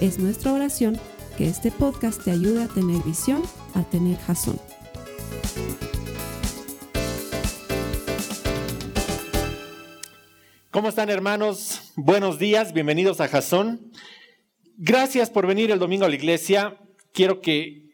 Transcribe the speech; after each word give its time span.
Es 0.00 0.18
nuestra 0.18 0.52
oración 0.52 1.00
que 1.38 1.46
este 1.46 1.70
podcast 1.70 2.22
te 2.22 2.30
ayude 2.30 2.62
a 2.62 2.68
tener 2.68 3.02
visión, 3.02 3.42
a 3.72 3.82
tener 3.82 4.18
jazón. 4.18 4.60
¿Cómo 10.70 10.90
están 10.90 11.08
hermanos? 11.08 11.92
Buenos 11.96 12.38
días, 12.38 12.74
bienvenidos 12.74 13.22
a 13.22 13.28
Jazón. 13.28 13.90
Gracias 14.76 15.30
por 15.30 15.46
venir 15.46 15.70
el 15.70 15.78
domingo 15.78 16.04
a 16.04 16.10
la 16.10 16.14
iglesia. 16.14 16.76
Quiero 17.14 17.40
que 17.40 17.86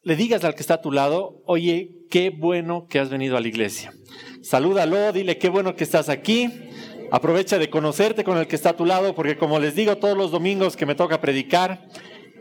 le 0.00 0.16
digas 0.16 0.44
al 0.44 0.54
que 0.54 0.62
está 0.62 0.74
a 0.74 0.80
tu 0.80 0.92
lado, 0.92 1.42
oye, 1.44 2.06
qué 2.10 2.30
bueno 2.30 2.86
que 2.88 3.00
has 3.00 3.10
venido 3.10 3.36
a 3.36 3.42
la 3.42 3.48
iglesia. 3.48 3.92
Salúdalo, 4.40 5.12
dile 5.12 5.36
qué 5.36 5.50
bueno 5.50 5.76
que 5.76 5.84
estás 5.84 6.08
aquí. 6.08 6.65
Aprovecha 7.10 7.58
de 7.58 7.70
conocerte 7.70 8.24
con 8.24 8.36
el 8.36 8.46
que 8.48 8.56
está 8.56 8.70
a 8.70 8.76
tu 8.76 8.84
lado, 8.84 9.14
porque 9.14 9.36
como 9.36 9.60
les 9.60 9.76
digo 9.76 9.96
todos 9.96 10.16
los 10.16 10.30
domingos 10.30 10.76
que 10.76 10.86
me 10.86 10.96
toca 10.96 11.20
predicar, 11.20 11.86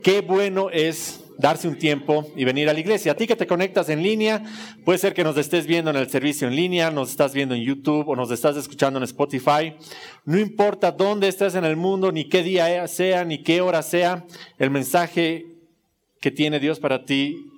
qué 0.01 0.21
bueno 0.21 0.69
es 0.71 1.21
darse 1.37 1.67
un 1.67 1.77
tiempo 1.77 2.27
y 2.35 2.45
venir 2.45 2.69
a 2.69 2.73
la 2.73 2.79
iglesia. 2.79 3.11
A 3.11 3.15
ti 3.15 3.27
que 3.27 3.35
te 3.35 3.45
conectas 3.45 3.89
en 3.89 4.01
línea, 4.01 4.43
puede 4.83 4.97
ser 4.97 5.13
que 5.13 5.23
nos 5.23 5.37
estés 5.37 5.67
viendo 5.67 5.91
en 5.91 5.97
el 5.97 6.09
servicio 6.09 6.47
en 6.47 6.55
línea, 6.55 6.89
nos 6.89 7.11
estás 7.11 7.33
viendo 7.33 7.53
en 7.53 7.61
YouTube 7.61 8.07
o 8.07 8.15
nos 8.15 8.31
estás 8.31 8.57
escuchando 8.57 8.97
en 8.97 9.03
Spotify. 9.03 9.75
No 10.23 10.39
importa 10.39 10.91
dónde 10.91 11.27
estés 11.27 11.55
en 11.55 11.65
el 11.65 11.75
mundo, 11.75 12.11
ni 12.11 12.27
qué 12.27 12.41
día 12.41 12.87
sea, 12.87 13.23
ni 13.23 13.43
qué 13.43 13.61
hora 13.61 13.83
sea, 13.83 14.25
el 14.57 14.71
mensaje 14.71 15.45
que 16.21 16.31
tiene 16.31 16.59
Dios 16.59 16.79
para 16.79 17.05
ti 17.05 17.51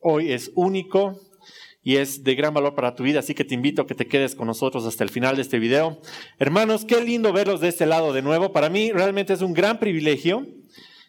hoy 0.00 0.32
es 0.32 0.52
único 0.54 1.18
y 1.84 1.96
es 1.96 2.24
de 2.24 2.34
gran 2.34 2.54
valor 2.54 2.74
para 2.74 2.94
tu 2.94 3.02
vida, 3.02 3.20
así 3.20 3.34
que 3.34 3.44
te 3.44 3.54
invito 3.54 3.82
a 3.82 3.86
que 3.86 3.94
te 3.94 4.06
quedes 4.06 4.34
con 4.34 4.46
nosotros 4.46 4.86
hasta 4.86 5.04
el 5.04 5.10
final 5.10 5.36
de 5.36 5.42
este 5.42 5.58
video. 5.58 6.00
Hermanos, 6.38 6.86
qué 6.86 7.00
lindo 7.02 7.30
verlos 7.32 7.60
de 7.60 7.68
este 7.68 7.84
lado 7.84 8.14
de 8.14 8.22
nuevo. 8.22 8.52
Para 8.52 8.70
mí 8.70 8.90
realmente 8.90 9.34
es 9.34 9.42
un 9.42 9.52
gran 9.52 9.78
privilegio 9.78 10.46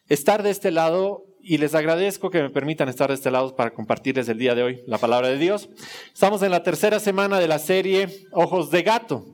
estar 0.09 0.43
de 0.43 0.49
este 0.49 0.71
lado 0.71 1.25
y 1.41 1.59
les 1.59 1.75
agradezco 1.75 2.29
que 2.29 2.41
me 2.41 2.49
permitan 2.49 2.89
estar 2.89 3.07
de 3.07 3.13
este 3.13 3.31
lado 3.31 3.55
para 3.55 3.73
compartirles 3.73 4.27
el 4.27 4.37
día 4.37 4.53
de 4.53 4.63
hoy 4.63 4.81
la 4.85 4.97
palabra 4.97 5.29
de 5.29 5.37
Dios. 5.37 5.69
Estamos 6.13 6.43
en 6.43 6.51
la 6.51 6.61
tercera 6.61 6.99
semana 6.99 7.39
de 7.39 7.47
la 7.47 7.59
serie 7.59 8.09
Ojos 8.31 8.69
de 8.69 8.83
Gato. 8.83 9.25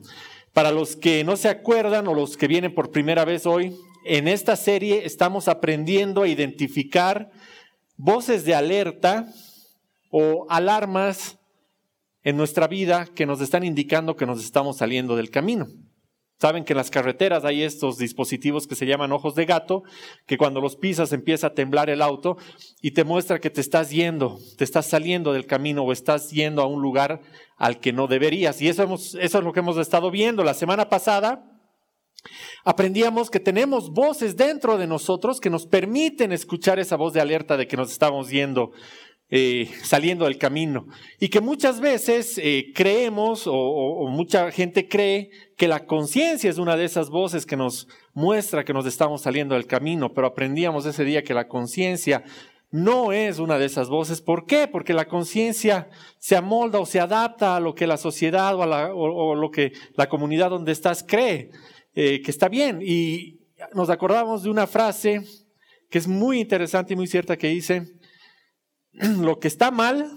Para 0.52 0.70
los 0.70 0.94
que 0.94 1.24
no 1.24 1.36
se 1.36 1.48
acuerdan 1.48 2.06
o 2.06 2.14
los 2.14 2.36
que 2.36 2.46
vienen 2.46 2.74
por 2.74 2.92
primera 2.92 3.24
vez 3.24 3.46
hoy, 3.46 3.74
en 4.04 4.28
esta 4.28 4.54
serie 4.54 5.06
estamos 5.06 5.48
aprendiendo 5.48 6.22
a 6.22 6.28
identificar 6.28 7.30
voces 7.96 8.44
de 8.44 8.54
alerta 8.54 9.26
o 10.12 10.46
alarmas 10.50 11.38
en 12.22 12.36
nuestra 12.36 12.68
vida 12.68 13.06
que 13.06 13.26
nos 13.26 13.40
están 13.40 13.64
indicando 13.64 14.14
que 14.14 14.26
nos 14.26 14.44
estamos 14.44 14.76
saliendo 14.76 15.16
del 15.16 15.30
camino. 15.30 15.66
Saben 16.38 16.64
que 16.64 16.72
en 16.72 16.76
las 16.76 16.90
carreteras 16.90 17.44
hay 17.44 17.62
estos 17.62 17.98
dispositivos 17.98 18.66
que 18.66 18.74
se 18.74 18.84
llaman 18.84 19.12
ojos 19.12 19.34
de 19.34 19.46
gato, 19.46 19.84
que 20.26 20.36
cuando 20.36 20.60
los 20.60 20.76
pisas 20.76 21.12
empieza 21.12 21.46
a 21.46 21.54
temblar 21.54 21.88
el 21.88 22.02
auto 22.02 22.36
y 22.80 22.90
te 22.90 23.04
muestra 23.04 23.40
que 23.40 23.48
te 23.48 23.60
estás 23.60 23.90
yendo, 23.90 24.38
te 24.58 24.64
estás 24.64 24.86
saliendo 24.86 25.32
del 25.32 25.46
camino 25.46 25.82
o 25.82 25.92
estás 25.92 26.30
yendo 26.30 26.60
a 26.60 26.66
un 26.66 26.82
lugar 26.82 27.20
al 27.56 27.80
que 27.80 27.92
no 27.92 28.06
deberías. 28.06 28.60
Y 28.60 28.68
eso, 28.68 28.92
eso 28.92 29.18
es 29.18 29.32
lo 29.44 29.52
que 29.52 29.60
hemos 29.60 29.78
estado 29.78 30.10
viendo. 30.10 30.44
La 30.44 30.54
semana 30.54 30.88
pasada 30.88 31.48
aprendíamos 32.64 33.30
que 33.30 33.40
tenemos 33.40 33.90
voces 33.90 34.36
dentro 34.36 34.78
de 34.78 34.88
nosotros 34.88 35.40
que 35.40 35.48
nos 35.48 35.66
permiten 35.66 36.32
escuchar 36.32 36.78
esa 36.78 36.96
voz 36.96 37.12
de 37.12 37.20
alerta 37.20 37.56
de 37.56 37.66
que 37.66 37.76
nos 37.76 37.90
estamos 37.90 38.30
yendo 38.30 38.72
eh, 39.34 39.70
saliendo 39.82 40.26
del 40.26 40.36
camino. 40.36 40.86
Y 41.18 41.30
que 41.30 41.40
muchas 41.40 41.80
veces 41.80 42.36
eh, 42.36 42.70
creemos 42.74 43.44
o, 43.46 44.06
mucha 44.10 44.52
gente 44.52 44.88
cree 44.88 45.30
que 45.56 45.68
la 45.68 45.86
conciencia 45.86 46.50
es 46.50 46.58
una 46.58 46.76
de 46.76 46.84
esas 46.84 47.08
voces 47.08 47.46
que 47.46 47.56
nos 47.56 47.88
muestra 48.12 48.62
que 48.62 48.74
nos 48.74 48.84
estamos 48.84 49.22
saliendo 49.22 49.54
del 49.54 49.66
camino, 49.66 50.12
pero 50.12 50.26
aprendíamos 50.26 50.84
ese 50.84 51.06
día 51.06 51.24
que 51.24 51.32
la 51.32 51.48
conciencia 51.48 52.24
no 52.70 53.10
es 53.12 53.38
una 53.38 53.56
de 53.56 53.64
esas 53.64 53.88
voces. 53.88 54.20
¿Por 54.20 54.44
qué? 54.44 54.68
Porque 54.68 54.92
la 54.92 55.08
conciencia 55.08 55.88
se 56.18 56.36
amolda 56.36 56.78
o 56.78 56.84
se 56.84 57.00
adapta 57.00 57.56
a 57.56 57.60
lo 57.60 57.74
que 57.74 57.86
la 57.86 57.96
sociedad 57.96 58.54
o, 58.54 59.34
lo 59.34 59.50
que 59.50 59.72
la 59.94 60.10
comunidad 60.10 60.50
donde 60.50 60.72
estás 60.72 61.02
cree 61.02 61.48
eh, 61.94 62.20
que 62.20 62.30
está 62.30 62.50
bien. 62.50 62.80
Y 62.82 63.40
nos 63.72 63.88
acordamos 63.88 64.42
de 64.42 64.50
una 64.50 64.66
frase 64.66 65.22
que 65.88 65.96
es 65.96 66.06
muy 66.06 66.38
interesante 66.38 66.92
y 66.92 66.96
muy 66.96 67.06
cierta 67.06 67.38
que 67.38 67.48
dice, 67.48 67.94
lo 69.20 69.38
que 69.38 69.48
está 69.48 69.70
mal, 69.70 70.10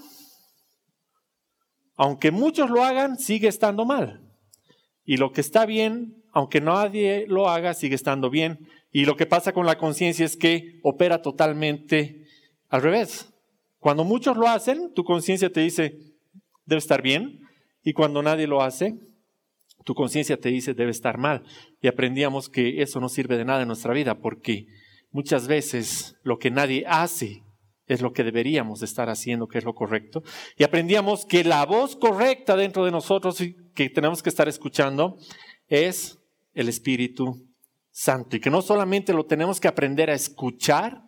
aunque 1.95 2.31
muchos 2.31 2.69
lo 2.69 2.83
hagan, 2.83 3.17
sigue 3.17 3.47
estando 3.47 3.85
mal. 3.85 4.21
Y 5.05 5.17
lo 5.17 5.31
que 5.31 5.41
está 5.41 5.65
bien, 5.65 6.23
aunque 6.33 6.61
nadie 6.61 7.25
lo 7.27 7.47
haga, 7.47 7.73
sigue 7.73 7.95
estando 7.95 8.29
bien. 8.29 8.67
Y 8.91 9.05
lo 9.05 9.15
que 9.15 9.25
pasa 9.25 9.53
con 9.53 9.65
la 9.65 9.77
conciencia 9.77 10.25
es 10.25 10.35
que 10.35 10.79
opera 10.83 11.21
totalmente 11.21 12.25
al 12.69 12.81
revés. 12.81 13.31
Cuando 13.79 14.03
muchos 14.03 14.35
lo 14.35 14.47
hacen, 14.47 14.93
tu 14.93 15.03
conciencia 15.03 15.51
te 15.51 15.61
dice, 15.61 15.97
debe 16.65 16.79
estar 16.79 17.01
bien. 17.01 17.39
Y 17.83 17.93
cuando 17.93 18.23
nadie 18.23 18.47
lo 18.47 18.61
hace, 18.61 18.97
tu 19.85 19.93
conciencia 19.93 20.37
te 20.37 20.49
dice, 20.49 20.73
debe 20.73 20.91
estar 20.91 21.17
mal. 21.17 21.43
Y 21.79 21.87
aprendíamos 21.87 22.49
que 22.49 22.81
eso 22.81 22.99
no 22.99 23.07
sirve 23.07 23.37
de 23.37 23.45
nada 23.45 23.61
en 23.61 23.67
nuestra 23.67 23.93
vida 23.93 24.15
porque 24.15 24.65
muchas 25.11 25.47
veces 25.47 26.15
lo 26.23 26.39
que 26.39 26.49
nadie 26.49 26.83
hace 26.87 27.44
es 27.87 28.01
lo 28.01 28.13
que 28.13 28.23
deberíamos 28.23 28.81
estar 28.81 29.09
haciendo, 29.09 29.47
que 29.47 29.57
es 29.57 29.63
lo 29.63 29.75
correcto. 29.75 30.23
Y 30.57 30.63
aprendíamos 30.63 31.25
que 31.25 31.43
la 31.43 31.65
voz 31.65 31.95
correcta 31.95 32.55
dentro 32.55 32.85
de 32.85 32.91
nosotros 32.91 33.39
y 33.41 33.55
que 33.73 33.89
tenemos 33.89 34.23
que 34.23 34.29
estar 34.29 34.47
escuchando 34.47 35.17
es 35.67 36.19
el 36.53 36.69
Espíritu 36.69 37.47
Santo. 37.91 38.35
Y 38.35 38.39
que 38.39 38.49
no 38.49 38.61
solamente 38.61 39.13
lo 39.13 39.25
tenemos 39.25 39.59
que 39.59 39.67
aprender 39.67 40.09
a 40.09 40.15
escuchar, 40.15 41.03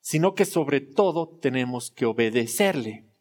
sino 0.00 0.34
que 0.34 0.44
sobre 0.44 0.80
todo 0.80 1.38
tenemos 1.40 1.90
que 1.90 2.06
obedecerle 2.06 3.11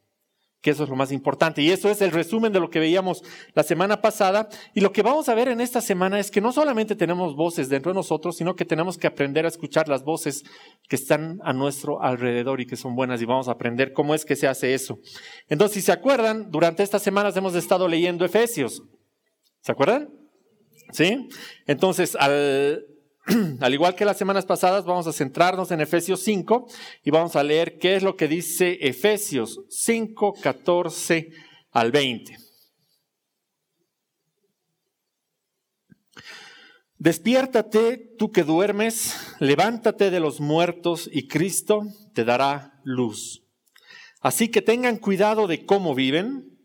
que 0.62 0.70
eso 0.70 0.84
es 0.84 0.90
lo 0.90 0.96
más 0.96 1.12
importante. 1.12 1.62
Y 1.62 1.72
eso 1.72 1.90
es 1.90 2.02
el 2.02 2.12
resumen 2.12 2.54
de 2.54 2.60
lo 2.60 2.70
que 2.70 2.80
veíamos 2.80 3.24
la 3.54 3.64
semana 3.64 4.02
pasada. 4.02 4.48
Y 4.74 4.82
lo 4.82 4.92
que 4.92 5.02
vamos 5.02 5.28
a 5.28 5.36
ver 5.36 5.48
en 5.48 5.60
esta 5.60 5.82
semana 5.82 6.20
es 6.20 6.30
que 6.30 6.40
no 6.40 6.52
solamente 6.52 6.96
tenemos 6.96 7.36
voces 7.36 7.68
dentro 7.68 7.92
de 7.92 7.96
nosotros, 7.96 8.38
sino 8.38 8.56
que 8.56 8.66
tenemos 8.66 8.98
que 8.98 9.08
aprender 9.08 9.46
a 9.46 9.48
escuchar 9.48 9.90
las 9.90 10.04
voces 10.04 10.44
que 10.88 10.96
están 10.96 11.40
a 11.44 11.52
nuestro 11.52 12.02
alrededor 12.02 12.62
y 12.62 12.68
que 12.68 12.76
son 12.76 12.96
buenas. 12.96 13.22
Y 13.22 13.26
vamos 13.26 13.48
a 13.48 13.54
aprender 13.54 13.92
cómo 13.92 14.14
es 14.14 14.24
que 14.24 14.36
se 14.36 14.48
hace 14.48 14.74
eso. 14.74 15.00
Entonces, 15.50 15.76
si 15.76 15.82
se 15.82 15.92
acuerdan, 15.92 16.52
durante 16.52 16.84
estas 16.84 17.02
semanas 17.02 17.36
hemos 17.36 17.56
estado 17.56 17.88
leyendo 17.88 18.24
Efesios. 18.24 18.84
¿Se 19.62 19.72
acuerdan? 19.72 20.10
¿Sí? 20.92 21.28
Entonces, 21.66 22.16
al, 22.16 22.86
al 23.60 23.74
igual 23.74 23.96
que 23.96 24.06
las 24.06 24.18
semanas 24.18 24.46
pasadas, 24.46 24.86
vamos 24.86 25.08
a 25.08 25.14
centrarnos 25.14 25.72
en 25.72 25.82
Efesios 25.82 26.22
5 26.24 26.68
y 27.04 27.12
vamos 27.12 27.36
a 27.36 27.44
leer 27.44 27.78
qué 27.78 27.96
es 27.96 28.04
lo 28.04 28.16
que 28.16 28.28
dice 28.28 28.78
Efesios 28.82 29.62
5, 29.70 30.34
14 30.42 31.30
al 31.72 31.92
20. 31.92 32.38
Despiértate 36.98 37.98
tú 38.18 38.32
que 38.32 38.44
duermes, 38.44 39.36
levántate 39.40 40.12
de 40.12 40.20
los 40.20 40.40
muertos 40.40 41.10
y 41.12 41.28
Cristo 41.28 41.84
te 42.14 42.26
dará 42.26 42.80
luz. 42.84 43.44
Así 44.20 44.50
que 44.50 44.62
tengan 44.62 44.98
cuidado 44.98 45.48
de 45.48 45.66
cómo 45.66 45.96
viven, 45.96 46.60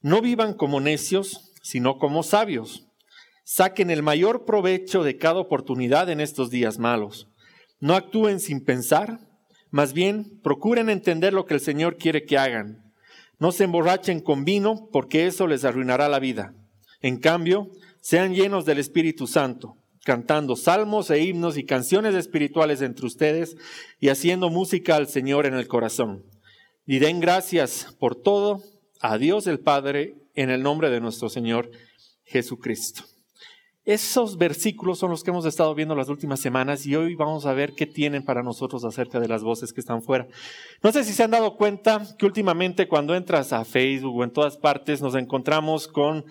no 0.00 0.20
vivan 0.20 0.54
como 0.54 0.80
necios, 0.80 1.52
sino 1.62 1.98
como 1.98 2.22
sabios 2.22 2.84
Saquen 3.46 3.90
el 3.90 4.02
mayor 4.02 4.46
provecho 4.46 5.04
de 5.04 5.18
cada 5.18 5.38
oportunidad 5.38 6.08
en 6.08 6.20
estos 6.20 6.48
días 6.48 6.78
malos. 6.78 7.28
No 7.78 7.94
actúen 7.94 8.40
sin 8.40 8.64
pensar, 8.64 9.20
más 9.70 9.92
bien 9.92 10.40
procuren 10.42 10.88
entender 10.88 11.34
lo 11.34 11.44
que 11.44 11.52
el 11.52 11.60
Señor 11.60 11.98
quiere 11.98 12.24
que 12.24 12.38
hagan. 12.38 12.90
No 13.38 13.52
se 13.52 13.64
emborrachen 13.64 14.20
con 14.20 14.46
vino, 14.46 14.88
porque 14.90 15.26
eso 15.26 15.46
les 15.46 15.66
arruinará 15.66 16.08
la 16.08 16.20
vida. 16.20 16.54
En 17.02 17.18
cambio, 17.18 17.70
sean 18.00 18.34
llenos 18.34 18.64
del 18.64 18.78
Espíritu 18.78 19.26
Santo, 19.26 19.76
cantando 20.04 20.56
salmos 20.56 21.10
e 21.10 21.22
himnos 21.22 21.58
y 21.58 21.66
canciones 21.66 22.14
espirituales 22.14 22.80
entre 22.80 23.04
ustedes 23.04 23.56
y 24.00 24.08
haciendo 24.08 24.48
música 24.48 24.96
al 24.96 25.08
Señor 25.08 25.44
en 25.44 25.54
el 25.54 25.68
corazón. 25.68 26.24
Y 26.86 26.98
den 26.98 27.20
gracias 27.20 27.94
por 27.98 28.14
todo 28.14 28.62
a 29.00 29.18
Dios 29.18 29.46
el 29.46 29.60
Padre 29.60 30.14
en 30.34 30.48
el 30.48 30.62
nombre 30.62 30.88
de 30.88 31.00
nuestro 31.00 31.28
Señor 31.28 31.70
Jesucristo. 32.24 33.04
Esos 33.84 34.38
versículos 34.38 34.98
son 34.98 35.10
los 35.10 35.22
que 35.22 35.30
hemos 35.30 35.44
estado 35.44 35.74
viendo 35.74 35.94
las 35.94 36.08
últimas 36.08 36.40
semanas 36.40 36.86
y 36.86 36.96
hoy 36.96 37.14
vamos 37.16 37.44
a 37.44 37.52
ver 37.52 37.74
qué 37.74 37.84
tienen 37.84 38.24
para 38.24 38.42
nosotros 38.42 38.82
acerca 38.82 39.20
de 39.20 39.28
las 39.28 39.42
voces 39.42 39.74
que 39.74 39.80
están 39.80 40.02
fuera. 40.02 40.26
No 40.82 40.90
sé 40.90 41.04
si 41.04 41.12
se 41.12 41.22
han 41.22 41.32
dado 41.32 41.56
cuenta 41.58 42.02
que 42.18 42.24
últimamente 42.24 42.88
cuando 42.88 43.14
entras 43.14 43.52
a 43.52 43.66
Facebook 43.66 44.16
o 44.16 44.24
en 44.24 44.32
todas 44.32 44.56
partes 44.56 45.02
nos 45.02 45.14
encontramos 45.14 45.86
con 45.86 46.24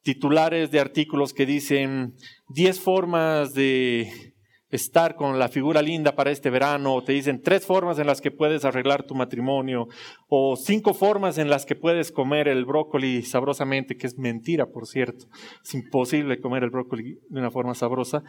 titulares 0.00 0.70
de 0.70 0.80
artículos 0.80 1.34
que 1.34 1.44
dicen 1.44 2.14
10 2.48 2.80
formas 2.80 3.52
de 3.52 4.34
estar 4.70 5.14
con 5.14 5.38
la 5.38 5.48
figura 5.48 5.80
linda 5.80 6.16
para 6.16 6.30
este 6.30 6.50
verano, 6.50 6.94
o 6.94 7.04
te 7.04 7.12
dicen 7.12 7.40
tres 7.40 7.64
formas 7.64 7.98
en 7.98 8.06
las 8.06 8.20
que 8.20 8.30
puedes 8.30 8.64
arreglar 8.64 9.04
tu 9.04 9.14
matrimonio, 9.14 9.88
o 10.28 10.56
cinco 10.56 10.92
formas 10.92 11.38
en 11.38 11.48
las 11.48 11.64
que 11.64 11.76
puedes 11.76 12.10
comer 12.10 12.48
el 12.48 12.64
brócoli 12.64 13.22
sabrosamente, 13.22 13.96
que 13.96 14.06
es 14.06 14.18
mentira, 14.18 14.66
por 14.66 14.86
cierto. 14.86 15.26
Es 15.62 15.74
imposible 15.74 16.40
comer 16.40 16.64
el 16.64 16.70
brócoli 16.70 17.18
de 17.28 17.40
una 17.40 17.50
forma 17.50 17.74
sabrosa. 17.74 18.22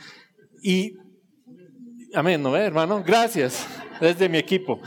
Y, 0.62 0.94
amén, 2.13 2.42
¿no, 2.42 2.56
hermano? 2.56 3.04
Gracias, 3.06 3.68
desde 4.00 4.30
mi 4.30 4.38
equipo. 4.38 4.80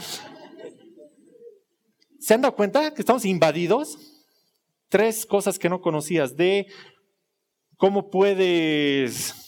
¿Se 2.20 2.34
han 2.34 2.42
dado 2.42 2.54
cuenta 2.54 2.94
que 2.94 3.02
estamos 3.02 3.24
invadidos? 3.24 3.98
Tres 4.88 5.24
cosas 5.24 5.58
que 5.58 5.68
no 5.68 5.80
conocías 5.80 6.36
de 6.36 6.66
cómo 7.76 8.10
puedes 8.10 9.39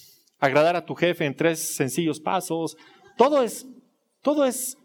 agradar 0.43 0.75
a 0.75 0.85
tu 0.85 0.97
jefe 0.97 1.25
en 1.25 1.37
tres 1.37 1.77
sencillos 1.77 2.21
pasos. 2.21 2.77
Todo 3.17 3.45
es, 3.45 3.65
todo 4.23 4.45
es 4.45 4.77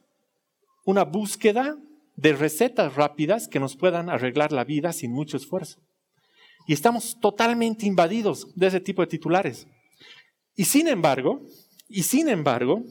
una 0.85 1.03
búsqueda 1.03 1.75
de 2.15 2.33
recetas 2.33 2.95
rápidas 2.95 3.47
que 3.47 3.59
nos 3.59 3.75
puedan 3.75 4.09
arreglar 4.09 4.51
la 4.51 4.63
vida 4.63 4.93
sin 4.93 5.11
mucho 5.11 5.35
esfuerzo. 5.35 5.81
Y 6.67 6.73
estamos 6.73 7.19
totalmente 7.19 7.87
invadidos 7.87 8.53
de 8.55 8.67
ese 8.67 8.79
tipo 8.79 9.01
de 9.01 9.07
titulares. 9.07 9.65
Y 10.55 10.65
sin 10.65 10.87
embargo, 10.87 11.41
y 11.89 12.03
sin 12.03 12.29
embargo, 12.29 12.83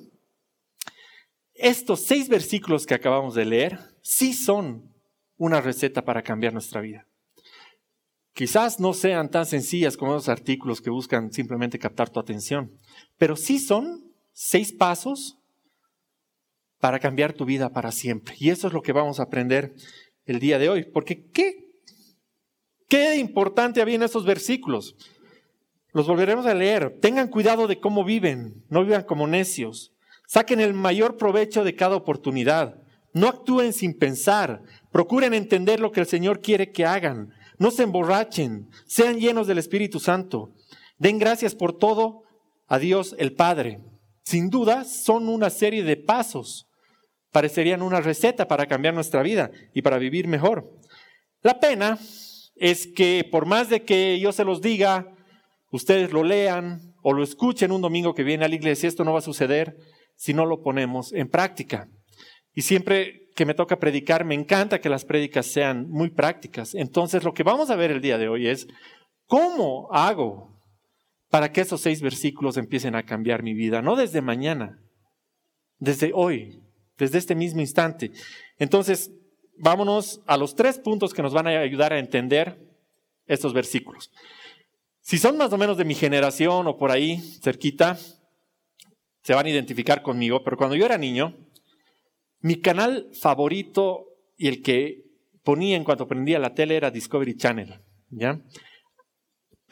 estos 1.54 2.04
seis 2.04 2.28
versículos 2.28 2.84
que 2.84 2.94
acabamos 2.94 3.36
de 3.36 3.44
leer 3.44 3.78
sí 4.02 4.32
son 4.32 4.92
una 5.36 5.60
receta 5.60 6.04
para 6.04 6.22
cambiar 6.22 6.52
nuestra 6.52 6.80
vida. 6.80 7.05
Quizás 8.36 8.80
no 8.80 8.92
sean 8.92 9.30
tan 9.30 9.46
sencillas 9.46 9.96
como 9.96 10.12
los 10.12 10.28
artículos 10.28 10.82
que 10.82 10.90
buscan 10.90 11.32
simplemente 11.32 11.78
captar 11.78 12.10
tu 12.10 12.20
atención, 12.20 12.70
pero 13.16 13.34
sí 13.34 13.58
son 13.58 14.12
seis 14.34 14.74
pasos 14.74 15.38
para 16.78 16.98
cambiar 16.98 17.32
tu 17.32 17.46
vida 17.46 17.72
para 17.72 17.92
siempre. 17.92 18.34
Y 18.38 18.50
eso 18.50 18.66
es 18.66 18.74
lo 18.74 18.82
que 18.82 18.92
vamos 18.92 19.18
a 19.18 19.22
aprender 19.22 19.74
el 20.26 20.38
día 20.38 20.58
de 20.58 20.68
hoy. 20.68 20.84
Porque 20.84 21.30
¿qué, 21.32 21.70
qué 22.90 23.16
importante 23.16 23.80
había 23.80 23.94
en 23.94 24.02
esos 24.02 24.26
versículos? 24.26 24.96
Los 25.94 26.06
volveremos 26.06 26.44
a 26.44 26.52
leer. 26.52 26.98
Tengan 27.00 27.28
cuidado 27.28 27.66
de 27.66 27.80
cómo 27.80 28.04
viven, 28.04 28.66
no 28.68 28.84
vivan 28.84 29.04
como 29.04 29.26
necios. 29.26 29.94
Saquen 30.26 30.60
el 30.60 30.74
mayor 30.74 31.16
provecho 31.16 31.64
de 31.64 31.74
cada 31.74 31.96
oportunidad. 31.96 32.82
No 33.14 33.28
actúen 33.28 33.72
sin 33.72 33.96
pensar. 33.96 34.60
Procuren 34.92 35.32
entender 35.32 35.80
lo 35.80 35.90
que 35.90 36.00
el 36.00 36.06
Señor 36.06 36.42
quiere 36.42 36.70
que 36.70 36.84
hagan 36.84 37.32
no 37.58 37.70
se 37.70 37.82
emborrachen, 37.82 38.68
sean 38.86 39.18
llenos 39.18 39.46
del 39.46 39.58
Espíritu 39.58 40.00
Santo. 40.00 40.52
Den 40.98 41.18
gracias 41.18 41.54
por 41.54 41.76
todo 41.76 42.22
a 42.66 42.78
Dios 42.78 43.14
el 43.18 43.34
Padre. 43.34 43.80
Sin 44.22 44.50
duda 44.50 44.84
son 44.84 45.28
una 45.28 45.50
serie 45.50 45.84
de 45.84 45.96
pasos. 45.96 46.66
Parecerían 47.30 47.82
una 47.82 48.00
receta 48.00 48.48
para 48.48 48.66
cambiar 48.66 48.94
nuestra 48.94 49.22
vida 49.22 49.50
y 49.74 49.82
para 49.82 49.98
vivir 49.98 50.26
mejor. 50.26 50.70
La 51.42 51.60
pena 51.60 51.98
es 52.56 52.86
que 52.86 53.28
por 53.30 53.46
más 53.46 53.68
de 53.68 53.84
que 53.84 54.18
yo 54.18 54.32
se 54.32 54.44
los 54.44 54.60
diga, 54.60 55.14
ustedes 55.70 56.12
lo 56.12 56.24
lean 56.24 56.94
o 57.02 57.12
lo 57.12 57.22
escuchen 57.22 57.72
un 57.72 57.82
domingo 57.82 58.14
que 58.14 58.24
viene 58.24 58.44
a 58.44 58.48
la 58.48 58.54
iglesia, 58.54 58.88
esto 58.88 59.04
no 59.04 59.12
va 59.12 59.20
a 59.20 59.22
suceder 59.22 59.76
si 60.16 60.34
no 60.34 60.46
lo 60.46 60.62
ponemos 60.62 61.12
en 61.12 61.28
práctica. 61.28 61.88
Y 62.54 62.62
siempre 62.62 63.25
que 63.36 63.44
me 63.44 63.54
toca 63.54 63.78
predicar, 63.78 64.24
me 64.24 64.34
encanta 64.34 64.80
que 64.80 64.88
las 64.88 65.04
prédicas 65.04 65.46
sean 65.46 65.88
muy 65.90 66.10
prácticas. 66.10 66.74
Entonces, 66.74 67.22
lo 67.22 67.34
que 67.34 67.42
vamos 67.42 67.68
a 67.68 67.76
ver 67.76 67.90
el 67.90 68.00
día 68.00 68.16
de 68.16 68.28
hoy 68.28 68.48
es 68.48 68.66
cómo 69.26 69.88
hago 69.92 70.58
para 71.28 71.52
que 71.52 71.60
esos 71.60 71.82
seis 71.82 72.00
versículos 72.00 72.56
empiecen 72.56 72.96
a 72.96 73.04
cambiar 73.04 73.42
mi 73.42 73.52
vida, 73.52 73.82
no 73.82 73.94
desde 73.94 74.22
mañana, 74.22 74.80
desde 75.78 76.12
hoy, 76.14 76.62
desde 76.96 77.18
este 77.18 77.34
mismo 77.34 77.60
instante. 77.60 78.10
Entonces, 78.58 79.12
vámonos 79.58 80.22
a 80.26 80.38
los 80.38 80.54
tres 80.54 80.78
puntos 80.78 81.12
que 81.12 81.22
nos 81.22 81.34
van 81.34 81.46
a 81.46 81.60
ayudar 81.60 81.92
a 81.92 81.98
entender 81.98 82.58
estos 83.26 83.52
versículos. 83.52 84.10
Si 85.02 85.18
son 85.18 85.36
más 85.36 85.52
o 85.52 85.58
menos 85.58 85.76
de 85.76 85.84
mi 85.84 85.94
generación 85.94 86.66
o 86.66 86.78
por 86.78 86.90
ahí 86.90 87.18
cerquita, 87.42 87.98
se 89.22 89.34
van 89.34 89.44
a 89.44 89.50
identificar 89.50 90.00
conmigo, 90.00 90.42
pero 90.42 90.56
cuando 90.56 90.74
yo 90.74 90.86
era 90.86 90.96
niño, 90.96 91.45
mi 92.46 92.60
canal 92.60 93.08
favorito 93.12 94.06
y 94.36 94.46
el 94.46 94.62
que 94.62 95.02
ponía 95.42 95.76
en 95.76 95.82
cuanto 95.82 96.06
prendía 96.06 96.38
la 96.38 96.54
tele 96.54 96.76
era 96.76 96.92
Discovery 96.92 97.36
Channel. 97.36 97.80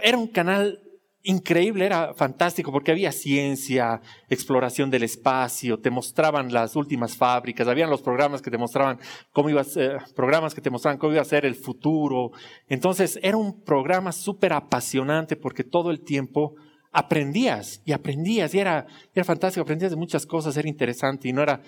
Era 0.03 0.19
un 0.19 0.27
canal 0.27 0.81
increíble, 1.23 1.87
era 1.87 2.15
fantástico 2.15 2.73
porque 2.73 2.91
había 2.91 3.13
ciencia, 3.13 4.01
exploración 4.29 4.91
del 4.91 5.05
espacio, 5.05 5.79
te 5.79 5.91
mostraban 5.91 6.53
las 6.53 6.75
últimas 6.75 7.17
fábricas, 7.17 7.69
habían 7.69 7.91
los 7.91 8.03
programas 8.03 8.43
que 8.43 8.51
te 8.51 8.59
mostraban 8.59 8.99
cómo 9.31 9.51
iba 9.51 9.61
a 9.61 9.65
ser, 9.65 9.99
programas 10.17 10.53
que 10.53 10.61
te 10.61 10.71
mostraban 10.71 10.99
cómo 10.99 11.13
iba 11.13 11.23
a 11.23 11.27
ser 11.27 11.47
el 11.47 11.55
futuro. 11.55 12.33
Entonces 12.67 13.21
era 13.23 13.37
un 13.37 13.63
programa 13.63 14.11
súper 14.11 14.53
apasionante 14.53 15.37
porque 15.37 15.63
todo 15.63 15.93
el 15.93 16.01
tiempo 16.01 16.57
aprendías 16.91 17.83
y 17.85 17.93
aprendías 17.93 18.53
y 18.53 18.59
era 18.59 18.85
fantástico, 19.23 19.63
aprendías 19.63 19.93
de 19.93 19.97
muchas 19.97 20.27
cosas, 20.27 20.57
era 20.57 20.69
interesante 20.69 21.29
y 21.29 21.33
no 21.33 21.41
era, 21.41 21.63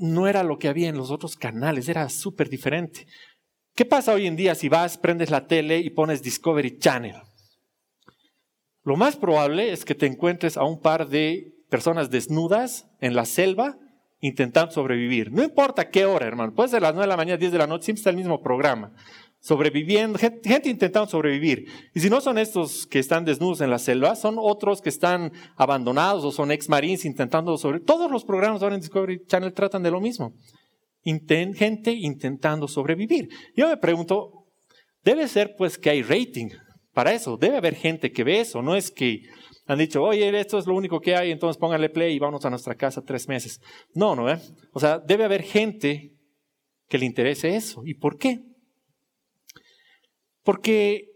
no 0.00 0.26
era 0.26 0.42
lo 0.42 0.58
que 0.58 0.68
había 0.68 0.88
en 0.88 0.96
los 0.96 1.10
otros 1.10 1.36
canales, 1.36 1.88
era 1.88 2.08
súper 2.08 2.48
diferente. 2.48 3.06
¿Qué 3.74 3.84
pasa 3.84 4.12
hoy 4.12 4.26
en 4.26 4.36
día 4.36 4.54
si 4.54 4.68
vas, 4.68 4.98
prendes 4.98 5.30
la 5.30 5.46
tele 5.46 5.78
y 5.78 5.90
pones 5.90 6.22
Discovery 6.22 6.78
Channel? 6.78 7.16
Lo 8.82 8.96
más 8.96 9.16
probable 9.16 9.72
es 9.72 9.84
que 9.84 9.94
te 9.94 10.06
encuentres 10.06 10.56
a 10.56 10.64
un 10.64 10.80
par 10.80 11.08
de 11.08 11.54
personas 11.68 12.10
desnudas 12.10 12.86
en 13.00 13.14
la 13.14 13.24
selva 13.24 13.78
intentando 14.20 14.72
sobrevivir. 14.72 15.32
No 15.32 15.42
importa 15.42 15.90
qué 15.90 16.04
hora, 16.04 16.26
hermano. 16.26 16.54
Puede 16.54 16.70
ser 16.70 16.82
las 16.82 16.92
9 16.92 17.04
de 17.04 17.08
la 17.08 17.16
mañana, 17.16 17.38
10 17.38 17.52
de 17.52 17.58
la 17.58 17.66
noche, 17.66 17.84
siempre 17.84 18.00
está 18.00 18.10
el 18.10 18.16
mismo 18.16 18.42
programa 18.42 18.92
sobreviviendo, 19.40 20.18
gente, 20.18 20.68
intentando 20.68 21.08
sobrevivir. 21.08 21.66
Y 21.94 22.00
si 22.00 22.10
no 22.10 22.20
son 22.20 22.38
estos 22.38 22.86
que 22.86 22.98
están 22.98 23.24
desnudos 23.24 23.60
en 23.62 23.70
la 23.70 23.78
selva, 23.78 24.14
son 24.14 24.36
otros 24.38 24.80
que 24.82 24.90
están 24.90 25.32
abandonados 25.56 26.24
o 26.24 26.30
son 26.30 26.50
ex-marines 26.52 27.04
intentando 27.04 27.56
sobrevivir. 27.56 27.86
Todos 27.86 28.10
los 28.10 28.24
programas 28.24 28.62
ahora 28.62 28.74
en 28.74 28.82
Discovery 28.82 29.24
Channel 29.26 29.52
tratan 29.52 29.82
de 29.82 29.90
lo 29.90 30.00
mismo. 30.00 30.34
gente 31.04 31.92
intentando 31.92 32.68
sobrevivir. 32.68 33.28
Yo 33.56 33.68
me 33.68 33.76
pregunto, 33.78 34.46
debe 35.02 35.26
ser 35.26 35.54
pues 35.56 35.78
que 35.78 35.90
hay 35.90 36.02
rating 36.02 36.50
para 36.92 37.12
eso. 37.12 37.38
Debe 37.38 37.56
haber 37.56 37.74
gente 37.74 38.12
que 38.12 38.24
ve 38.24 38.40
eso. 38.40 38.60
No 38.60 38.76
es 38.76 38.90
que 38.90 39.22
han 39.66 39.78
dicho, 39.78 40.02
oye, 40.02 40.38
esto 40.38 40.58
es 40.58 40.66
lo 40.66 40.74
único 40.74 41.00
que 41.00 41.14
hay, 41.14 41.30
entonces 41.30 41.56
póngale 41.56 41.88
play 41.90 42.14
y 42.14 42.18
vamos 42.18 42.44
a 42.44 42.50
nuestra 42.50 42.74
casa 42.74 43.02
tres 43.02 43.28
meses. 43.28 43.60
No, 43.94 44.16
no, 44.16 44.28
¿eh? 44.28 44.38
O 44.72 44.80
sea, 44.80 44.98
debe 44.98 45.24
haber 45.24 45.42
gente 45.42 46.12
que 46.88 46.98
le 46.98 47.06
interese 47.06 47.54
eso. 47.54 47.82
¿Y 47.84 47.94
por 47.94 48.18
qué? 48.18 48.49
Porque 50.50 51.12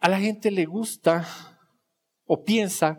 a 0.00 0.08
la 0.08 0.18
gente 0.18 0.50
le 0.50 0.64
gusta 0.64 1.24
o 2.24 2.42
piensa 2.42 2.98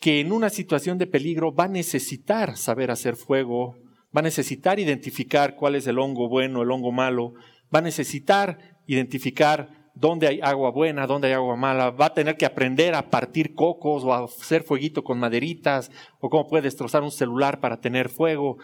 que 0.00 0.20
en 0.20 0.32
una 0.32 0.48
situación 0.48 0.96
de 0.96 1.06
peligro 1.06 1.54
va 1.54 1.64
a 1.64 1.68
necesitar 1.68 2.56
saber 2.56 2.90
hacer 2.90 3.16
fuego, 3.16 3.76
va 4.16 4.20
a 4.20 4.22
necesitar 4.22 4.80
identificar 4.80 5.56
cuál 5.56 5.74
es 5.74 5.86
el 5.86 5.98
hongo 5.98 6.26
bueno, 6.26 6.62
el 6.62 6.70
hongo 6.70 6.90
malo, 6.90 7.34
va 7.64 7.80
a 7.80 7.82
necesitar 7.82 8.80
identificar 8.86 9.90
dónde 9.94 10.26
hay 10.26 10.40
agua 10.40 10.70
buena, 10.70 11.06
dónde 11.06 11.28
hay 11.28 11.34
agua 11.34 11.56
mala, 11.56 11.90
va 11.90 12.06
a 12.06 12.14
tener 12.14 12.38
que 12.38 12.46
aprender 12.46 12.94
a 12.94 13.10
partir 13.10 13.52
cocos 13.52 14.04
o 14.04 14.14
a 14.14 14.24
hacer 14.24 14.62
fueguito 14.62 15.04
con 15.04 15.18
maderitas 15.18 15.90
o 16.18 16.30
cómo 16.30 16.48
puede 16.48 16.62
destrozar 16.62 17.02
un 17.02 17.12
celular 17.12 17.60
para 17.60 17.78
tener 17.78 18.08
fuego 18.08 18.56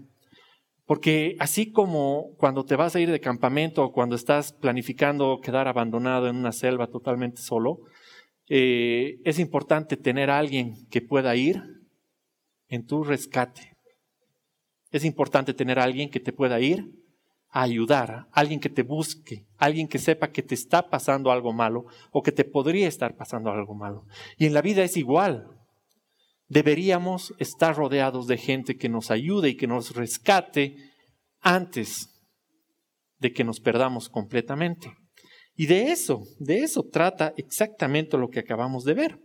Porque 0.84 1.36
así 1.38 1.70
como 1.70 2.34
cuando 2.36 2.64
te 2.64 2.76
vas 2.76 2.94
a 2.94 3.00
ir 3.00 3.10
de 3.10 3.20
campamento 3.20 3.82
o 3.84 3.92
cuando 3.92 4.16
estás 4.16 4.52
planificando 4.52 5.40
quedar 5.40 5.68
abandonado 5.68 6.28
en 6.28 6.36
una 6.36 6.52
selva 6.52 6.88
totalmente 6.88 7.40
solo, 7.40 7.78
eh, 8.48 9.20
es 9.24 9.38
importante 9.38 9.96
tener 9.96 10.28
a 10.28 10.38
alguien 10.38 10.86
que 10.90 11.00
pueda 11.00 11.34
ir 11.36 11.62
en 12.68 12.84
tu 12.84 13.04
rescate. 13.04 13.71
Es 14.92 15.04
importante 15.04 15.54
tener 15.54 15.80
a 15.80 15.84
alguien 15.84 16.10
que 16.10 16.20
te 16.20 16.32
pueda 16.32 16.60
ir 16.60 16.88
a 17.48 17.62
ayudar, 17.62 18.28
alguien 18.32 18.60
que 18.60 18.70
te 18.70 18.82
busque, 18.82 19.46
alguien 19.58 19.88
que 19.88 19.98
sepa 19.98 20.30
que 20.30 20.42
te 20.42 20.54
está 20.54 20.88
pasando 20.88 21.30
algo 21.30 21.52
malo 21.52 21.86
o 22.10 22.22
que 22.22 22.32
te 22.32 22.44
podría 22.44 22.88
estar 22.88 23.16
pasando 23.16 23.50
algo 23.50 23.74
malo. 23.74 24.06
Y 24.38 24.46
en 24.46 24.54
la 24.54 24.62
vida 24.62 24.84
es 24.84 24.96
igual 24.96 25.58
deberíamos 26.52 27.32
estar 27.38 27.74
rodeados 27.74 28.26
de 28.26 28.36
gente 28.36 28.76
que 28.76 28.90
nos 28.90 29.10
ayude 29.10 29.48
y 29.48 29.56
que 29.56 29.66
nos 29.66 29.96
rescate 29.96 30.76
antes 31.40 32.10
de 33.18 33.32
que 33.32 33.42
nos 33.42 33.58
perdamos 33.58 34.10
completamente. 34.10 34.92
Y 35.56 35.64
de 35.64 35.92
eso, 35.92 36.24
de 36.38 36.58
eso 36.58 36.84
trata 36.92 37.32
exactamente 37.38 38.18
lo 38.18 38.28
que 38.28 38.40
acabamos 38.40 38.84
de 38.84 38.92
ver. 38.92 39.18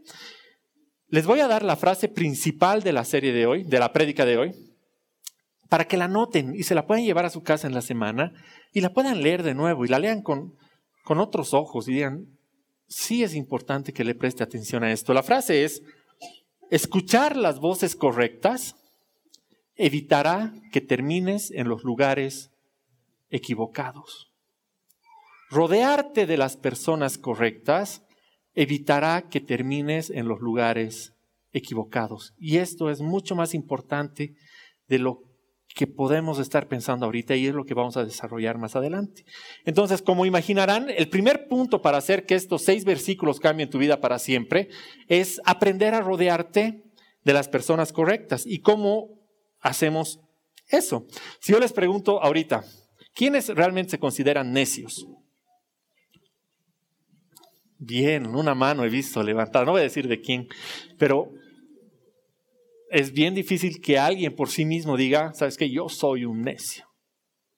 Les 1.07 1.25
voy 1.25 1.41
a 1.41 1.50
dar 1.50 1.63
la 1.63 1.75
frase 1.75 2.07
principal 2.07 2.81
de 2.81 2.93
la 2.93 3.03
serie 3.03 3.33
de 3.33 3.45
hoy, 3.45 3.63
de 3.63 3.79
la 3.79 3.91
prédica 3.91 4.25
de 4.25 4.38
hoy, 4.38 4.53
para 5.69 5.86
que 5.86 5.97
la 5.97 6.07
noten 6.07 6.55
y 6.55 6.63
se 6.63 6.75
la 6.75 6.86
puedan 6.86 7.03
llevar 7.03 7.25
a 7.25 7.29
su 7.29 7.43
casa 7.43 7.67
en 7.67 7.74
la 7.74 7.81
semana 7.81 8.33
y 8.74 8.81
la 8.81 8.93
puedan 8.93 9.21
leer 9.21 9.43
de 9.43 9.53
nuevo 9.53 9.86
y 9.86 9.89
la 9.89 10.00
lean 10.00 10.21
con, 10.21 10.55
con 11.03 11.19
otros 11.19 11.53
ojos 11.53 11.88
y 11.88 11.93
digan, 11.93 12.25
sí 12.88 13.24
es 13.24 13.36
importante 13.36 13.93
que 13.93 14.03
le 14.03 14.15
preste 14.15 14.43
atención 14.43 14.83
a 14.83 14.91
esto. 14.91 15.13
La 15.13 15.24
frase 15.24 15.63
es, 15.63 15.81
Escuchar 16.69 17.38
las 17.38 17.62
voces 17.62 17.95
correctas 17.95 18.75
evitará 19.75 20.51
que 20.74 20.81
termines 20.81 21.50
en 21.51 21.69
los 21.69 21.86
lugares 21.86 22.51
equivocados. 23.29 24.33
Rodearte 25.50 26.25
de 26.25 26.36
las 26.36 26.57
personas 26.57 27.17
correctas 27.17 28.03
evitará 28.53 29.29
que 29.29 29.39
termines 29.39 30.09
en 30.09 30.27
los 30.27 30.41
lugares 30.41 31.13
equivocados. 31.53 32.33
Y 32.38 32.57
esto 32.57 32.89
es 32.89 33.00
mucho 33.00 33.33
más 33.33 33.53
importante 33.53 34.36
de 34.89 35.00
lo 35.00 35.21
que 35.77 35.86
podemos 35.86 36.39
estar 36.39 36.67
pensando 36.67 37.05
ahorita 37.05 37.36
y 37.36 37.46
es 37.46 37.53
lo 37.53 37.63
que 37.63 37.75
vamos 37.75 37.98
a 37.98 38.03
desarrollar 38.03 38.57
más 38.57 38.75
adelante. 38.75 39.25
Entonces, 39.63 40.01
como 40.01 40.25
imaginarán, 40.25 40.89
el 40.89 41.07
primer 41.07 41.48
punto 41.48 41.84
para 41.84 42.00
hacer 42.00 42.25
que 42.25 42.34
estos 42.34 42.63
seis 42.63 42.84
versículos 42.84 43.39
cambien 43.39 43.69
tu 43.69 43.77
vida 43.77 44.01
para 44.01 44.17
siempre 44.17 44.69
es 45.07 45.39
aprender 45.46 45.93
a 45.93 46.01
rodearte 46.01 46.84
de 47.24 47.34
las 47.34 47.48
personas 47.48 47.93
correctas. 47.93 48.48
¿Y 48.48 48.62
cómo 48.62 49.19
hacemos 49.60 50.19
eso? 50.67 51.05
Si 51.39 51.53
yo 51.53 51.60
les 51.60 51.74
pregunto 51.74 52.24
ahorita, 52.24 52.63
¿quiénes 53.13 53.48
realmente 53.50 53.91
se 53.91 54.00
consideran 54.00 54.51
necios? 54.53 55.05
Bien, 57.77 58.25
una 58.25 58.55
mano 58.55 58.84
he 58.84 58.89
visto 58.89 59.22
levantada, 59.22 59.63
no 59.63 59.74
voy 59.74 59.81
a 59.81 59.84
decir 59.84 60.07
de 60.07 60.22
quién, 60.22 60.48
pero 60.98 61.29
es 62.89 63.12
bien 63.12 63.36
difícil 63.36 63.82
que 63.82 63.98
alguien 63.98 64.36
por 64.36 64.50
sí 64.50 64.65
mismo 64.65 64.98
diga, 64.98 65.34
sabes 65.34 65.58
que 65.58 65.70
yo 65.70 65.89
soy 65.89 66.25
un 66.25 66.41
necio. 66.41 66.86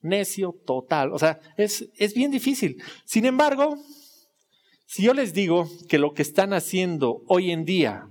Necio 0.01 0.55
total. 0.65 1.11
O 1.11 1.19
sea, 1.19 1.39
es, 1.57 1.89
es 1.97 2.13
bien 2.13 2.31
difícil. 2.31 2.81
Sin 3.05 3.25
embargo, 3.25 3.77
si 4.85 5.03
yo 5.03 5.13
les 5.13 5.33
digo 5.33 5.67
que 5.87 5.99
lo 5.99 6.13
que 6.13 6.21
están 6.21 6.53
haciendo 6.53 7.21
hoy 7.27 7.51
en 7.51 7.65
día 7.65 8.07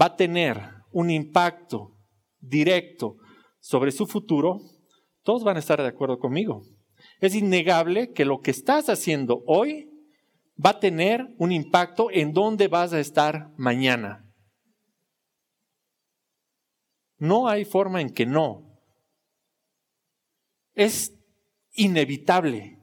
va 0.00 0.06
a 0.06 0.16
tener 0.16 0.60
un 0.92 1.10
impacto 1.10 1.92
directo 2.40 3.16
sobre 3.60 3.90
su 3.90 4.06
futuro, 4.06 4.60
todos 5.22 5.44
van 5.44 5.56
a 5.56 5.60
estar 5.60 5.80
de 5.80 5.88
acuerdo 5.88 6.18
conmigo. 6.18 6.62
Es 7.20 7.34
innegable 7.34 8.12
que 8.12 8.24
lo 8.24 8.40
que 8.40 8.50
estás 8.50 8.88
haciendo 8.88 9.42
hoy 9.46 9.90
va 10.64 10.70
a 10.70 10.80
tener 10.80 11.26
un 11.38 11.52
impacto 11.52 12.10
en 12.10 12.32
dónde 12.32 12.68
vas 12.68 12.92
a 12.92 13.00
estar 13.00 13.50
mañana. 13.56 14.27
No 17.18 17.48
hay 17.48 17.64
forma 17.64 18.00
en 18.00 18.10
que 18.10 18.26
no. 18.26 18.80
Es 20.74 21.12
inevitable. 21.72 22.78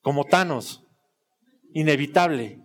Como 0.00 0.24
Thanos, 0.24 0.84
inevitable. 1.72 2.60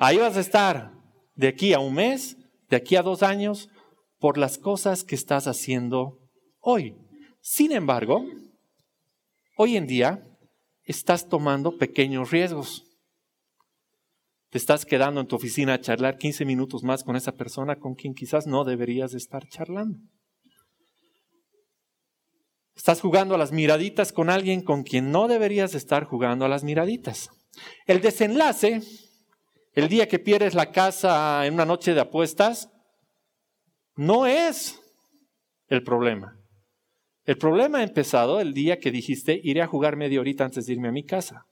Ahí 0.00 0.16
vas 0.18 0.36
a 0.36 0.40
estar 0.40 0.92
de 1.34 1.48
aquí 1.48 1.72
a 1.74 1.78
un 1.78 1.94
mes, 1.94 2.36
de 2.68 2.76
aquí 2.76 2.96
a 2.96 3.02
dos 3.02 3.22
años, 3.22 3.68
por 4.18 4.38
las 4.38 4.58
cosas 4.58 5.04
que 5.04 5.14
estás 5.14 5.46
haciendo 5.46 6.18
hoy. 6.60 6.96
Sin 7.40 7.72
embargo, 7.72 8.24
hoy 9.56 9.76
en 9.76 9.86
día 9.86 10.26
estás 10.84 11.28
tomando 11.28 11.76
pequeños 11.76 12.30
riesgos 12.30 12.85
te 14.50 14.58
estás 14.58 14.84
quedando 14.86 15.20
en 15.20 15.26
tu 15.26 15.36
oficina 15.36 15.74
a 15.74 15.80
charlar 15.80 16.18
15 16.18 16.44
minutos 16.44 16.82
más 16.82 17.04
con 17.04 17.16
esa 17.16 17.32
persona 17.32 17.76
con 17.76 17.94
quien 17.94 18.14
quizás 18.14 18.46
no 18.46 18.64
deberías 18.64 19.14
estar 19.14 19.48
charlando. 19.48 19.98
Estás 22.76 23.00
jugando 23.00 23.34
a 23.34 23.38
las 23.38 23.52
miraditas 23.52 24.12
con 24.12 24.28
alguien 24.30 24.62
con 24.62 24.82
quien 24.82 25.10
no 25.10 25.28
deberías 25.28 25.74
estar 25.74 26.04
jugando 26.04 26.44
a 26.44 26.48
las 26.48 26.62
miraditas. 26.62 27.30
El 27.86 28.00
desenlace, 28.00 28.82
el 29.72 29.88
día 29.88 30.06
que 30.08 30.18
pierdes 30.18 30.54
la 30.54 30.70
casa 30.72 31.46
en 31.46 31.54
una 31.54 31.64
noche 31.64 31.94
de 31.94 32.00
apuestas, 32.00 32.68
no 33.96 34.26
es 34.26 34.78
el 35.68 35.82
problema. 35.82 36.38
El 37.24 37.38
problema 37.38 37.78
ha 37.78 37.82
empezado 37.82 38.40
el 38.40 38.52
día 38.52 38.78
que 38.78 38.92
dijiste 38.92 39.40
iré 39.42 39.62
a 39.62 39.66
jugar 39.66 39.96
media 39.96 40.20
horita 40.20 40.44
antes 40.44 40.66
de 40.66 40.74
irme 40.74 40.88
a 40.88 40.92
mi 40.92 41.04
casa. 41.04 41.46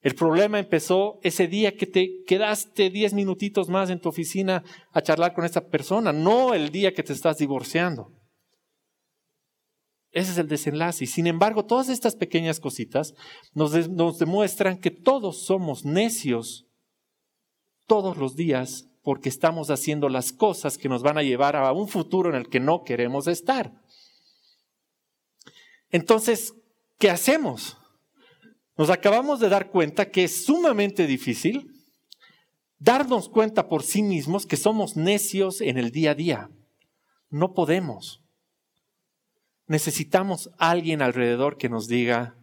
El 0.00 0.14
problema 0.14 0.58
empezó 0.58 1.18
ese 1.22 1.48
día 1.48 1.76
que 1.76 1.86
te 1.86 2.22
quedaste 2.26 2.90
diez 2.90 3.14
minutitos 3.14 3.68
más 3.68 3.90
en 3.90 4.00
tu 4.00 4.08
oficina 4.08 4.62
a 4.92 5.02
charlar 5.02 5.34
con 5.34 5.44
esa 5.44 5.68
persona, 5.68 6.12
no 6.12 6.54
el 6.54 6.70
día 6.70 6.94
que 6.94 7.02
te 7.02 7.12
estás 7.12 7.38
divorciando. 7.38 8.12
Ese 10.10 10.32
es 10.32 10.38
el 10.38 10.48
desenlace. 10.48 11.04
Y 11.04 11.06
sin 11.06 11.26
embargo, 11.26 11.64
todas 11.64 11.88
estas 11.88 12.14
pequeñas 12.14 12.60
cositas 12.60 13.14
nos, 13.54 13.88
nos 13.88 14.18
demuestran 14.18 14.78
que 14.78 14.90
todos 14.90 15.44
somos 15.44 15.84
necios 15.84 16.66
todos 17.86 18.16
los 18.16 18.36
días 18.36 18.88
porque 19.02 19.28
estamos 19.28 19.70
haciendo 19.70 20.08
las 20.08 20.32
cosas 20.32 20.76
que 20.78 20.88
nos 20.88 21.02
van 21.02 21.18
a 21.18 21.22
llevar 21.22 21.56
a 21.56 21.72
un 21.72 21.88
futuro 21.88 22.28
en 22.28 22.36
el 22.36 22.48
que 22.48 22.60
no 22.60 22.84
queremos 22.84 23.26
estar. 23.26 23.72
Entonces, 25.90 26.54
¿qué 26.98 27.10
hacemos? 27.10 27.77
Nos 28.78 28.90
acabamos 28.90 29.40
de 29.40 29.48
dar 29.48 29.70
cuenta 29.70 30.08
que 30.10 30.24
es 30.24 30.44
sumamente 30.44 31.08
difícil 31.08 31.74
darnos 32.78 33.28
cuenta 33.28 33.68
por 33.68 33.82
sí 33.82 34.04
mismos 34.04 34.46
que 34.46 34.56
somos 34.56 34.96
necios 34.96 35.60
en 35.60 35.78
el 35.78 35.90
día 35.90 36.12
a 36.12 36.14
día. 36.14 36.50
No 37.28 37.54
podemos. 37.54 38.22
Necesitamos 39.66 40.50
alguien 40.58 41.02
alrededor 41.02 41.58
que 41.58 41.68
nos 41.68 41.88
diga, 41.88 42.36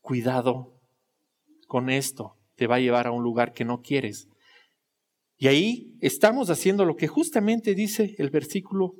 cuidado 0.00 0.74
con 1.68 1.90
esto, 1.90 2.36
te 2.56 2.66
va 2.66 2.76
a 2.76 2.80
llevar 2.80 3.06
a 3.06 3.12
un 3.12 3.22
lugar 3.22 3.52
que 3.52 3.64
no 3.64 3.80
quieres. 3.80 4.26
Y 5.36 5.46
ahí 5.46 5.96
estamos 6.00 6.50
haciendo 6.50 6.84
lo 6.84 6.96
que 6.96 7.06
justamente 7.06 7.76
dice 7.76 8.16
el 8.18 8.30
versículo 8.30 8.94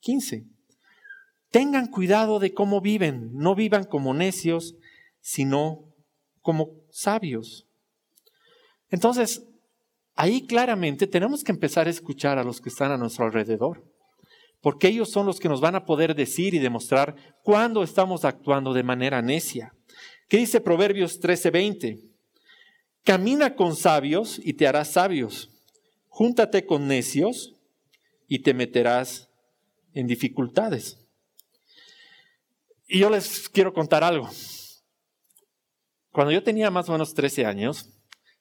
15. 0.00 0.46
Tengan 1.52 1.86
cuidado 1.86 2.40
de 2.40 2.52
cómo 2.52 2.80
viven, 2.80 3.30
no 3.34 3.54
vivan 3.54 3.84
como 3.84 4.12
necios, 4.12 4.74
sino 5.20 5.93
como 6.44 6.72
sabios. 6.90 7.66
Entonces, 8.90 9.48
ahí 10.14 10.46
claramente 10.46 11.06
tenemos 11.06 11.42
que 11.42 11.52
empezar 11.52 11.86
a 11.86 11.90
escuchar 11.90 12.38
a 12.38 12.44
los 12.44 12.60
que 12.60 12.68
están 12.68 12.92
a 12.92 12.98
nuestro 12.98 13.24
alrededor, 13.24 13.82
porque 14.60 14.88
ellos 14.88 15.10
son 15.10 15.24
los 15.24 15.40
que 15.40 15.48
nos 15.48 15.62
van 15.62 15.74
a 15.74 15.86
poder 15.86 16.14
decir 16.14 16.52
y 16.52 16.58
demostrar 16.58 17.16
cuándo 17.42 17.82
estamos 17.82 18.26
actuando 18.26 18.74
de 18.74 18.82
manera 18.82 19.22
necia. 19.22 19.74
¿Qué 20.28 20.36
dice 20.36 20.60
Proverbios 20.60 21.18
13:20? 21.18 21.98
Camina 23.04 23.54
con 23.54 23.74
sabios 23.74 24.38
y 24.44 24.52
te 24.52 24.66
harás 24.68 24.92
sabios. 24.92 25.50
Júntate 26.08 26.66
con 26.66 26.86
necios 26.86 27.54
y 28.28 28.40
te 28.40 28.52
meterás 28.52 29.30
en 29.94 30.06
dificultades. 30.06 30.98
Y 32.86 32.98
yo 32.98 33.08
les 33.08 33.48
quiero 33.48 33.72
contar 33.72 34.04
algo. 34.04 34.28
Cuando 36.14 36.30
yo 36.30 36.44
tenía 36.44 36.70
más 36.70 36.88
o 36.88 36.92
menos 36.92 37.12
13 37.12 37.44
años, 37.44 37.90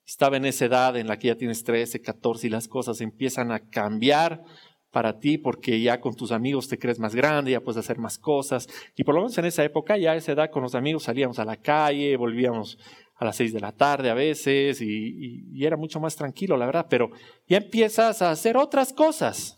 estaba 0.06 0.38
en 0.38 0.46
esa 0.46 0.66
edad 0.66 0.96
en 0.96 1.08
la 1.08 1.18
que 1.18 1.30
ya 1.30 1.36
tienes 1.36 1.64
13, 1.64 2.02
14 2.04 2.46
y 2.46 2.50
las 2.52 2.68
cosas 2.68 3.02
empiezan 3.02 3.52
a 3.52 3.68
cambiar 3.68 4.44
para 4.92 5.18
ti 5.18 5.40
porque 5.40 5.82
ya 5.82 6.00
con 6.00 6.16
tus 6.16 6.32
amigos 6.32 6.68
te 6.68 6.78
crees 6.78 7.00
más 7.00 7.16
grande, 7.16 7.50
ya 7.50 7.62
puedes 7.62 7.80
hacer 7.80 7.98
más 7.98 8.20
cosas. 8.20 8.68
Y 8.96 9.04
por 9.04 9.16
lo 9.16 9.22
menos 9.22 9.36
en 9.40 9.46
esa 9.46 9.64
época, 9.64 9.98
ya 9.98 10.12
a 10.12 10.16
esa 10.16 10.34
edad 10.34 10.52
con 10.52 10.62
los 10.62 10.76
amigos 10.76 11.02
salíamos 11.02 11.40
a 11.40 11.46
la 11.46 11.58
calle, 11.58 12.16
volvíamos 12.16 12.78
a 13.16 13.26
las 13.26 13.38
6 13.38 13.54
de 13.54 13.60
la 13.60 13.72
tarde 13.72 14.12
a 14.12 14.14
veces 14.14 14.80
y, 14.80 15.44
y 15.52 15.66
era 15.66 15.76
mucho 15.76 16.00
más 16.00 16.16
tranquilo, 16.16 16.56
la 16.58 16.68
verdad, 16.68 16.86
pero 16.88 17.10
ya 17.48 17.58
empiezas 17.58 18.22
a 18.22 18.30
hacer 18.30 18.56
otras 18.56 18.94
cosas. 18.94 19.58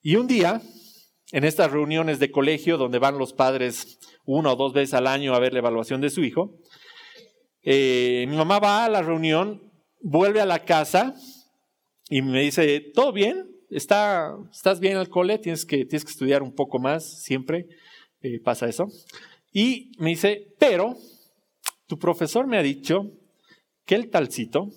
Y 0.00 0.16
un 0.16 0.26
día 0.26 0.62
en 1.32 1.44
estas 1.44 1.70
reuniones 1.72 2.18
de 2.18 2.30
colegio 2.30 2.78
donde 2.78 2.98
van 2.98 3.18
los 3.18 3.32
padres 3.32 3.98
una 4.24 4.52
o 4.52 4.56
dos 4.56 4.72
veces 4.72 4.94
al 4.94 5.06
año 5.06 5.34
a 5.34 5.38
ver 5.38 5.52
la 5.52 5.58
evaluación 5.60 6.00
de 6.00 6.10
su 6.10 6.24
hijo. 6.24 6.58
Eh, 7.62 8.26
mi 8.28 8.36
mamá 8.36 8.58
va 8.58 8.84
a 8.84 8.88
la 8.88 9.02
reunión, 9.02 9.72
vuelve 10.00 10.40
a 10.40 10.46
la 10.46 10.64
casa 10.64 11.14
y 12.08 12.22
me 12.22 12.42
dice, 12.42 12.80
¿todo 12.94 13.12
bien? 13.12 13.50
¿Está, 13.70 14.36
¿Estás 14.52 14.78
bien 14.78 14.96
al 14.96 15.08
cole? 15.08 15.38
Tienes 15.38 15.66
que, 15.66 15.84
tienes 15.84 16.04
que 16.04 16.12
estudiar 16.12 16.42
un 16.42 16.54
poco 16.54 16.78
más, 16.78 17.22
siempre 17.22 17.66
eh, 18.22 18.40
pasa 18.40 18.68
eso. 18.68 18.86
Y 19.52 19.92
me 19.98 20.10
dice, 20.10 20.54
pero 20.58 20.96
tu 21.86 21.98
profesor 21.98 22.46
me 22.46 22.58
ha 22.58 22.62
dicho 22.62 23.10
que 23.84 23.94
el 23.94 24.10
talcito, 24.10 24.70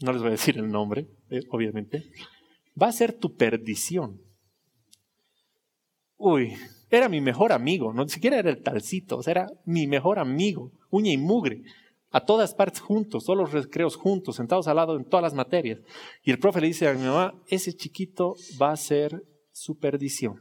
no 0.00 0.12
les 0.12 0.20
voy 0.20 0.28
a 0.28 0.32
decir 0.32 0.58
el 0.58 0.68
nombre, 0.68 1.06
eh, 1.30 1.40
obviamente, 1.50 2.04
va 2.80 2.88
a 2.88 2.92
ser 2.92 3.12
tu 3.12 3.36
perdición. 3.36 4.23
Uy, 6.16 6.54
era 6.90 7.08
mi 7.08 7.20
mejor 7.20 7.52
amigo, 7.52 7.92
no 7.92 8.04
ni 8.04 8.10
siquiera 8.10 8.38
era 8.38 8.50
el 8.50 8.62
talcito, 8.62 9.20
era 9.26 9.48
mi 9.64 9.86
mejor 9.86 10.18
amigo, 10.18 10.72
uña 10.90 11.12
y 11.12 11.16
mugre, 11.16 11.62
a 12.10 12.24
todas 12.24 12.54
partes 12.54 12.80
juntos, 12.80 13.24
todos 13.24 13.36
los 13.36 13.52
recreos 13.52 13.96
juntos, 13.96 14.36
sentados 14.36 14.68
al 14.68 14.76
lado 14.76 14.96
en 14.96 15.04
todas 15.04 15.24
las 15.24 15.34
materias. 15.34 15.80
Y 16.22 16.30
el 16.30 16.38
profe 16.38 16.60
le 16.60 16.68
dice 16.68 16.86
a 16.86 16.94
mi 16.94 17.04
mamá, 17.04 17.34
ese 17.48 17.72
chiquito 17.72 18.36
va 18.60 18.70
a 18.70 18.76
ser 18.76 19.24
su 19.50 19.78
perdición. 19.78 20.40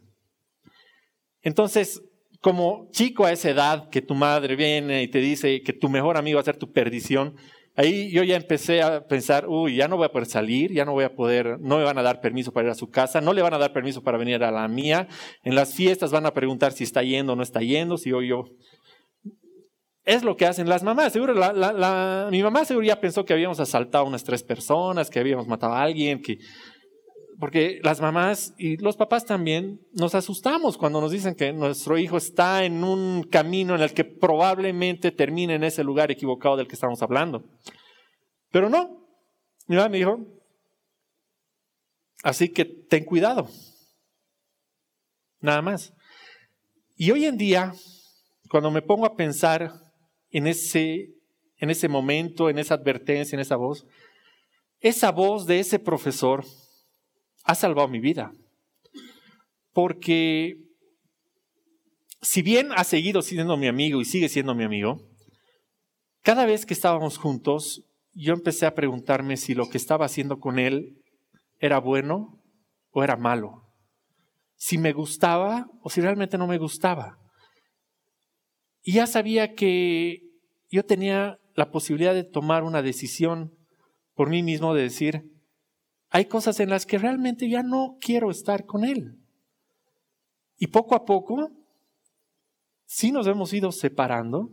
Entonces, 1.42 2.04
como 2.42 2.90
chico 2.92 3.26
a 3.26 3.32
esa 3.32 3.50
edad 3.50 3.90
que 3.90 4.04
tu 4.04 4.14
madre 4.14 4.56
viene 4.56 5.02
y 5.02 5.08
te 5.08 5.18
dice 5.20 5.64
que 5.64 5.74
tu 5.74 5.90
mejor 5.90 6.16
amigo 6.18 6.36
va 6.36 6.42
a 6.42 6.46
ser 6.46 6.58
tu 6.58 6.72
perdición, 6.72 7.36
Ahí 7.76 8.12
yo 8.12 8.24
ya 8.24 8.36
empecé 8.36 8.84
a 8.84 9.08
pensar, 9.08 9.48
uy, 9.48 9.76
ya 9.78 9.88
no 9.88 9.98
voy 9.98 10.06
a 10.06 10.12
poder 10.12 10.28
salir, 10.28 10.72
ya 10.72 10.86
no 10.86 10.92
voy 10.92 11.06
a 11.06 11.16
poder, 11.16 11.60
no 11.60 11.78
me 11.78 11.84
van 11.84 11.98
a 11.98 12.04
dar 12.04 12.22
permiso 12.22 12.52
para 12.52 12.68
ir 12.68 12.72
a 12.72 12.76
su 12.76 12.92
casa, 12.92 13.20
no 13.20 13.34
le 13.34 13.42
van 13.42 13.54
a 13.56 13.58
dar 13.58 13.74
permiso 13.74 14.04
para 14.04 14.20
venir 14.20 14.44
a 14.44 14.52
la 14.52 14.68
mía. 14.68 15.08
En 15.44 15.56
las 15.56 15.74
fiestas 15.74 16.12
van 16.12 16.28
a 16.28 16.34
preguntar 16.34 16.72
si 16.72 16.84
está 16.84 17.02
yendo 17.02 17.34
o 17.34 17.36
no 17.36 17.42
está 17.42 17.62
yendo, 17.62 17.98
si 17.98 18.12
yo, 18.12 18.22
yo. 18.22 18.46
Es 20.06 20.24
lo 20.24 20.38
que 20.38 20.46
hacen 20.46 20.70
las 20.70 20.84
mamás. 20.84 21.14
Seguro, 21.14 21.34
la, 21.34 22.28
mi 22.30 22.44
mamá 22.44 22.66
seguro 22.66 22.86
ya 22.86 23.00
pensó 23.00 23.26
que 23.26 23.34
habíamos 23.34 23.60
asaltado 23.60 24.04
a 24.04 24.08
unas 24.08 24.24
tres 24.24 24.44
personas, 24.44 25.10
que 25.10 25.20
habíamos 25.20 25.48
matado 25.48 25.74
a 25.74 25.82
alguien, 25.82 26.22
que 26.22 26.38
porque 27.40 27.80
las 27.84 28.02
mamás 28.02 28.54
y 28.58 28.78
los 28.78 28.98
papás 28.98 29.26
también 29.26 29.82
nos 29.94 30.16
asustamos 30.16 30.78
cuando 30.78 31.02
nos 31.02 31.12
dicen 31.12 31.36
que 31.36 31.54
nuestro 31.54 31.98
hijo 31.98 32.18
está 32.18 32.64
en 32.64 32.84
un 32.84 33.24
camino 33.24 33.76
en 33.76 33.82
el 33.82 33.94
que 33.94 34.06
probablemente 34.06 35.12
termine 35.12 35.56
en 35.56 35.64
ese 35.64 35.84
lugar 35.84 36.12
equivocado 36.12 36.58
del 36.58 36.68
que 36.68 36.76
estamos 36.76 37.02
hablando. 37.02 37.44
Pero 38.52 38.70
no, 38.70 39.06
mi 39.68 39.76
mamá 39.76 39.90
me 39.90 39.98
dijo, 39.98 40.20
así 42.24 42.50
que 42.50 42.66
ten 42.66 43.06
cuidado. 43.06 43.48
Nada 45.40 45.62
más. 45.62 45.94
Y 46.96 47.12
hoy 47.12 47.26
en 47.26 47.38
día, 47.38 47.74
cuando 48.50 48.72
me 48.72 48.82
pongo 48.82 49.06
a 49.06 49.16
pensar 49.16 49.74
en 50.30 50.48
ese, 50.48 51.10
en 51.58 51.70
ese 51.70 51.88
momento, 51.88 52.50
en 52.50 52.60
esa 52.60 52.76
advertencia, 52.76 53.36
en 53.36 53.42
esa 53.42 53.56
voz, 53.56 53.86
esa 54.80 55.12
voz 55.12 55.46
de 55.46 55.60
ese 55.60 55.80
profesor, 55.80 56.46
ha 57.44 57.56
salvado 57.56 57.88
mi 57.88 58.00
vida. 58.00 58.32
Porque 59.74 60.58
si 62.22 62.42
bien 62.42 62.70
ha 62.76 62.84
seguido 62.84 63.22
siendo 63.22 63.58
mi 63.58 63.68
amigo 63.68 64.02
y 64.02 64.06
sigue 64.06 64.30
siendo 64.30 64.56
mi 64.56 64.64
amigo, 64.64 65.02
cada 66.22 66.46
vez 66.46 66.66
que 66.66 66.74
estábamos 66.74 67.18
juntos, 67.18 67.84
yo 68.14 68.34
empecé 68.34 68.66
a 68.66 68.76
preguntarme 68.76 69.38
si 69.38 69.54
lo 69.54 69.70
que 69.70 69.78
estaba 69.78 70.06
haciendo 70.06 70.40
con 70.40 70.60
él 70.60 71.02
era 71.60 71.80
bueno 71.80 72.40
o 72.92 73.04
era 73.04 73.18
malo. 73.18 73.64
Si 74.56 74.78
me 74.78 74.94
gustaba 74.94 75.68
o 75.82 75.90
si 75.90 76.00
realmente 76.00 76.38
no 76.38 76.48
me 76.48 76.58
gustaba. 76.58 77.18
Y 78.84 78.94
ya 78.94 79.08
sabía 79.08 79.54
que 79.54 80.22
yo 80.70 80.86
tenía 80.86 81.38
la 81.56 81.72
posibilidad 81.72 82.14
de 82.14 82.24
tomar 82.24 82.64
una 82.64 82.82
decisión 82.82 83.52
por 84.14 84.30
mí 84.30 84.44
mismo 84.44 84.74
de 84.74 84.84
decir, 84.84 85.24
hay 86.14 86.26
cosas 86.26 86.60
en 86.60 86.70
las 86.70 86.86
que 86.86 87.00
realmente 87.00 87.50
ya 87.50 87.64
no 87.64 87.98
quiero 88.00 88.30
estar 88.30 88.66
con 88.66 88.86
Él. 88.86 89.18
Y 90.58 90.68
poco 90.68 90.94
a 90.94 91.06
poco, 91.06 91.50
sí 92.86 93.12
nos 93.12 93.26
hemos 93.26 93.52
ido 93.52 93.72
separando, 93.72 94.52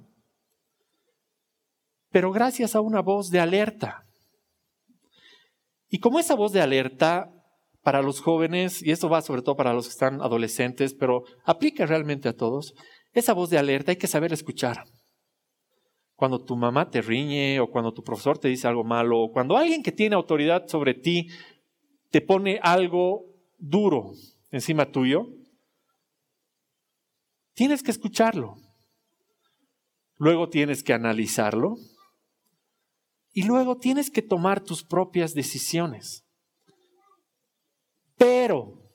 pero 2.10 2.32
gracias 2.32 2.74
a 2.74 2.80
una 2.80 3.02
voz 3.02 3.28
de 3.28 3.40
alerta. 3.40 4.06
Y 5.90 5.98
como 5.98 6.18
esa 6.18 6.34
voz 6.34 6.52
de 6.52 6.62
alerta 6.62 7.30
para 7.82 8.00
los 8.00 8.22
jóvenes, 8.22 8.82
y 8.82 8.90
esto 8.90 9.10
va 9.10 9.20
sobre 9.20 9.42
todo 9.42 9.56
para 9.56 9.74
los 9.74 9.84
que 9.84 9.92
están 9.92 10.22
adolescentes, 10.22 10.94
pero 10.94 11.24
aplica 11.44 11.84
realmente 11.84 12.30
a 12.30 12.36
todos, 12.36 12.72
esa 13.12 13.34
voz 13.34 13.50
de 13.50 13.58
alerta 13.58 13.92
hay 13.92 13.98
que 13.98 14.06
saber 14.06 14.32
escuchar. 14.32 14.84
Cuando 16.20 16.44
tu 16.44 16.54
mamá 16.54 16.90
te 16.90 17.00
riñe 17.00 17.60
o 17.60 17.70
cuando 17.70 17.94
tu 17.94 18.02
profesor 18.02 18.36
te 18.36 18.48
dice 18.48 18.68
algo 18.68 18.84
malo 18.84 19.20
o 19.20 19.32
cuando 19.32 19.56
alguien 19.56 19.82
que 19.82 19.90
tiene 19.90 20.16
autoridad 20.16 20.66
sobre 20.66 20.92
ti 20.92 21.28
te 22.10 22.20
pone 22.20 22.58
algo 22.62 23.24
duro 23.58 24.12
encima 24.50 24.90
tuyo, 24.90 25.28
tienes 27.54 27.82
que 27.82 27.90
escucharlo. 27.90 28.56
Luego 30.16 30.48
tienes 30.48 30.82
que 30.82 30.92
analizarlo. 30.92 31.76
Y 33.32 33.44
luego 33.44 33.78
tienes 33.78 34.10
que 34.10 34.22
tomar 34.22 34.60
tus 34.60 34.84
propias 34.84 35.34
decisiones. 35.34 36.24
Pero, 38.16 38.90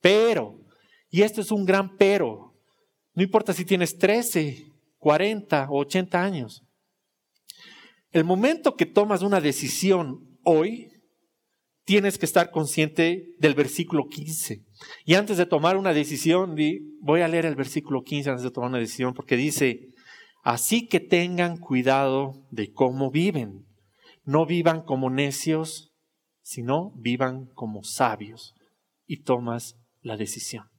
pero, 0.00 0.58
y 1.10 1.22
esto 1.22 1.42
es 1.42 1.52
un 1.52 1.64
gran 1.64 1.96
pero, 1.96 2.54
no 3.14 3.22
importa 3.22 3.52
si 3.52 3.64
tienes 3.64 3.98
13, 3.98 4.66
40 4.98 5.68
o 5.70 5.80
80 5.80 6.20
años. 6.20 6.64
El 8.10 8.24
momento 8.24 8.74
que 8.74 8.86
tomas 8.86 9.22
una 9.22 9.40
decisión 9.40 10.38
hoy 10.42 10.91
tienes 11.92 12.16
que 12.16 12.24
estar 12.24 12.50
consciente 12.50 13.34
del 13.38 13.52
versículo 13.52 14.06
15. 14.08 14.62
Y 15.04 15.12
antes 15.12 15.36
de 15.36 15.44
tomar 15.44 15.76
una 15.76 15.92
decisión, 15.92 16.56
voy 17.02 17.20
a 17.20 17.28
leer 17.28 17.44
el 17.44 17.54
versículo 17.54 18.02
15 18.02 18.30
antes 18.30 18.44
de 18.44 18.50
tomar 18.50 18.70
una 18.70 18.78
decisión, 18.78 19.12
porque 19.12 19.36
dice, 19.36 19.90
así 20.42 20.88
que 20.88 21.00
tengan 21.00 21.58
cuidado 21.58 22.46
de 22.50 22.72
cómo 22.72 23.10
viven. 23.10 23.66
No 24.24 24.46
vivan 24.46 24.80
como 24.80 25.10
necios, 25.10 25.92
sino 26.40 26.92
vivan 26.96 27.50
como 27.52 27.84
sabios. 27.84 28.54
Y 29.06 29.24
tomas 29.24 29.76
la 30.00 30.16
decisión. 30.16 30.70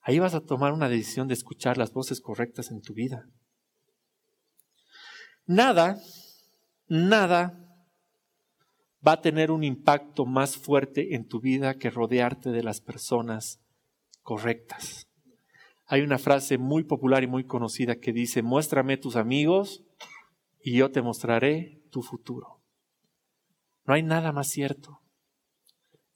Ahí 0.00 0.20
vas 0.20 0.34
a 0.34 0.42
tomar 0.42 0.72
una 0.72 0.88
decisión 0.88 1.26
de 1.26 1.34
escuchar 1.34 1.76
las 1.76 1.92
voces 1.92 2.20
correctas 2.20 2.70
en 2.70 2.82
tu 2.82 2.94
vida. 2.94 3.26
Nada, 5.44 5.98
nada 6.86 7.63
va 9.06 9.12
a 9.12 9.20
tener 9.20 9.50
un 9.50 9.64
impacto 9.64 10.24
más 10.24 10.56
fuerte 10.56 11.14
en 11.14 11.26
tu 11.26 11.40
vida 11.40 11.74
que 11.74 11.90
rodearte 11.90 12.50
de 12.50 12.62
las 12.62 12.80
personas 12.80 13.60
correctas. 14.22 15.08
Hay 15.86 16.00
una 16.00 16.18
frase 16.18 16.56
muy 16.56 16.84
popular 16.84 17.22
y 17.22 17.26
muy 17.26 17.44
conocida 17.44 17.96
que 17.96 18.12
dice, 18.12 18.42
muéstrame 18.42 18.96
tus 18.96 19.16
amigos 19.16 19.84
y 20.62 20.78
yo 20.78 20.90
te 20.90 21.02
mostraré 21.02 21.82
tu 21.90 22.02
futuro. 22.02 22.62
No 23.84 23.94
hay 23.94 24.02
nada 24.02 24.32
más 24.32 24.48
cierto. 24.48 25.02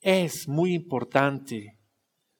Es 0.01 0.47
muy 0.47 0.73
importante 0.73 1.77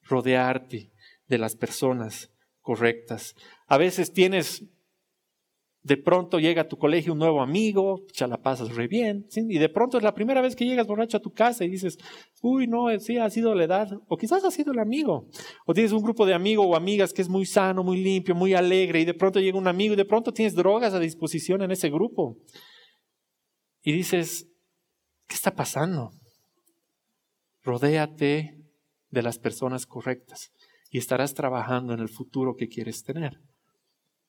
rodearte 0.02 0.92
de 1.28 1.38
las 1.38 1.56
personas 1.56 2.32
correctas. 2.62 3.36
A 3.68 3.78
veces 3.78 4.12
tienes 4.12 4.64
de 5.90 5.98
pronto 5.98 6.38
llega 6.38 6.62
a 6.62 6.68
tu 6.68 6.78
colegio 6.78 7.14
un 7.14 7.18
nuevo 7.18 7.42
amigo, 7.42 8.06
ya 8.14 8.28
la 8.28 8.38
pasas 8.38 8.76
re 8.76 8.88
bien, 8.88 9.26
y 9.36 9.58
de 9.58 9.70
pronto 9.70 9.98
es 9.98 10.04
la 10.04 10.14
primera 10.14 10.40
vez 10.40 10.56
que 10.56 10.64
llegas 10.64 10.86
borracho 10.86 11.18
a 11.18 11.20
tu 11.20 11.32
casa 11.32 11.66
y 11.66 11.70
dices, 11.70 11.98
uy, 12.44 12.68
no, 12.68 12.88
sí, 13.00 13.18
ha 13.18 13.28
sido 13.32 13.56
la 13.56 13.64
edad, 13.64 13.90
o 14.08 14.16
quizás 14.16 14.46
ha 14.46 14.52
sido 14.52 14.72
el 14.72 14.78
amigo, 14.78 15.26
o 15.66 15.74
tienes 15.74 15.92
un 15.92 16.04
grupo 16.04 16.28
de 16.28 16.36
amigos 16.36 16.68
o 16.70 16.76
amigas 16.76 17.12
que 17.12 17.24
es 17.24 17.28
muy 17.28 17.48
sano, 17.48 17.84
muy 17.84 18.04
limpio, 18.04 18.36
muy 18.36 18.54
alegre, 18.54 19.02
y 19.02 19.06
de 19.06 19.16
pronto 19.16 19.40
llega 19.40 19.58
un 19.58 19.68
amigo 19.68 19.96
y 19.96 19.98
de 19.98 20.06
pronto 20.06 20.32
tienes 20.32 20.54
drogas 20.54 20.94
a 20.94 21.00
disposición 21.00 21.64
en 21.64 21.72
ese 21.72 21.90
grupo. 21.90 22.38
Y 23.82 23.92
dices, 23.92 24.48
¿qué 25.28 25.34
está 25.34 25.56
pasando? 25.56 26.12
Rodéate 27.64 28.60
de 29.10 29.22
las 29.24 29.40
personas 29.40 29.88
correctas 29.88 30.52
y 30.92 31.00
estarás 31.00 31.34
trabajando 31.34 31.96
en 31.96 32.00
el 32.00 32.10
futuro 32.10 32.54
que 32.56 32.68
quieres 32.68 33.02
tener. 33.04 33.40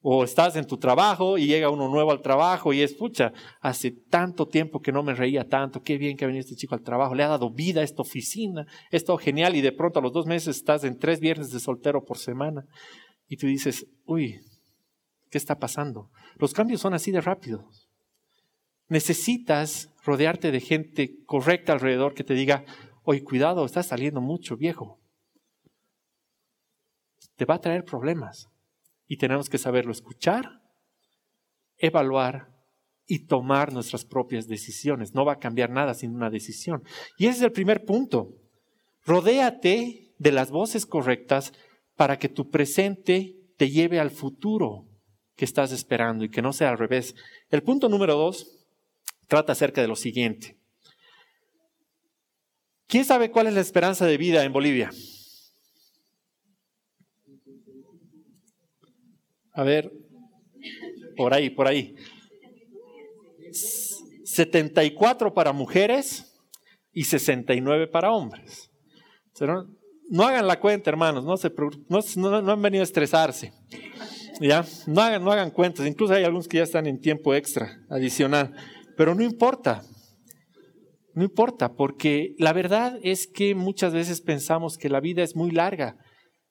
O 0.02 0.24
estás 0.24 0.56
en 0.56 0.66
tu 0.66 0.78
trabajo 0.78 1.36
y 1.36 1.46
llega 1.46 1.68
uno 1.68 1.88
nuevo 1.88 2.10
al 2.10 2.22
trabajo 2.22 2.72
y 2.72 2.80
es, 2.80 2.94
pucha, 2.94 3.32
hace 3.60 3.90
tanto 3.90 4.48
tiempo 4.48 4.80
que 4.80 4.92
no 4.92 5.02
me 5.02 5.14
reía 5.14 5.46
tanto, 5.46 5.82
qué 5.82 5.98
bien 5.98 6.16
que 6.16 6.24
ha 6.24 6.28
venido 6.28 6.40
este 6.40 6.56
chico 6.56 6.74
al 6.74 6.82
trabajo, 6.82 7.14
le 7.14 7.22
ha 7.22 7.28
dado 7.28 7.50
vida 7.50 7.82
a 7.82 7.84
esta 7.84 8.00
oficina, 8.00 8.66
es 8.90 9.04
todo 9.04 9.18
genial 9.18 9.56
y 9.56 9.60
de 9.60 9.72
pronto 9.72 9.98
a 9.98 10.02
los 10.02 10.12
dos 10.12 10.26
meses 10.26 10.56
estás 10.56 10.84
en 10.84 10.98
tres 10.98 11.20
viernes 11.20 11.50
de 11.50 11.60
soltero 11.60 12.02
por 12.04 12.16
semana 12.16 12.64
y 13.28 13.36
tú 13.36 13.46
dices, 13.46 13.86
uy, 14.06 14.40
¿qué 15.30 15.36
está 15.36 15.58
pasando? 15.58 16.10
Los 16.36 16.54
cambios 16.54 16.80
son 16.80 16.94
así 16.94 17.10
de 17.10 17.20
rápidos. 17.20 17.88
Necesitas 18.88 19.92
rodearte 20.04 20.50
de 20.50 20.60
gente 20.60 21.22
correcta 21.26 21.72
alrededor 21.72 22.14
que 22.14 22.24
te 22.24 22.34
diga, 22.34 22.64
oye, 23.04 23.22
cuidado, 23.22 23.64
estás 23.64 23.86
saliendo 23.86 24.20
mucho, 24.20 24.56
viejo. 24.56 24.98
Te 27.36 27.44
va 27.44 27.54
a 27.54 27.60
traer 27.60 27.84
problemas 27.84 28.49
y 29.10 29.16
tenemos 29.16 29.50
que 29.50 29.58
saberlo 29.58 29.90
escuchar, 29.90 30.62
evaluar 31.78 32.54
y 33.08 33.26
tomar 33.26 33.72
nuestras 33.72 34.04
propias 34.04 34.46
decisiones. 34.46 35.14
No 35.14 35.24
va 35.24 35.32
a 35.32 35.38
cambiar 35.40 35.68
nada 35.68 35.94
sin 35.94 36.14
una 36.14 36.30
decisión. 36.30 36.84
Y 37.18 37.26
ese 37.26 37.38
es 37.38 37.42
el 37.42 37.50
primer 37.50 37.84
punto. 37.84 38.36
Rodéate 39.04 40.14
de 40.16 40.30
las 40.30 40.52
voces 40.52 40.86
correctas 40.86 41.52
para 41.96 42.20
que 42.20 42.28
tu 42.28 42.50
presente 42.50 43.34
te 43.56 43.68
lleve 43.68 43.98
al 43.98 44.12
futuro 44.12 44.86
que 45.34 45.44
estás 45.44 45.72
esperando 45.72 46.24
y 46.24 46.30
que 46.30 46.40
no 46.40 46.52
sea 46.52 46.70
al 46.70 46.78
revés. 46.78 47.16
El 47.50 47.64
punto 47.64 47.88
número 47.88 48.14
dos 48.14 48.64
trata 49.26 49.54
acerca 49.54 49.80
de 49.80 49.88
lo 49.88 49.96
siguiente. 49.96 50.56
¿Quién 52.86 53.04
sabe 53.04 53.32
cuál 53.32 53.48
es 53.48 53.54
la 53.54 53.60
esperanza 53.60 54.06
de 54.06 54.16
vida 54.16 54.44
en 54.44 54.52
Bolivia? 54.52 54.92
A 59.60 59.62
ver, 59.62 59.92
por 61.18 61.34
ahí, 61.34 61.50
por 61.50 61.68
ahí. 61.68 61.94
74 64.24 65.34
para 65.34 65.52
mujeres 65.52 66.34
y 66.94 67.04
69 67.04 67.86
para 67.88 68.10
hombres. 68.10 68.70
No, 70.08 70.22
hagan 70.26 70.46
la 70.46 70.58
cuenta, 70.58 70.88
hermanos, 70.88 71.26
no, 71.26 71.36
se, 71.36 71.52
no, 72.16 72.50
han 72.50 72.62
venido 72.62 72.80
a 72.80 72.84
estresarse. 72.84 73.52
¿ya? 74.40 74.64
No, 74.86 75.02
hagan, 75.02 75.22
no 75.22 75.30
hagan 75.30 75.50
cuentas, 75.50 75.86
incluso 75.86 76.14
hay 76.14 76.24
algunos 76.24 76.48
que 76.48 76.56
ya 76.56 76.62
están 76.62 76.86
en 76.86 76.98
tiempo 76.98 77.34
extra, 77.34 77.84
adicional, 77.90 78.54
pero 78.96 79.14
no 79.14 79.22
importa, 79.22 79.82
no 81.12 81.22
importa, 81.22 81.74
porque 81.74 82.34
la 82.38 82.54
verdad 82.54 82.98
es 83.02 83.26
que 83.26 83.54
muchas 83.54 83.92
veces 83.92 84.22
pensamos 84.22 84.78
que 84.78 84.88
la 84.88 85.00
vida 85.00 85.22
es 85.22 85.36
muy 85.36 85.50
larga 85.50 85.98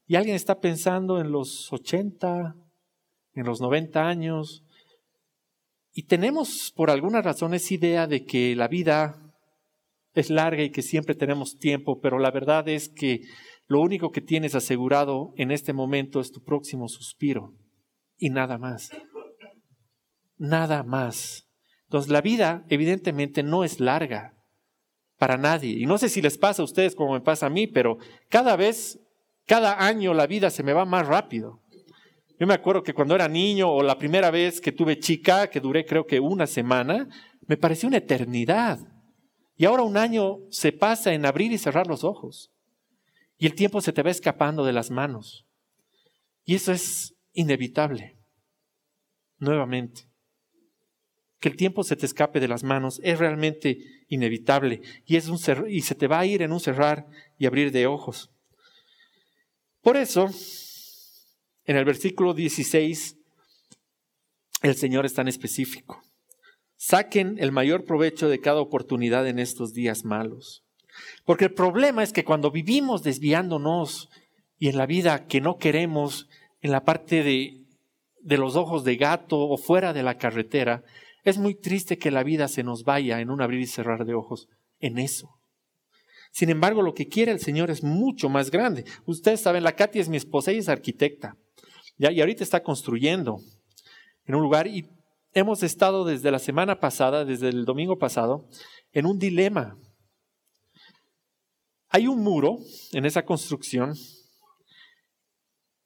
y 0.06 0.16
alguien 0.16 0.36
está 0.36 0.60
pensando 0.60 1.20
en 1.20 1.32
los 1.32 1.74
80, 1.74 2.54
en 3.40 3.46
los 3.46 3.62
90 3.62 4.08
años. 4.08 4.64
Y 5.92 6.04
tenemos 6.04 6.72
por 6.76 6.92
alguna 6.92 7.22
razón 7.22 7.54
esa 7.54 7.74
idea 7.74 8.08
de 8.08 8.26
que 8.26 8.56
la 8.56 8.68
vida 8.68 9.34
es 10.14 10.30
larga 10.30 10.64
y 10.64 10.72
que 10.72 10.82
siempre 10.82 11.16
tenemos 11.16 11.58
tiempo, 11.58 12.00
pero 12.00 12.20
la 12.20 12.32
verdad 12.32 12.68
es 12.68 12.90
que 12.90 13.22
lo 13.68 13.82
único 13.82 14.12
que 14.12 14.22
tienes 14.22 14.56
asegurado 14.56 15.34
en 15.38 15.52
este 15.52 15.74
momento 15.74 16.20
es 16.20 16.32
tu 16.32 16.44
próximo 16.44 16.88
suspiro 16.88 17.54
y 18.18 18.30
nada 18.30 18.58
más. 18.58 18.90
Nada 20.38 20.84
más. 20.84 21.48
Entonces 21.84 22.12
la 22.12 22.22
vida 22.22 22.66
evidentemente 22.70 23.44
no 23.44 23.64
es 23.64 23.80
larga 23.80 24.34
para 25.18 25.38
nadie. 25.38 25.78
Y 25.78 25.86
no 25.86 25.98
sé 25.98 26.10
si 26.10 26.22
les 26.22 26.38
pasa 26.38 26.62
a 26.62 26.66
ustedes 26.66 26.96
como 26.96 27.14
me 27.14 27.22
pasa 27.22 27.48
a 27.48 27.50
mí, 27.50 27.68
pero 27.68 27.98
cada 28.30 28.56
vez, 28.56 29.00
cada 29.46 29.86
año 29.86 30.14
la 30.14 30.28
vida 30.28 30.50
se 30.50 30.64
me 30.64 30.74
va 30.74 30.86
más 30.86 31.08
rápido. 31.08 31.59
Yo 32.40 32.48
me 32.48 32.54
acuerdo 32.54 32.84
que 32.84 32.94
cuando 32.94 33.16
era 33.16 33.28
niño 33.28 33.70
o 33.70 33.84
la 33.84 33.98
primera 33.98 34.32
vez 34.32 34.62
que 34.62 34.72
tuve 34.72 34.98
chica, 34.98 35.50
que 35.50 35.60
duré 35.60 35.86
creo 35.86 36.08
que 36.08 36.22
una 36.22 36.48
semana, 36.48 37.10
me 37.46 37.58
pareció 37.58 37.88
una 37.88 37.98
eternidad. 37.98 38.80
Y 39.58 39.66
ahora 39.66 39.84
un 39.84 39.98
año 39.98 40.38
se 40.50 40.72
pasa 40.72 41.14
en 41.14 41.26
abrir 41.26 41.52
y 41.52 41.58
cerrar 41.58 41.88
los 41.88 42.06
ojos. 42.06 42.50
Y 43.38 43.46
el 43.46 43.56
tiempo 43.56 43.82
se 43.82 43.92
te 43.92 44.04
va 44.04 44.10
escapando 44.10 44.64
de 44.64 44.72
las 44.72 44.90
manos. 44.90 45.46
Y 46.46 46.56
eso 46.56 46.72
es 46.72 47.14
inevitable. 47.34 48.18
Nuevamente. 49.38 50.04
Que 51.42 51.50
el 51.50 51.58
tiempo 51.58 51.84
se 51.84 51.98
te 51.98 52.06
escape 52.06 52.40
de 52.40 52.48
las 52.48 52.64
manos 52.64 53.02
es 53.04 53.20
realmente 53.20 53.80
inevitable. 54.08 54.82
Y, 55.06 55.18
es 55.18 55.28
un 55.28 55.40
y 55.68 55.82
se 55.82 55.96
te 55.96 56.08
va 56.08 56.20
a 56.20 56.26
ir 56.26 56.42
en 56.42 56.54
un 56.54 56.60
cerrar 56.62 57.06
y 57.38 57.46
abrir 57.46 57.74
de 57.74 57.86
ojos. 57.86 58.32
Por 59.82 59.98
eso, 59.98 60.30
en 61.70 61.78
el 61.78 61.86
versículo 61.86 62.34
16, 62.34 63.16
el 64.64 64.76
Señor 64.76 65.06
es 65.06 65.14
tan 65.14 65.28
específico. 65.28 66.02
Saquen 66.78 67.36
el 67.38 67.52
mayor 67.52 67.86
provecho 67.86 68.28
de 68.28 68.40
cada 68.40 68.60
oportunidad 68.60 69.28
en 69.28 69.38
estos 69.38 69.72
días 69.72 70.04
malos. 70.04 70.64
Porque 71.26 71.46
el 71.46 71.54
problema 71.54 72.02
es 72.02 72.12
que 72.12 72.26
cuando 72.26 72.50
vivimos 72.50 73.04
desviándonos 73.04 74.10
y 74.58 74.70
en 74.70 74.78
la 74.78 74.88
vida 74.88 75.28
que 75.28 75.42
no 75.42 75.60
queremos, 75.60 76.28
en 76.62 76.72
la 76.72 76.86
parte 76.86 77.22
de, 77.22 77.62
de 78.20 78.38
los 78.40 78.56
ojos 78.56 78.84
de 78.84 78.96
gato 78.96 79.38
o 79.38 79.56
fuera 79.56 79.94
de 79.94 80.02
la 80.02 80.18
carretera, 80.18 80.84
es 81.24 81.38
muy 81.38 81.54
triste 81.54 82.00
que 82.00 82.10
la 82.10 82.24
vida 82.24 82.48
se 82.48 82.64
nos 82.64 82.84
vaya 82.84 83.22
en 83.22 83.30
un 83.30 83.44
abrir 83.44 83.60
y 83.60 83.68
cerrar 83.68 84.06
de 84.06 84.16
ojos 84.16 84.50
en 84.80 84.98
eso. 84.98 85.40
Sin 86.32 86.50
embargo, 86.50 86.82
lo 86.82 86.96
que 86.96 87.10
quiere 87.10 87.32
el 87.32 87.40
Señor 87.40 87.70
es 87.70 87.84
mucho 87.84 88.28
más 88.28 88.50
grande. 88.50 88.86
Ustedes 89.06 89.42
saben, 89.42 89.64
la 89.64 89.76
Katy 89.76 90.00
es 90.00 90.10
mi 90.10 90.18
esposa, 90.18 90.50
ella 90.50 90.62
es 90.62 90.70
arquitecta. 90.70 91.38
Y 92.00 92.22
ahorita 92.22 92.46
está 92.46 92.64
construyendo 92.64 93.42
en 94.24 94.36
un 94.36 94.42
lugar 94.42 94.68
y 94.68 94.90
hemos 95.34 95.64
estado 95.64 96.06
desde 96.06 96.32
la 96.32 96.40
semana 96.40 96.80
pasada, 96.80 97.26
desde 97.26 97.50
el 97.50 97.66
domingo 97.66 97.98
pasado, 97.98 98.48
en 98.94 99.06
un 99.06 99.20
dilema. 99.20 99.78
Hay 101.90 102.08
un 102.08 102.24
muro 102.24 102.60
en 102.94 103.06
esa 103.06 103.26
construcción 103.26 103.96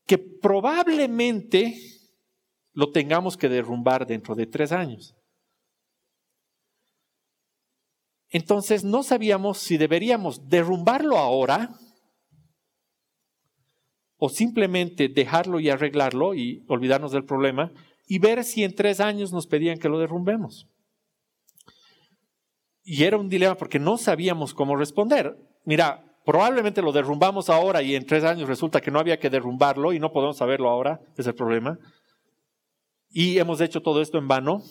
que 0.05 0.19
probablemente 0.19 1.75
lo 2.73 2.91
tengamos 2.91 3.35
que 3.35 3.49
derrumbar 3.49 4.05
dentro 4.05 4.35
de 4.35 4.45
tres 4.45 4.71
años. 4.71 5.15
Entonces 8.29 8.83
no 8.83 9.01
sabíamos 9.01 9.57
si 9.57 9.77
deberíamos 9.77 10.47
derrumbarlo 10.47 11.17
ahora 11.17 11.75
o 14.25 14.29
simplemente 14.29 15.09
dejarlo 15.09 15.59
y 15.59 15.69
arreglarlo 15.69 16.33
y 16.33 16.63
olvidarnos 16.69 17.11
del 17.11 17.25
problema 17.25 17.73
y 18.07 18.19
ver 18.19 18.45
si 18.45 18.63
en 18.63 18.73
tres 18.73 19.01
años 19.01 19.33
nos 19.33 19.47
pedían 19.47 19.79
que 19.79 19.89
lo 19.89 19.99
derrumbemos. 19.99 20.65
Y 22.85 23.03
era 23.03 23.17
un 23.17 23.27
dilema 23.27 23.55
porque 23.55 23.79
no 23.79 23.97
sabíamos 23.97 24.53
cómo 24.53 24.77
responder. 24.77 25.35
Mira, 25.65 26.05
probablemente 26.25 26.81
lo 26.81 26.93
derrumbamos 26.93 27.49
ahora 27.49 27.81
y 27.81 27.95
en 27.95 28.05
tres 28.05 28.23
años 28.23 28.47
resulta 28.47 28.79
que 28.79 28.91
no 28.91 28.99
había 28.99 29.19
que 29.19 29.29
derrumbarlo 29.29 29.91
y 29.91 29.99
no 29.99 30.13
podemos 30.13 30.37
saberlo 30.37 30.69
ahora, 30.69 31.01
es 31.17 31.27
el 31.27 31.35
problema. 31.35 31.77
Y 33.09 33.39
hemos 33.39 33.59
hecho 33.59 33.81
todo 33.81 34.01
esto 34.01 34.19
en 34.19 34.29
vano. 34.29 34.61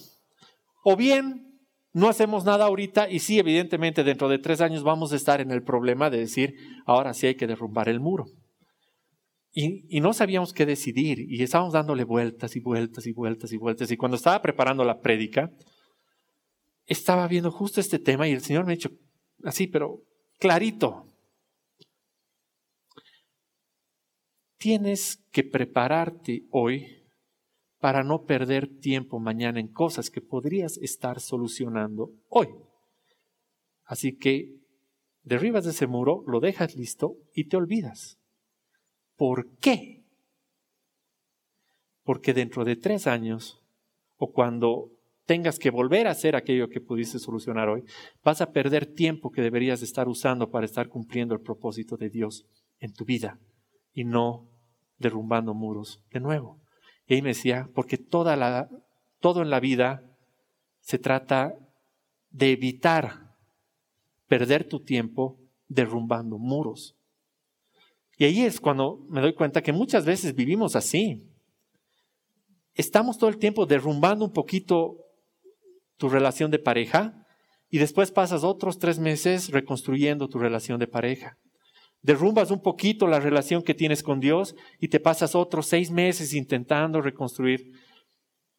O 0.83 0.97
bien 0.97 1.61
no 1.93 2.09
hacemos 2.09 2.47
nada 2.47 2.65
ahorita 2.65 3.11
y 3.11 3.19
sí, 3.19 3.39
evidentemente 3.39 4.03
dentro 4.03 4.31
de 4.31 4.39
tres 4.39 4.63
años 4.63 4.83
vamos 4.83 5.13
a 5.13 5.17
estar 5.17 5.43
en 5.43 5.51
el 5.51 5.63
problema 5.63 6.09
de 6.09 6.21
decir, 6.21 6.55
ahora 6.87 7.13
sí 7.13 7.27
hay 7.27 7.35
que 7.35 7.47
derrumbar 7.47 7.91
el 7.91 8.01
muro. 8.01 8.25
Y, 9.55 10.01
no 10.01 10.15
sabíamos 10.15 10.55
qué 10.55 10.65
decidir 10.65 11.21
y 11.21 11.43
estábamos 11.43 11.75
dándole 11.75 12.05
vueltas 12.05 12.57
y 12.57 12.61
vueltas 12.61 13.07
y 13.07 13.13
vueltas 13.13 13.53
y 13.53 13.59
vueltas. 13.59 13.91
Y 13.91 13.99
cuando 13.99 14.17
estaba 14.17 14.41
preparando 14.41 14.83
la 14.83 15.01
prédica, 15.01 15.51
estaba 16.87 17.29
viendo 17.29 17.51
justo 17.51 17.79
este 17.79 17.99
tema 17.99 18.27
y 18.27 18.33
el 18.33 18.41
Señor 18.41 18.65
me 18.65 18.73
ha 18.73 18.77
dicho 18.77 18.91
así, 19.45 19.67
pero 19.67 20.01
clarito. 20.39 21.07
Tienes 24.57 25.23
que 25.31 25.45
prepararte 25.45 26.45
hoy 26.51 27.03
para 27.79 28.05
no 28.05 28.25
perder 28.25 28.79
tiempo 28.79 29.19
mañana 29.19 29.61
en 29.61 29.69
cosas 29.69 30.09
que 30.09 30.23
podrías 30.23 30.79
estar 30.79 31.21
solucionando 31.21 32.11
hoy. 32.29 32.49
Así 33.85 34.17
que 34.17 34.49
derribas 35.25 35.67
ese 35.67 35.87
muro, 35.87 36.25
lo 36.27 36.41
dejas 36.41 36.75
listo 36.75 37.17
y 37.35 37.49
te 37.49 37.57
olvidas. 37.57 38.22
¿Por 39.17 39.57
qué? 39.59 40.05
Porque 42.03 42.35
dentro 42.35 42.65
de 42.65 42.77
tres 42.77 43.07
años 43.07 43.63
o 44.17 44.33
cuando 44.33 44.91
tengas 45.25 45.59
que 45.59 45.71
volver 45.71 46.07
a 46.07 46.11
hacer 46.11 46.37
aquello 46.37 46.69
que 46.69 46.81
pudiste 46.81 47.19
solucionar 47.19 47.69
hoy, 47.69 47.85
vas 48.25 48.41
a 48.41 48.53
perder 48.53 48.87
tiempo 48.87 49.31
que 49.31 49.43
deberías 49.43 49.83
estar 49.83 50.09
usando 50.09 50.51
para 50.51 50.67
estar 50.67 50.89
cumpliendo 50.89 51.35
el 51.35 51.41
propósito 51.41 51.97
de 51.97 52.11
Dios 52.11 52.47
en 52.81 52.93
tu 52.93 53.05
vida 53.05 53.39
y 53.93 54.05
no 54.05 54.49
derrumbando 54.99 55.55
muros 55.55 56.03
de 56.11 56.21
nuevo. 56.21 56.61
Y 57.07 57.23
me 57.23 57.31
decía, 57.31 57.69
porque 57.75 57.99
toda 57.99 58.37
la, 58.37 58.69
todo 59.21 59.43
en 59.43 59.51
la 59.51 59.61
vida 59.61 60.03
se 60.81 60.99
trata 60.99 61.55
de 62.31 62.53
evitar 62.53 63.35
perder 64.27 64.65
tu 64.65 64.81
tiempo 64.81 65.39
derrumbando 65.69 66.39
muros. 66.39 66.97
Y 68.19 68.25
ahí 68.25 68.43
es 68.43 68.61
cuando 68.61 69.05
me 69.09 69.21
doy 69.21 69.35
cuenta 69.35 69.63
que 69.63 69.73
muchas 69.73 70.05
veces 70.05 70.35
vivimos 70.35 70.77
así. 70.77 71.23
Estamos 72.75 73.19
todo 73.19 73.31
el 73.31 73.39
tiempo 73.39 73.67
derrumbando 73.67 74.25
un 74.25 74.33
poquito 74.33 74.99
tu 75.97 76.09
relación 76.09 76.51
de 76.51 76.59
pareja 76.59 77.27
y 77.71 77.79
después 77.79 78.11
pasas 78.11 78.45
otros 78.45 78.79
tres 78.79 78.99
meses 78.99 79.51
reconstruyendo 79.51 80.29
tu 80.29 80.39
relación 80.39 80.79
de 80.79 80.87
pareja. 80.87 81.39
Derrumbas 82.03 82.51
un 82.51 82.61
poquito 82.61 83.07
la 83.07 83.21
relación 83.21 83.63
que 83.63 83.75
tienes 83.75 84.03
con 84.03 84.19
Dios 84.19 84.57
y 84.81 84.89
te 84.89 84.99
pasas 84.99 85.35
otros 85.35 85.67
seis 85.67 85.91
meses 85.91 86.35
intentando 86.35 87.01
reconstruir 87.01 87.73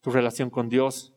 tu 0.01 0.11
relación 0.11 0.49
con 0.49 0.69
Dios. 0.69 1.13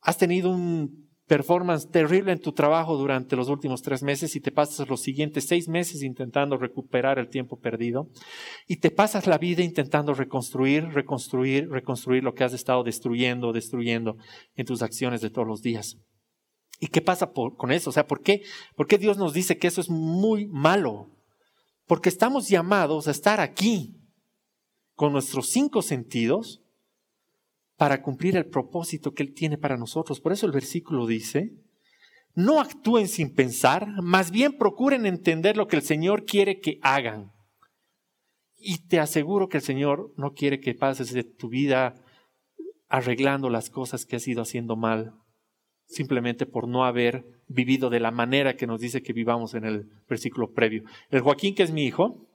Has 0.00 0.16
tenido 0.16 0.50
un 0.50 1.09
performance 1.30 1.88
terrible 1.88 2.32
en 2.32 2.40
tu 2.40 2.50
trabajo 2.50 2.96
durante 2.96 3.36
los 3.36 3.48
últimos 3.48 3.82
tres 3.82 4.02
meses 4.02 4.34
y 4.34 4.40
te 4.40 4.50
pasas 4.50 4.88
los 4.88 5.00
siguientes 5.00 5.46
seis 5.46 5.68
meses 5.68 6.02
intentando 6.02 6.56
recuperar 6.56 7.20
el 7.20 7.28
tiempo 7.28 7.56
perdido 7.56 8.08
y 8.66 8.78
te 8.78 8.90
pasas 8.90 9.28
la 9.28 9.38
vida 9.38 9.62
intentando 9.62 10.12
reconstruir, 10.12 10.88
reconstruir, 10.88 11.68
reconstruir 11.70 12.24
lo 12.24 12.34
que 12.34 12.42
has 12.42 12.52
estado 12.52 12.82
destruyendo, 12.82 13.52
destruyendo 13.52 14.16
en 14.56 14.66
tus 14.66 14.82
acciones 14.82 15.20
de 15.20 15.30
todos 15.30 15.46
los 15.46 15.62
días. 15.62 15.98
¿Y 16.80 16.88
qué 16.88 17.00
pasa 17.00 17.30
con 17.30 17.70
eso? 17.70 17.90
O 17.90 17.92
sea, 17.92 18.08
¿por 18.08 18.22
qué, 18.22 18.42
¿por 18.74 18.88
qué 18.88 18.98
Dios 18.98 19.16
nos 19.16 19.32
dice 19.32 19.56
que 19.56 19.68
eso 19.68 19.80
es 19.80 19.88
muy 19.88 20.48
malo? 20.48 21.12
Porque 21.86 22.08
estamos 22.08 22.48
llamados 22.48 23.06
a 23.06 23.12
estar 23.12 23.38
aquí 23.38 23.94
con 24.96 25.12
nuestros 25.12 25.50
cinco 25.50 25.80
sentidos 25.80 26.60
para 27.80 28.02
cumplir 28.02 28.36
el 28.36 28.44
propósito 28.44 29.14
que 29.14 29.22
Él 29.22 29.32
tiene 29.32 29.56
para 29.56 29.78
nosotros. 29.78 30.20
Por 30.20 30.32
eso 30.32 30.44
el 30.44 30.52
versículo 30.52 31.06
dice, 31.06 31.54
no 32.34 32.60
actúen 32.60 33.08
sin 33.08 33.34
pensar, 33.34 33.88
más 34.02 34.30
bien 34.30 34.58
procuren 34.58 35.06
entender 35.06 35.56
lo 35.56 35.66
que 35.66 35.76
el 35.76 35.82
Señor 35.82 36.26
quiere 36.26 36.60
que 36.60 36.78
hagan. 36.82 37.32
Y 38.58 38.86
te 38.86 39.00
aseguro 39.00 39.48
que 39.48 39.56
el 39.56 39.62
Señor 39.62 40.12
no 40.18 40.34
quiere 40.34 40.60
que 40.60 40.74
pases 40.74 41.14
de 41.14 41.24
tu 41.24 41.48
vida 41.48 41.94
arreglando 42.90 43.48
las 43.48 43.70
cosas 43.70 44.04
que 44.04 44.16
has 44.16 44.28
ido 44.28 44.42
haciendo 44.42 44.76
mal, 44.76 45.14
simplemente 45.86 46.44
por 46.44 46.68
no 46.68 46.84
haber 46.84 47.24
vivido 47.48 47.88
de 47.88 48.00
la 48.00 48.10
manera 48.10 48.56
que 48.56 48.66
nos 48.66 48.82
dice 48.82 49.02
que 49.02 49.14
vivamos 49.14 49.54
en 49.54 49.64
el 49.64 49.88
versículo 50.06 50.52
previo. 50.52 50.82
El 51.08 51.22
Joaquín, 51.22 51.54
que 51.54 51.62
es 51.62 51.72
mi 51.72 51.86
hijo, 51.86 52.28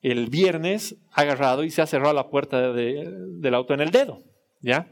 el 0.00 0.28
viernes 0.28 0.96
ha 1.12 1.20
agarrado 1.20 1.62
y 1.62 1.70
se 1.70 1.82
ha 1.82 1.86
cerrado 1.86 2.14
la 2.14 2.30
puerta 2.30 2.72
del 2.72 3.54
auto 3.54 3.74
en 3.74 3.80
el 3.80 3.92
dedo. 3.92 4.24
¿Ya? 4.62 4.90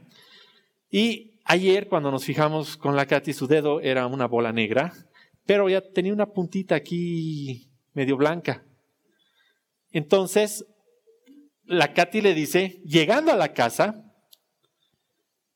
Y 0.91 1.41
ayer 1.45 1.89
cuando 1.89 2.11
nos 2.11 2.25
fijamos 2.25 2.77
con 2.77 2.97
la 2.97 3.07
Katy, 3.07 3.33
su 3.33 3.47
dedo 3.47 3.81
era 3.81 4.07
una 4.07 4.27
bola 4.27 4.53
negra, 4.53 4.93
pero 5.47 5.69
ya 5.69 5.81
tenía 5.81 6.13
una 6.13 6.27
puntita 6.27 6.75
aquí 6.75 7.71
medio 7.95 8.17
blanca. 8.17 8.65
Entonces, 9.93 10.67
la 11.65 11.93
Katy 11.95 12.21
le 12.21 12.35
dice, 12.35 12.81
llegando 12.85 13.33
a 13.33 13.37
la 13.37 13.53
casa, 13.53 14.05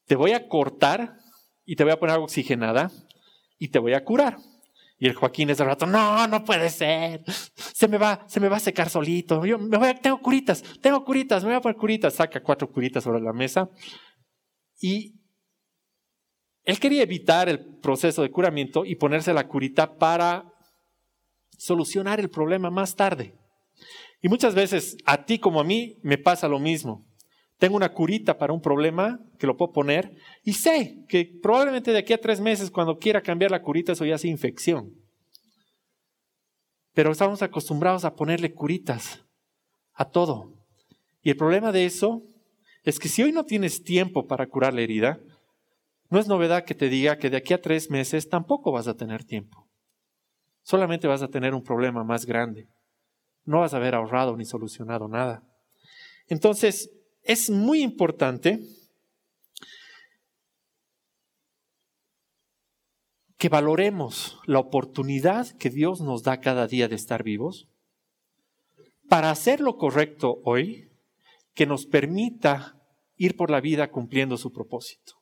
te 0.06 0.16
voy 0.16 0.32
a 0.32 0.48
cortar 0.48 1.18
y 1.64 1.76
te 1.76 1.84
voy 1.84 1.92
a 1.92 1.98
poner 1.98 2.18
oxigenada 2.18 2.90
y 3.58 3.68
te 3.68 3.78
voy 3.78 3.94
a 3.94 4.04
curar. 4.04 4.38
Y 4.98 5.06
el 5.08 5.14
Joaquín 5.14 5.50
ese 5.50 5.64
rato, 5.64 5.86
no, 5.86 6.26
no 6.28 6.44
puede 6.44 6.70
ser. 6.70 7.24
Se 7.56 7.88
me 7.88 7.98
va, 7.98 8.24
se 8.28 8.40
me 8.40 8.48
va 8.48 8.56
a 8.56 8.60
secar 8.60 8.88
solito. 8.88 9.44
Yo 9.44 9.58
me 9.58 9.76
voy 9.76 9.88
a, 9.88 9.94
tengo 9.94 10.20
curitas, 10.20 10.62
tengo 10.80 11.04
curitas, 11.04 11.42
me 11.42 11.50
voy 11.50 11.56
a 11.56 11.60
poner 11.60 11.76
curitas. 11.76 12.14
Saca 12.14 12.42
cuatro 12.42 12.70
curitas 12.70 13.04
sobre 13.04 13.20
la 13.20 13.32
mesa. 13.32 13.68
Y 14.80 15.14
él 16.64 16.78
quería 16.78 17.02
evitar 17.02 17.48
el 17.48 17.78
proceso 17.80 18.22
de 18.22 18.30
curamiento 18.30 18.84
y 18.84 18.96
ponerse 18.96 19.34
la 19.34 19.46
curita 19.46 19.96
para 19.96 20.44
solucionar 21.58 22.20
el 22.20 22.30
problema 22.30 22.70
más 22.70 22.94
tarde. 22.94 23.34
Y 24.22 24.28
muchas 24.28 24.54
veces 24.54 24.96
a 25.04 25.24
ti 25.24 25.38
como 25.38 25.60
a 25.60 25.64
mí 25.64 25.98
me 26.02 26.18
pasa 26.18 26.48
lo 26.48 26.58
mismo. 26.58 27.06
Tengo 27.58 27.76
una 27.76 27.92
curita 27.92 28.36
para 28.36 28.52
un 28.52 28.60
problema 28.60 29.20
que 29.38 29.46
lo 29.46 29.56
puedo 29.56 29.72
poner 29.72 30.16
y 30.42 30.54
sé 30.54 31.04
que 31.08 31.38
probablemente 31.42 31.92
de 31.92 31.98
aquí 31.98 32.12
a 32.12 32.20
tres 32.20 32.40
meses 32.40 32.70
cuando 32.70 32.98
quiera 32.98 33.22
cambiar 33.22 33.50
la 33.50 33.62
curita 33.62 33.92
eso 33.92 34.04
ya 34.04 34.18
sea 34.18 34.30
infección. 34.30 34.92
Pero 36.92 37.12
estamos 37.12 37.42
acostumbrados 37.42 38.04
a 38.04 38.14
ponerle 38.14 38.54
curitas 38.54 39.24
a 39.94 40.04
todo. 40.04 40.52
Y 41.22 41.30
el 41.30 41.36
problema 41.36 41.72
de 41.72 41.86
eso 41.86 42.22
es 42.82 42.98
que 42.98 43.08
si 43.08 43.22
hoy 43.22 43.32
no 43.32 43.44
tienes 43.44 43.82
tiempo 43.82 44.26
para 44.26 44.46
curar 44.46 44.74
la 44.74 44.82
herida, 44.82 45.18
no 46.10 46.18
es 46.18 46.28
novedad 46.28 46.64
que 46.64 46.74
te 46.74 46.88
diga 46.88 47.18
que 47.18 47.30
de 47.30 47.38
aquí 47.38 47.54
a 47.54 47.60
tres 47.60 47.90
meses 47.90 48.28
tampoco 48.28 48.70
vas 48.70 48.86
a 48.86 48.94
tener 48.94 49.24
tiempo. 49.24 49.66
Solamente 50.62 51.08
vas 51.08 51.22
a 51.22 51.28
tener 51.28 51.54
un 51.54 51.62
problema 51.62 52.04
más 52.04 52.26
grande. 52.26 52.68
No 53.44 53.60
vas 53.60 53.74
a 53.74 53.78
haber 53.78 53.94
ahorrado 53.94 54.36
ni 54.36 54.44
solucionado 54.44 55.08
nada. 55.08 55.42
Entonces, 56.28 56.90
es 57.24 57.50
muy 57.50 57.82
importante 57.82 58.60
que 63.38 63.48
valoremos 63.48 64.38
la 64.46 64.58
oportunidad 64.58 65.48
que 65.58 65.70
Dios 65.70 66.00
nos 66.00 66.22
da 66.22 66.40
cada 66.40 66.66
día 66.66 66.88
de 66.88 66.94
estar 66.94 67.22
vivos 67.22 67.68
para 69.08 69.30
hacer 69.30 69.60
lo 69.60 69.76
correcto 69.76 70.40
hoy 70.44 70.90
que 71.54 71.66
nos 71.66 71.86
permita 71.86 72.80
ir 73.16 73.36
por 73.36 73.50
la 73.50 73.60
vida 73.60 73.90
cumpliendo 73.90 74.36
su 74.36 74.52
propósito. 74.52 75.14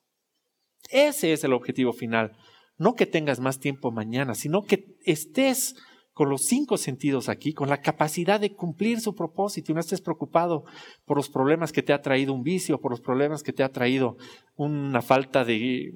Ese 0.91 1.33
es 1.33 1.45
el 1.45 1.53
objetivo 1.53 1.93
final. 1.93 2.37
No 2.79 2.95
que 2.95 3.07
tengas 3.07 3.41
más 3.41 3.61
tiempo 3.61 3.91
mañana, 3.91 4.35
sino 4.35 4.63
que 4.63 4.97
estés 5.05 5.77
con 6.13 6.29
los 6.29 6.43
cinco 6.43 6.77
sentidos 6.77 7.29
aquí, 7.29 7.53
con 7.53 7.69
la 7.69 7.81
capacidad 7.81 8.39
de 8.39 8.55
cumplir 8.55 9.01
su 9.01 9.15
propósito 9.15 9.73
y 9.73 9.75
no 9.75 9.81
estés 9.81 10.01
preocupado 10.01 10.65
por 11.05 11.17
los 11.17 11.31
problemas 11.31 11.73
que 11.73 11.83
te 11.83 11.93
ha 11.93 12.03
traído 12.03 12.33
un 12.33 12.43
vicio, 12.43 12.81
por 12.81 12.91
los 12.91 13.01
problemas 13.01 13.43
que 13.43 13.53
te 13.53 13.63
ha 13.63 13.71
traído 13.71 14.17
una 14.57 15.01
falta 15.01 15.45
de, 15.45 15.93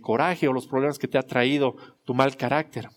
coraje 0.00 0.48
o 0.48 0.52
los 0.52 0.66
problemas 0.66 0.98
que 0.98 1.08
te 1.08 1.18
ha 1.18 1.22
traído 1.22 1.76
tu 2.04 2.14
mal 2.14 2.36
carácter. 2.36 2.88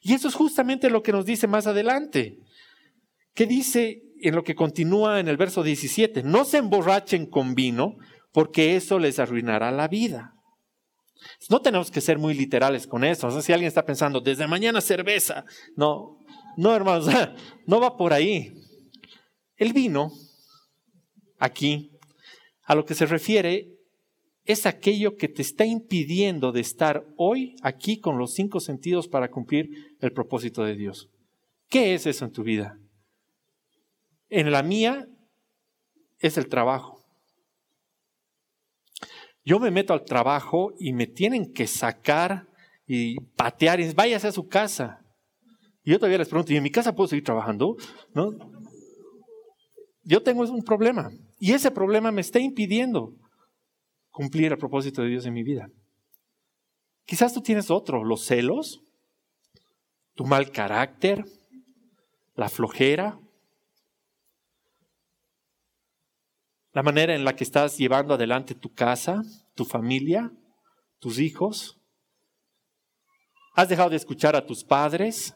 Y 0.00 0.12
eso 0.12 0.28
es 0.28 0.34
justamente 0.34 0.90
lo 0.90 1.02
que 1.02 1.12
nos 1.12 1.26
dice 1.26 1.46
más 1.46 1.66
adelante. 1.66 2.38
¿Qué 3.34 3.46
dice 3.46 4.02
en 4.24 4.34
lo 4.34 4.42
que 4.42 4.54
continúa 4.54 5.20
en 5.20 5.28
el 5.28 5.36
verso 5.36 5.62
17, 5.62 6.22
no 6.22 6.44
se 6.44 6.58
emborrachen 6.58 7.26
con 7.26 7.54
vino 7.54 7.96
porque 8.32 8.74
eso 8.74 8.98
les 8.98 9.18
arruinará 9.18 9.70
la 9.70 9.86
vida. 9.86 10.33
No 11.48 11.60
tenemos 11.60 11.90
que 11.90 12.00
ser 12.00 12.18
muy 12.18 12.34
literales 12.34 12.86
con 12.86 13.04
eso. 13.04 13.28
O 13.28 13.30
sea, 13.30 13.42
si 13.42 13.52
alguien 13.52 13.68
está 13.68 13.84
pensando, 13.84 14.20
desde 14.20 14.46
mañana 14.46 14.80
cerveza, 14.80 15.44
no, 15.76 16.18
no 16.56 16.74
hermanos, 16.74 17.06
no 17.66 17.80
va 17.80 17.96
por 17.96 18.12
ahí. 18.12 18.54
El 19.56 19.72
vino, 19.72 20.12
aquí, 21.38 21.92
a 22.64 22.74
lo 22.74 22.84
que 22.84 22.94
se 22.94 23.06
refiere, 23.06 23.68
es 24.44 24.66
aquello 24.66 25.16
que 25.16 25.28
te 25.28 25.42
está 25.42 25.64
impidiendo 25.64 26.52
de 26.52 26.60
estar 26.60 27.06
hoy 27.16 27.56
aquí 27.62 27.98
con 28.00 28.18
los 28.18 28.34
cinco 28.34 28.60
sentidos 28.60 29.08
para 29.08 29.30
cumplir 29.30 29.96
el 30.00 30.12
propósito 30.12 30.62
de 30.64 30.76
Dios. 30.76 31.08
¿Qué 31.68 31.94
es 31.94 32.06
eso 32.06 32.24
en 32.24 32.32
tu 32.32 32.42
vida? 32.42 32.78
En 34.28 34.50
la 34.50 34.62
mía 34.62 35.08
es 36.18 36.36
el 36.36 36.48
trabajo. 36.48 36.93
Yo 39.44 39.60
me 39.60 39.70
meto 39.70 39.92
al 39.92 40.04
trabajo 40.04 40.72
y 40.78 40.92
me 40.92 41.06
tienen 41.06 41.52
que 41.52 41.66
sacar 41.66 42.48
y 42.86 43.16
patear 43.36 43.80
y 43.80 43.92
váyase 43.92 44.28
a 44.28 44.32
su 44.32 44.48
casa. 44.48 45.04
Y 45.82 45.90
yo 45.90 45.98
todavía 45.98 46.18
les 46.18 46.28
pregunto, 46.28 46.52
¿y 46.52 46.56
en 46.56 46.62
mi 46.62 46.70
casa 46.70 46.94
puedo 46.94 47.08
seguir 47.08 47.24
trabajando? 47.24 47.76
¿No? 48.14 48.30
Yo 50.02 50.22
tengo 50.22 50.42
un 50.42 50.62
problema 50.62 51.10
y 51.38 51.52
ese 51.52 51.70
problema 51.70 52.10
me 52.10 52.20
está 52.20 52.38
impidiendo 52.38 53.14
cumplir 54.10 54.52
el 54.52 54.58
propósito 54.58 55.02
de 55.02 55.08
Dios 55.08 55.26
en 55.26 55.34
mi 55.34 55.42
vida. 55.42 55.68
Quizás 57.06 57.34
tú 57.34 57.42
tienes 57.42 57.70
otro, 57.70 58.02
los 58.02 58.24
celos, 58.24 58.82
tu 60.14 60.24
mal 60.24 60.50
carácter, 60.52 61.24
la 62.34 62.48
flojera, 62.48 63.18
la 66.74 66.82
manera 66.82 67.14
en 67.14 67.24
la 67.24 67.34
que 67.34 67.44
estás 67.44 67.78
llevando 67.78 68.14
adelante 68.14 68.54
tu 68.54 68.74
casa, 68.74 69.22
tu 69.54 69.64
familia, 69.64 70.30
tus 70.98 71.18
hijos. 71.18 71.80
¿Has 73.54 73.68
dejado 73.68 73.90
de 73.90 73.96
escuchar 73.96 74.36
a 74.36 74.44
tus 74.44 74.64
padres? 74.64 75.34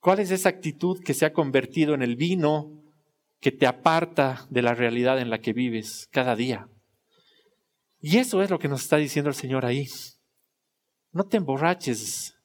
¿Cuál 0.00 0.20
es 0.20 0.30
esa 0.30 0.50
actitud 0.50 1.02
que 1.02 1.14
se 1.14 1.24
ha 1.24 1.32
convertido 1.32 1.94
en 1.94 2.02
el 2.02 2.16
vino 2.16 2.78
que 3.40 3.52
te 3.52 3.66
aparta 3.66 4.46
de 4.50 4.62
la 4.62 4.74
realidad 4.74 5.20
en 5.20 5.30
la 5.30 5.40
que 5.40 5.52
vives 5.52 6.08
cada 6.10 6.34
día. 6.34 6.68
Y 8.00 8.18
eso 8.18 8.42
es 8.42 8.50
lo 8.50 8.58
que 8.58 8.68
nos 8.68 8.82
está 8.82 8.96
diciendo 8.96 9.28
el 9.28 9.34
Señor 9.34 9.64
ahí. 9.64 9.86
No 11.12 11.24
te 11.24 11.36
emborraches. 11.36 12.37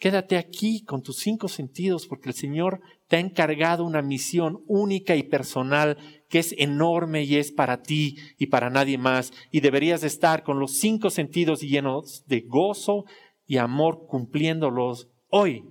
Quédate 0.00 0.38
aquí 0.38 0.82
con 0.82 1.02
tus 1.02 1.18
cinco 1.18 1.46
sentidos 1.46 2.06
porque 2.06 2.30
el 2.30 2.34
Señor 2.34 2.80
te 3.06 3.16
ha 3.16 3.20
encargado 3.20 3.84
una 3.84 4.00
misión 4.00 4.64
única 4.66 5.14
y 5.14 5.24
personal 5.24 5.98
que 6.30 6.38
es 6.38 6.54
enorme 6.56 7.24
y 7.24 7.36
es 7.36 7.52
para 7.52 7.82
ti 7.82 8.16
y 8.38 8.46
para 8.46 8.70
nadie 8.70 8.96
más. 8.96 9.30
Y 9.50 9.60
deberías 9.60 10.02
estar 10.02 10.42
con 10.42 10.58
los 10.58 10.78
cinco 10.78 11.10
sentidos 11.10 11.60
llenos 11.60 12.24
de 12.26 12.40
gozo 12.40 13.04
y 13.46 13.58
amor 13.58 14.06
cumpliéndolos 14.06 15.10
hoy 15.28 15.64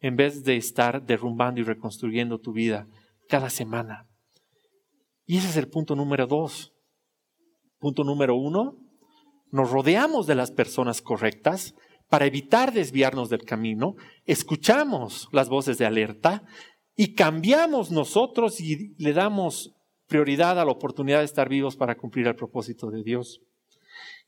en 0.00 0.14
vez 0.14 0.44
de 0.44 0.56
estar 0.56 1.04
derrumbando 1.04 1.60
y 1.60 1.64
reconstruyendo 1.64 2.38
tu 2.38 2.52
vida 2.52 2.86
cada 3.28 3.50
semana. 3.50 4.06
Y 5.26 5.38
ese 5.38 5.48
es 5.48 5.56
el 5.56 5.66
punto 5.66 5.96
número 5.96 6.28
dos. 6.28 6.72
Punto 7.80 8.04
número 8.04 8.36
uno, 8.36 8.76
nos 9.50 9.72
rodeamos 9.72 10.28
de 10.28 10.36
las 10.36 10.52
personas 10.52 11.02
correctas 11.02 11.74
para 12.12 12.26
evitar 12.26 12.74
desviarnos 12.74 13.30
del 13.30 13.42
camino, 13.42 13.94
escuchamos 14.26 15.30
las 15.32 15.48
voces 15.48 15.78
de 15.78 15.86
alerta 15.86 16.44
y 16.94 17.14
cambiamos 17.14 17.90
nosotros 17.90 18.60
y 18.60 18.94
le 18.98 19.14
damos 19.14 19.72
prioridad 20.08 20.60
a 20.60 20.66
la 20.66 20.72
oportunidad 20.72 21.20
de 21.20 21.24
estar 21.24 21.48
vivos 21.48 21.74
para 21.74 21.96
cumplir 21.96 22.26
el 22.26 22.36
propósito 22.36 22.90
de 22.90 23.02
Dios. 23.02 23.40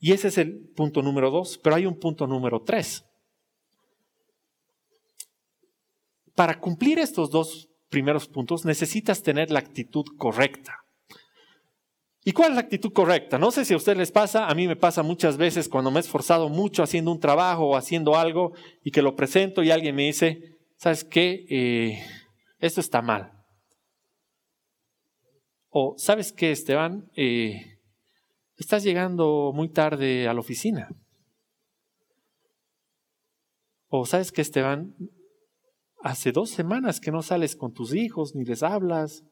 Y 0.00 0.12
ese 0.12 0.28
es 0.28 0.38
el 0.38 0.70
punto 0.74 1.02
número 1.02 1.30
dos, 1.30 1.60
pero 1.62 1.76
hay 1.76 1.84
un 1.84 1.98
punto 1.98 2.26
número 2.26 2.62
tres. 2.62 3.04
Para 6.34 6.58
cumplir 6.58 6.98
estos 6.98 7.28
dos 7.28 7.68
primeros 7.90 8.28
puntos 8.28 8.64
necesitas 8.64 9.22
tener 9.22 9.50
la 9.50 9.58
actitud 9.58 10.06
correcta. 10.16 10.83
¿Y 12.26 12.32
cuál 12.32 12.50
es 12.50 12.54
la 12.54 12.62
actitud 12.62 12.90
correcta? 12.90 13.38
No 13.38 13.50
sé 13.50 13.66
si 13.66 13.74
a 13.74 13.76
ustedes 13.76 13.98
les 13.98 14.10
pasa, 14.10 14.48
a 14.48 14.54
mí 14.54 14.66
me 14.66 14.76
pasa 14.76 15.02
muchas 15.02 15.37
veces 15.37 15.68
cuando 15.68 15.90
me 15.90 15.98
he 15.98 16.00
esforzado 16.00 16.48
mucho 16.48 16.82
haciendo 16.82 17.12
un 17.12 17.20
trabajo 17.20 17.66
o 17.66 17.76
haciendo 17.76 18.16
algo 18.16 18.52
y 18.82 18.90
que 18.90 19.02
lo 19.02 19.14
presento 19.14 19.62
y 19.62 19.70
alguien 19.70 19.94
me 19.94 20.04
dice, 20.04 20.56
¿sabes 20.78 21.04
qué? 21.04 21.44
Eh, 21.50 22.02
esto 22.60 22.80
está 22.80 23.02
mal. 23.02 23.30
O, 25.68 25.96
¿sabes 25.98 26.32
qué, 26.32 26.50
Esteban? 26.50 27.10
Eh, 27.14 27.78
estás 28.56 28.84
llegando 28.84 29.52
muy 29.54 29.68
tarde 29.68 30.26
a 30.26 30.32
la 30.32 30.40
oficina. 30.40 30.88
O, 33.88 34.06
¿sabes 34.06 34.32
qué, 34.32 34.40
Esteban? 34.40 34.94
Hace 36.00 36.32
dos 36.32 36.48
semanas 36.48 37.00
que 37.00 37.10
no 37.10 37.20
sales 37.20 37.54
con 37.54 37.74
tus 37.74 37.94
hijos 37.94 38.34
ni 38.34 38.46
les 38.46 38.62
hablas. 38.62 39.24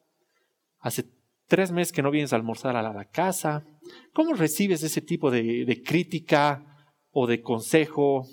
Hace 0.77 1.05
tres 1.47 1.71
meses 1.71 1.91
que 1.91 2.01
no 2.01 2.11
vienes 2.11 2.33
a 2.33 2.35
almorzar 2.35 2.75
a 2.75 2.81
la 2.81 3.05
casa. 3.09 3.65
¿Cómo 4.13 4.33
recibes 4.33 4.83
ese 4.83 5.01
tipo 5.01 5.31
de, 5.31 5.81
crítica 5.85 6.65
o 7.11 7.27
de 7.27 7.41
consejo? 7.41 8.27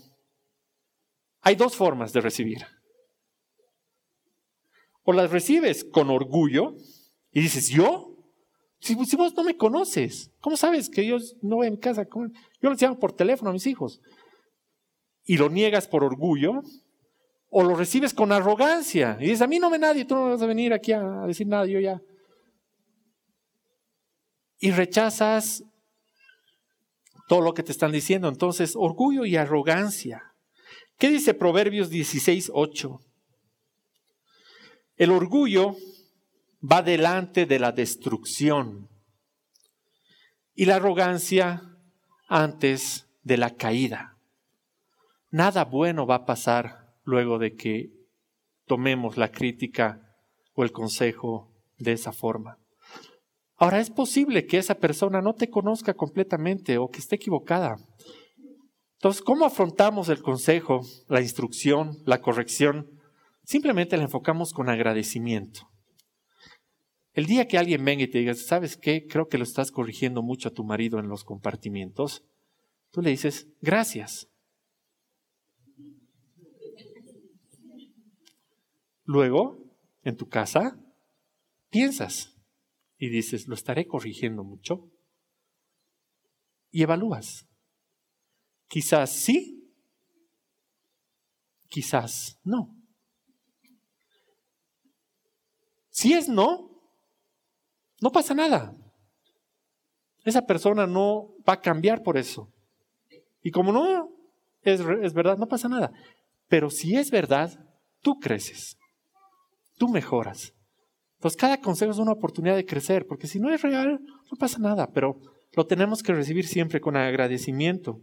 Hay 1.42 1.56
dos 1.56 1.76
formas 1.76 2.12
de 2.12 2.20
recibir. 2.20 2.66
O 5.02 5.12
las 5.12 5.30
recibes 5.30 5.84
con 5.84 6.10
orgullo 6.10 6.74
y 7.32 7.40
dices, 7.40 7.68
¿yo? 7.68 8.06
Si, 8.80 8.94
vos 8.94 9.34
no 9.36 9.44
me 9.44 9.56
conoces, 9.56 10.32
¿cómo 10.40 10.56
sabes 10.56 10.88
que 10.88 11.04
yo 11.04 11.18
no 11.42 11.56
voy 11.56 11.66
a 11.66 11.70
mi 11.70 11.78
casa? 11.78 12.06
Yo 12.62 12.70
les 12.70 12.80
llamo 12.80 12.98
por 12.98 13.12
teléfono 13.12 13.50
a 13.50 13.52
mis 13.52 13.66
hijos. 13.66 14.00
Y 15.24 15.36
lo 15.36 15.50
niegas 15.50 15.86
por 15.86 16.04
orgullo 16.04 16.62
o 17.50 17.62
lo 17.62 17.74
recibes 17.74 18.14
con 18.14 18.32
arrogancia 18.32 19.16
y 19.20 19.24
dices, 19.24 19.42
a 19.42 19.46
mí 19.46 19.58
no 19.58 19.70
me 19.70 19.78
nadie, 19.78 20.04
tú 20.04 20.14
no 20.14 20.30
vas 20.30 20.40
a 20.40 20.46
venir 20.46 20.72
aquí 20.72 20.92
a 20.92 21.02
decir 21.26 21.46
nada, 21.46 21.66
yo 21.66 21.80
ya. 21.80 22.00
Y 24.60 24.70
rechazas 24.70 25.64
todo 27.28 27.40
lo 27.40 27.54
que 27.54 27.62
te 27.62 27.72
están 27.72 27.92
diciendo. 27.92 28.28
Entonces, 28.28 28.74
orgullo 28.76 29.24
y 29.24 29.36
arrogancia. 29.36 30.34
¿Qué 30.98 31.08
dice 31.08 31.32
Proverbios 31.32 31.90
16, 31.90 32.50
8? 32.52 33.00
El 34.96 35.10
orgullo 35.12 35.76
va 36.62 36.82
delante 36.82 37.46
de 37.46 37.58
la 37.58 37.72
destrucción 37.72 38.90
y 40.54 40.66
la 40.66 40.76
arrogancia 40.76 41.62
antes 42.28 43.06
de 43.22 43.38
la 43.38 43.56
caída. 43.56 44.18
Nada 45.30 45.64
bueno 45.64 46.06
va 46.06 46.16
a 46.16 46.26
pasar 46.26 46.94
luego 47.04 47.38
de 47.38 47.56
que 47.56 47.90
tomemos 48.66 49.16
la 49.16 49.30
crítica 49.32 50.16
o 50.52 50.64
el 50.64 50.72
consejo 50.72 51.50
de 51.78 51.92
esa 51.92 52.12
forma. 52.12 52.59
Ahora, 53.60 53.78
es 53.78 53.90
posible 53.90 54.46
que 54.46 54.56
esa 54.56 54.76
persona 54.76 55.20
no 55.20 55.34
te 55.34 55.50
conozca 55.50 55.92
completamente 55.92 56.78
o 56.78 56.88
que 56.88 56.98
esté 56.98 57.16
equivocada. 57.16 57.76
Entonces, 58.94 59.20
¿cómo 59.20 59.44
afrontamos 59.44 60.08
el 60.08 60.22
consejo, 60.22 60.80
la 61.08 61.20
instrucción, 61.20 61.98
la 62.06 62.22
corrección? 62.22 62.88
Simplemente 63.44 63.98
la 63.98 64.04
enfocamos 64.04 64.54
con 64.54 64.70
agradecimiento. 64.70 65.68
El 67.12 67.26
día 67.26 67.46
que 67.46 67.58
alguien 67.58 67.84
venga 67.84 68.04
y 68.04 68.08
te 68.08 68.20
diga, 68.20 68.32
¿sabes 68.32 68.78
qué? 68.78 69.06
Creo 69.06 69.28
que 69.28 69.36
lo 69.36 69.44
estás 69.44 69.70
corrigiendo 69.70 70.22
mucho 70.22 70.48
a 70.48 70.52
tu 70.52 70.64
marido 70.64 70.98
en 70.98 71.08
los 71.08 71.22
compartimientos. 71.22 72.24
Tú 72.90 73.02
le 73.02 73.10
dices, 73.10 73.46
gracias. 73.60 74.26
Luego, 79.04 79.58
en 80.02 80.16
tu 80.16 80.30
casa, 80.30 80.80
piensas 81.68 82.39
y 83.00 83.08
dices, 83.08 83.48
lo 83.48 83.54
estaré 83.54 83.86
corrigiendo 83.86 84.44
mucho. 84.44 84.88
Y 86.70 86.82
evalúas. 86.82 87.48
Quizás 88.68 89.10
sí, 89.10 89.74
quizás 91.68 92.38
no. 92.44 92.76
Si 95.88 96.12
es 96.12 96.28
no, 96.28 96.70
no 98.00 98.12
pasa 98.12 98.34
nada. 98.34 98.72
Esa 100.24 100.46
persona 100.46 100.86
no 100.86 101.34
va 101.48 101.54
a 101.54 101.60
cambiar 101.60 102.04
por 102.04 102.16
eso. 102.16 102.52
Y 103.42 103.50
como 103.50 103.72
no 103.72 104.12
es, 104.62 104.80
es 104.80 105.14
verdad, 105.14 105.38
no 105.38 105.48
pasa 105.48 105.68
nada. 105.68 105.90
Pero 106.46 106.70
si 106.70 106.94
es 106.94 107.10
verdad, 107.10 107.50
tú 108.02 108.20
creces 108.20 108.76
tú 109.80 109.88
mejoras. 109.88 110.52
Entonces 111.20 111.38
cada 111.38 111.60
consejo 111.60 111.92
es 111.92 111.98
una 111.98 112.12
oportunidad 112.12 112.56
de 112.56 112.64
crecer, 112.64 113.04
porque 113.06 113.26
si 113.26 113.38
no 113.38 113.52
es 113.52 113.60
real, 113.60 114.00
no 114.00 114.38
pasa 114.38 114.58
nada, 114.58 114.90
pero 114.90 115.20
lo 115.52 115.66
tenemos 115.66 116.02
que 116.02 116.14
recibir 116.14 116.46
siempre 116.46 116.80
con 116.80 116.96
agradecimiento. 116.96 118.00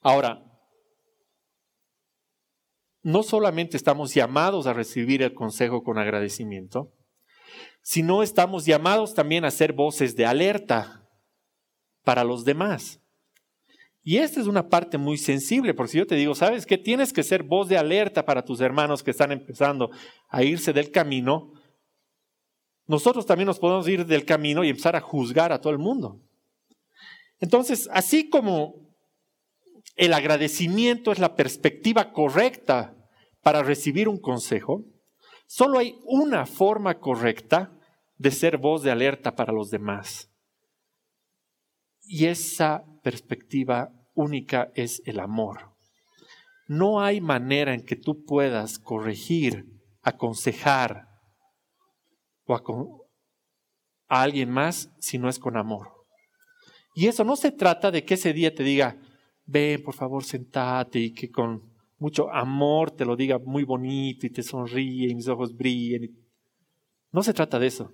Ahora, 0.00 0.42
no 3.04 3.22
solamente 3.22 3.76
estamos 3.76 4.12
llamados 4.12 4.66
a 4.66 4.72
recibir 4.72 5.22
el 5.22 5.34
consejo 5.34 5.84
con 5.84 5.98
agradecimiento, 5.98 6.90
sino 7.80 8.24
estamos 8.24 8.66
llamados 8.66 9.14
también 9.14 9.44
a 9.44 9.52
ser 9.52 9.72
voces 9.72 10.16
de 10.16 10.26
alerta 10.26 11.06
para 12.02 12.24
los 12.24 12.44
demás. 12.44 13.01
Y 14.04 14.18
esta 14.18 14.40
es 14.40 14.48
una 14.48 14.68
parte 14.68 14.98
muy 14.98 15.16
sensible, 15.16 15.74
porque 15.74 15.92
si 15.92 15.98
yo 15.98 16.06
te 16.06 16.16
digo, 16.16 16.34
¿sabes 16.34 16.66
qué? 16.66 16.76
Tienes 16.76 17.12
que 17.12 17.22
ser 17.22 17.44
voz 17.44 17.68
de 17.68 17.78
alerta 17.78 18.24
para 18.24 18.44
tus 18.44 18.60
hermanos 18.60 19.02
que 19.02 19.12
están 19.12 19.30
empezando 19.30 19.90
a 20.28 20.42
irse 20.42 20.72
del 20.72 20.90
camino. 20.90 21.52
Nosotros 22.86 23.26
también 23.26 23.46
nos 23.46 23.60
podemos 23.60 23.86
ir 23.86 24.04
del 24.04 24.24
camino 24.24 24.64
y 24.64 24.70
empezar 24.70 24.96
a 24.96 25.00
juzgar 25.00 25.52
a 25.52 25.60
todo 25.60 25.72
el 25.72 25.78
mundo. 25.78 26.20
Entonces, 27.38 27.88
así 27.92 28.28
como 28.28 28.74
el 29.94 30.14
agradecimiento 30.14 31.12
es 31.12 31.20
la 31.20 31.36
perspectiva 31.36 32.12
correcta 32.12 32.96
para 33.40 33.62
recibir 33.62 34.08
un 34.08 34.18
consejo, 34.18 34.84
solo 35.46 35.78
hay 35.78 35.96
una 36.04 36.44
forma 36.46 36.98
correcta 36.98 37.78
de 38.16 38.32
ser 38.32 38.58
voz 38.58 38.82
de 38.82 38.90
alerta 38.90 39.36
para 39.36 39.52
los 39.52 39.70
demás. 39.70 40.28
Y 42.02 42.26
esa 42.26 42.84
perspectiva 43.02 43.90
única 44.14 44.70
es 44.74 45.02
el 45.04 45.20
amor. 45.20 45.72
No 46.68 47.02
hay 47.02 47.20
manera 47.20 47.74
en 47.74 47.84
que 47.84 47.96
tú 47.96 48.24
puedas 48.24 48.78
corregir, 48.78 49.66
aconsejar 50.02 51.08
o 52.44 52.54
a, 52.54 54.22
alguien 54.22 54.50
más 54.50 54.90
si 54.98 55.18
no 55.18 55.28
es 55.28 55.38
con 55.38 55.56
amor. 55.56 55.88
Y 56.94 57.06
eso 57.06 57.24
no 57.24 57.36
se 57.36 57.52
trata 57.52 57.90
de 57.90 58.04
que 58.04 58.14
ese 58.14 58.32
día 58.32 58.54
te 58.54 58.62
diga, 58.62 58.98
ven, 59.44 59.82
por 59.82 59.94
favor, 59.94 60.24
sentate 60.24 60.98
y 60.98 61.12
que 61.12 61.30
con 61.30 61.72
mucho 61.98 62.30
amor 62.30 62.90
te 62.90 63.04
lo 63.04 63.16
diga 63.16 63.38
muy 63.38 63.64
bonito 63.64 64.26
y 64.26 64.30
te 64.30 64.42
sonríe 64.42 65.08
y 65.08 65.14
mis 65.14 65.28
ojos 65.28 65.54
brillen. 65.54 66.10
No 67.10 67.22
se 67.22 67.32
trata 67.32 67.58
de 67.58 67.68
eso. 67.68 67.92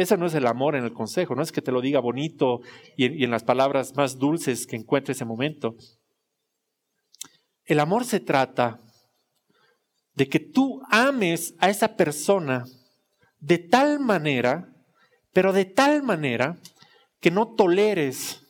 Ese 0.00 0.16
no 0.16 0.26
es 0.26 0.34
el 0.34 0.46
amor 0.46 0.76
en 0.76 0.84
el 0.84 0.92
consejo, 0.92 1.34
no 1.34 1.42
es 1.42 1.52
que 1.52 1.62
te 1.62 1.72
lo 1.72 1.80
diga 1.80 2.00
bonito 2.00 2.60
y 2.96 3.04
en, 3.04 3.18
y 3.20 3.24
en 3.24 3.30
las 3.30 3.44
palabras 3.44 3.94
más 3.96 4.18
dulces 4.18 4.66
que 4.66 4.76
encuentre 4.76 5.12
ese 5.12 5.24
momento. 5.24 5.74
El 7.64 7.80
amor 7.80 8.04
se 8.04 8.20
trata 8.20 8.80
de 10.14 10.28
que 10.28 10.40
tú 10.40 10.80
ames 10.90 11.54
a 11.58 11.70
esa 11.70 11.96
persona 11.96 12.64
de 13.38 13.58
tal 13.58 14.00
manera, 14.00 14.72
pero 15.32 15.52
de 15.52 15.66
tal 15.66 16.02
manera 16.02 16.58
que 17.20 17.30
no 17.30 17.54
toleres 17.54 18.40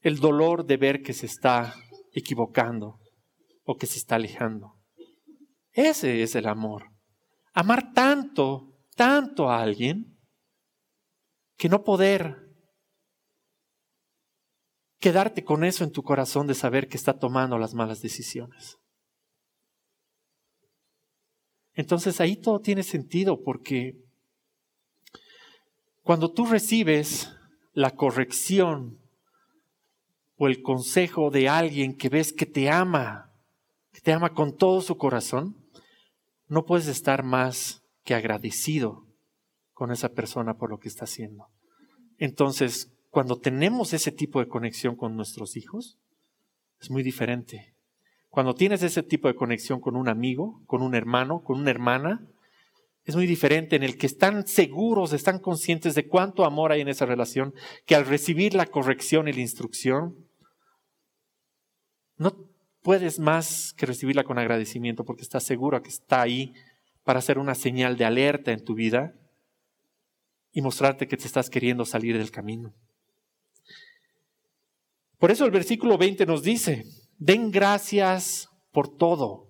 el 0.00 0.18
dolor 0.18 0.66
de 0.66 0.76
ver 0.76 1.02
que 1.02 1.12
se 1.12 1.26
está 1.26 1.74
equivocando 2.12 2.98
o 3.64 3.76
que 3.76 3.86
se 3.86 3.98
está 3.98 4.16
alejando. 4.16 4.74
Ese 5.72 6.22
es 6.22 6.34
el 6.34 6.46
amor. 6.46 6.90
Amar 7.54 7.92
tanto, 7.92 8.67
tanto 8.98 9.48
a 9.48 9.62
alguien 9.62 10.18
que 11.56 11.68
no 11.68 11.84
poder 11.84 12.50
quedarte 14.98 15.44
con 15.44 15.62
eso 15.62 15.84
en 15.84 15.92
tu 15.92 16.02
corazón 16.02 16.48
de 16.48 16.54
saber 16.54 16.88
que 16.88 16.96
está 16.96 17.16
tomando 17.16 17.58
las 17.58 17.74
malas 17.74 18.02
decisiones. 18.02 18.76
Entonces 21.74 22.20
ahí 22.20 22.34
todo 22.34 22.58
tiene 22.58 22.82
sentido 22.82 23.40
porque 23.44 23.94
cuando 26.02 26.32
tú 26.32 26.46
recibes 26.46 27.32
la 27.74 27.92
corrección 27.92 28.98
o 30.38 30.48
el 30.48 30.60
consejo 30.60 31.30
de 31.30 31.48
alguien 31.48 31.96
que 31.96 32.08
ves 32.08 32.32
que 32.32 32.46
te 32.46 32.68
ama, 32.68 33.32
que 33.92 34.00
te 34.00 34.12
ama 34.12 34.34
con 34.34 34.56
todo 34.56 34.80
su 34.80 34.96
corazón, 34.96 35.54
no 36.48 36.64
puedes 36.64 36.88
estar 36.88 37.22
más 37.22 37.84
que 38.08 38.14
agradecido 38.14 39.04
con 39.74 39.92
esa 39.92 40.14
persona 40.14 40.56
por 40.56 40.70
lo 40.70 40.78
que 40.80 40.88
está 40.88 41.04
haciendo. 41.04 41.50
Entonces, 42.16 42.90
cuando 43.10 43.38
tenemos 43.38 43.92
ese 43.92 44.12
tipo 44.12 44.40
de 44.40 44.48
conexión 44.48 44.96
con 44.96 45.14
nuestros 45.14 45.58
hijos, 45.58 45.98
es 46.80 46.90
muy 46.90 47.02
diferente. 47.02 47.74
Cuando 48.30 48.54
tienes 48.54 48.82
ese 48.82 49.02
tipo 49.02 49.28
de 49.28 49.34
conexión 49.34 49.78
con 49.78 49.94
un 49.94 50.08
amigo, 50.08 50.62
con 50.64 50.80
un 50.80 50.94
hermano, 50.94 51.44
con 51.44 51.60
una 51.60 51.70
hermana, 51.70 52.26
es 53.04 53.14
muy 53.14 53.26
diferente 53.26 53.76
en 53.76 53.82
el 53.82 53.98
que 53.98 54.06
están 54.06 54.46
seguros, 54.46 55.12
están 55.12 55.38
conscientes 55.38 55.94
de 55.94 56.08
cuánto 56.08 56.46
amor 56.46 56.72
hay 56.72 56.80
en 56.80 56.88
esa 56.88 57.04
relación, 57.04 57.52
que 57.84 57.94
al 57.94 58.06
recibir 58.06 58.54
la 58.54 58.64
corrección 58.64 59.28
y 59.28 59.34
la 59.34 59.42
instrucción, 59.42 60.16
no 62.16 62.34
puedes 62.80 63.18
más 63.18 63.74
que 63.74 63.84
recibirla 63.84 64.24
con 64.24 64.38
agradecimiento 64.38 65.04
porque 65.04 65.20
estás 65.20 65.44
seguro 65.44 65.82
que 65.82 65.90
está 65.90 66.22
ahí 66.22 66.54
para 67.08 67.20
hacer 67.20 67.38
una 67.38 67.54
señal 67.54 67.96
de 67.96 68.04
alerta 68.04 68.52
en 68.52 68.62
tu 68.62 68.74
vida 68.74 69.14
y 70.52 70.60
mostrarte 70.60 71.08
que 71.08 71.16
te 71.16 71.24
estás 71.24 71.48
queriendo 71.48 71.86
salir 71.86 72.18
del 72.18 72.30
camino. 72.30 72.74
Por 75.16 75.30
eso 75.30 75.46
el 75.46 75.50
versículo 75.50 75.96
20 75.96 76.26
nos 76.26 76.42
dice, 76.42 76.84
Den 77.16 77.50
gracias 77.50 78.50
por 78.72 78.94
todo. 78.94 79.46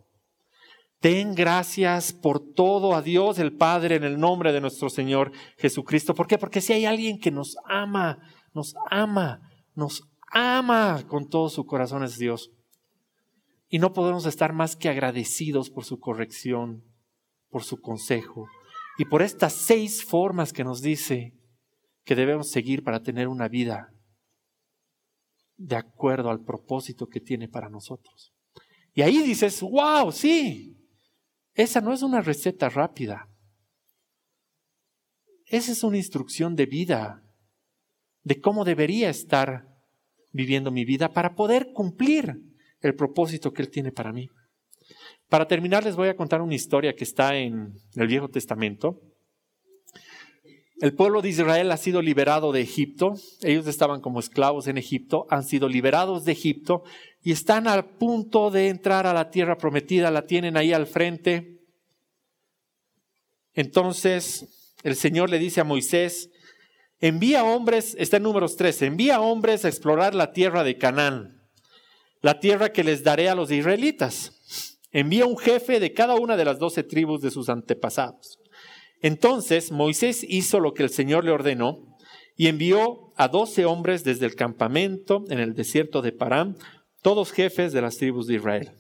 Den 1.01 1.35
gracias 1.35 2.13
por 2.13 2.39
todo 2.55 2.95
a 2.95 3.03
Dios 3.03 3.41
el 3.41 3.57
Padre 3.57 3.97
en 3.97 4.05
el 4.05 4.21
nombre 4.21 4.53
de 4.53 4.61
nuestro 4.61 4.89
Señor 4.89 5.33
Jesucristo. 5.57 6.15
¿Por 6.15 6.29
qué? 6.29 6.39
Porque 6.39 6.61
si 6.61 6.75
hay 6.75 6.85
alguien 6.85 7.19
que 7.19 7.33
nos 7.33 7.57
ama, 7.65 8.21
nos 8.55 8.77
ama, 8.89 9.41
nos 9.75 10.05
ama 10.31 11.03
con 11.09 11.29
todo 11.29 11.49
su 11.49 11.67
corazón 11.67 12.05
es 12.05 12.19
Dios. 12.19 12.53
Y 13.69 13.81
no 13.81 13.93
podemos 13.93 14.27
estar 14.27 14.53
más 14.53 14.77
que 14.77 14.89
agradecidos 14.89 15.71
por 15.71 15.85
su 15.85 15.99
corrección, 15.99 16.85
por 17.49 17.65
su 17.65 17.81
consejo 17.81 18.47
y 18.99 19.05
por 19.05 19.23
estas 19.23 19.55
seis 19.55 20.05
formas 20.05 20.53
que 20.53 20.65
nos 20.65 20.83
dice 20.83 21.35
que 22.05 22.15
debemos 22.15 22.51
seguir 22.51 22.83
para 22.83 23.03
tener 23.03 23.29
una 23.29 23.49
vida 23.49 23.93
de 25.57 25.77
acuerdo 25.77 26.31
al 26.31 26.45
propósito 26.45 27.07
que 27.07 27.21
tiene 27.21 27.49
para 27.49 27.69
nosotros. 27.69 28.33
Y 28.95 29.03
ahí 29.03 29.23
dices, 29.23 29.61
wow, 29.61 30.11
sí, 30.11 30.77
esa 31.55 31.81
no 31.81 31.93
es 31.93 32.03
una 32.03 32.21
receta 32.21 32.69
rápida. 32.69 33.29
Esa 35.47 35.73
es 35.73 35.83
una 35.83 35.97
instrucción 35.97 36.55
de 36.55 36.67
vida, 36.67 37.23
de 38.23 38.41
cómo 38.41 38.65
debería 38.65 39.11
estar 39.11 39.67
viviendo 40.33 40.71
mi 40.71 40.85
vida 40.85 41.13
para 41.13 41.35
poder 41.35 41.73
cumplir 41.73 42.35
el 42.81 42.95
propósito 42.95 43.53
que 43.53 43.63
Él 43.63 43.71
tiene 43.71 43.93
para 43.93 44.13
mí. 44.13 44.29
Para 45.29 45.47
terminar, 45.47 45.85
les 45.85 45.95
voy 45.95 46.09
a 46.09 46.17
contar 46.17 46.41
una 46.41 46.55
historia 46.55 46.95
que 46.95 47.05
está 47.05 47.37
en 47.37 47.75
el 47.97 48.07
Viejo 48.07 48.29
Testamento. 48.29 49.03
El 50.81 50.95
pueblo 50.95 51.21
de 51.21 51.29
Israel 51.29 51.71
ha 51.71 51.77
sido 51.77 52.01
liberado 52.01 52.51
de 52.51 52.63
Egipto. 52.63 53.13
Ellos 53.43 53.67
estaban 53.67 54.01
como 54.01 54.21
esclavos 54.21 54.69
en 54.69 54.79
Egipto, 54.79 55.27
han 55.29 55.45
sido 55.45 55.69
liberados 55.69 56.25
de 56.25 56.33
Egipto 56.33 56.83
y 57.23 57.33
están 57.33 57.69
a 57.69 57.99
punto 57.99 58.51
de 58.51 58.69
entrar 58.69 59.07
a 59.07 59.13
la 59.13 59.29
tierra 59.29 59.59
prometida. 59.59 60.11
La 60.11 60.25
tienen 60.25 60.57
ahí 60.57 60.73
al 60.73 60.87
frente. 60.87 61.59
Entonces 63.53 64.73
el 64.83 64.97
Señor 64.97 65.29
le 65.29 65.39
dice 65.39 65.61
a 65.61 65.65
Moisés, 65.65 66.31
envía 67.01 67.45
hombres, 67.45 67.97
está 67.99 68.17
en 68.17 68.23
números 68.23 68.57
13, 68.57 68.87
envía 68.87 69.21
hombres 69.21 69.67
a 69.67 69.69
explorar 69.69 70.15
la 70.15 70.33
tierra 70.33 70.65
de 70.65 70.79
Canaán, 70.79 71.43
la 72.23 72.41
tierra 72.41 72.73
que 72.73 72.85
les 72.85 73.03
daré 73.03 73.29
a 73.29 73.35
los 73.35 73.51
israelitas. 73.51 74.38
Envía 74.91 75.27
un 75.27 75.37
jefe 75.37 75.81
de 75.81 75.93
cada 75.93 76.15
una 76.15 76.37
de 76.37 76.45
las 76.45 76.59
doce 76.59 76.83
tribus 76.83 77.21
de 77.21 77.31
sus 77.31 77.49
antepasados. 77.49 78.39
Entonces 79.01 79.71
Moisés 79.71 80.25
hizo 80.29 80.61
lo 80.61 80.73
que 80.73 80.83
el 80.83 80.91
Señor 80.91 81.25
le 81.25 81.31
ordenó 81.31 81.97
y 82.37 82.47
envió 82.47 83.13
a 83.17 83.29
doce 83.29 83.65
hombres 83.65 84.05
desde 84.05 84.27
el 84.27 84.35
campamento 84.35 85.25
en 85.29 85.41
el 85.41 85.55
desierto 85.55 86.03
de 86.03 86.13
Parán, 86.13 86.57
todos 87.03 87.33
jefes 87.33 87.73
de 87.73 87.83
las 87.83 87.97
tribus 87.97 88.27
de 88.27 88.35
Israel. 88.37 88.73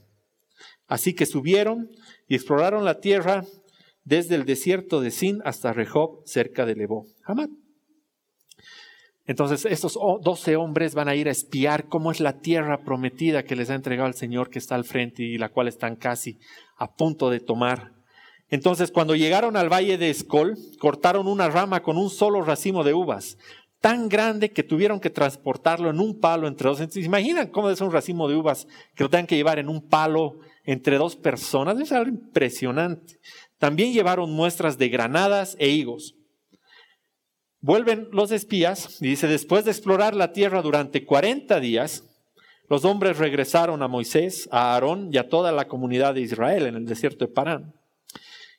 Así 0.86 1.14
que 1.14 1.26
subieron 1.26 1.90
y 2.26 2.34
exploraron 2.34 2.84
la 2.84 3.00
tierra 3.00 3.44
desde 4.04 4.36
el 4.36 4.44
desierto 4.44 5.00
de 5.00 5.10
Sin 5.10 5.40
hasta 5.44 5.72
Rehob, 5.72 6.22
cerca 6.24 6.64
de 6.64 6.74
Lebo. 6.74 7.06
Hamad. 7.24 7.50
Entonces 9.28 9.66
estos 9.66 9.98
doce 10.22 10.56
hombres 10.56 10.94
van 10.94 11.06
a 11.06 11.14
ir 11.14 11.28
a 11.28 11.30
espiar 11.30 11.86
cómo 11.86 12.10
es 12.10 12.18
la 12.18 12.40
tierra 12.40 12.80
prometida 12.80 13.44
que 13.44 13.56
les 13.56 13.68
ha 13.68 13.74
entregado 13.74 14.08
el 14.08 14.14
Señor 14.14 14.48
que 14.48 14.58
está 14.58 14.74
al 14.74 14.86
frente 14.86 15.22
y 15.22 15.36
la 15.36 15.50
cual 15.50 15.68
están 15.68 15.96
casi 15.96 16.38
a 16.78 16.90
punto 16.96 17.28
de 17.28 17.38
tomar. 17.38 17.92
Entonces, 18.48 18.90
cuando 18.90 19.14
llegaron 19.14 19.58
al 19.58 19.70
valle 19.70 19.98
de 19.98 20.08
Escol, 20.08 20.56
cortaron 20.78 21.28
una 21.28 21.50
rama 21.50 21.82
con 21.82 21.98
un 21.98 22.08
solo 22.08 22.40
racimo 22.40 22.82
de 22.82 22.94
uvas, 22.94 23.36
tan 23.82 24.08
grande 24.08 24.50
que 24.50 24.62
tuvieron 24.62 24.98
que 24.98 25.10
transportarlo 25.10 25.90
en 25.90 26.00
un 26.00 26.18
palo 26.18 26.48
entre 26.48 26.70
dos. 26.70 26.78
¿Se 26.78 27.00
imaginan 27.00 27.48
cómo 27.48 27.68
es 27.68 27.82
un 27.82 27.92
racimo 27.92 28.28
de 28.28 28.36
uvas 28.36 28.66
que 28.94 29.04
lo 29.04 29.10
tengan 29.10 29.26
que 29.26 29.36
llevar 29.36 29.58
en 29.58 29.68
un 29.68 29.86
palo 29.86 30.38
entre 30.64 30.96
dos 30.96 31.16
personas? 31.16 31.78
Es 31.78 31.92
algo 31.92 32.08
impresionante. 32.08 33.20
También 33.58 33.92
llevaron 33.92 34.32
muestras 34.32 34.78
de 34.78 34.88
granadas 34.88 35.54
e 35.58 35.68
higos. 35.68 36.14
Vuelven 37.60 38.08
los 38.12 38.30
espías 38.30 39.00
y 39.00 39.08
dice, 39.08 39.26
después 39.26 39.64
de 39.64 39.72
explorar 39.72 40.14
la 40.14 40.32
tierra 40.32 40.62
durante 40.62 41.04
40 41.04 41.58
días, 41.60 42.04
los 42.68 42.84
hombres 42.84 43.18
regresaron 43.18 43.82
a 43.82 43.88
Moisés, 43.88 44.48
a 44.52 44.74
Aarón 44.74 45.10
y 45.12 45.16
a 45.16 45.28
toda 45.28 45.52
la 45.52 45.66
comunidad 45.66 46.14
de 46.14 46.20
Israel 46.20 46.66
en 46.66 46.76
el 46.76 46.86
desierto 46.86 47.26
de 47.26 47.32
Parán. 47.32 47.74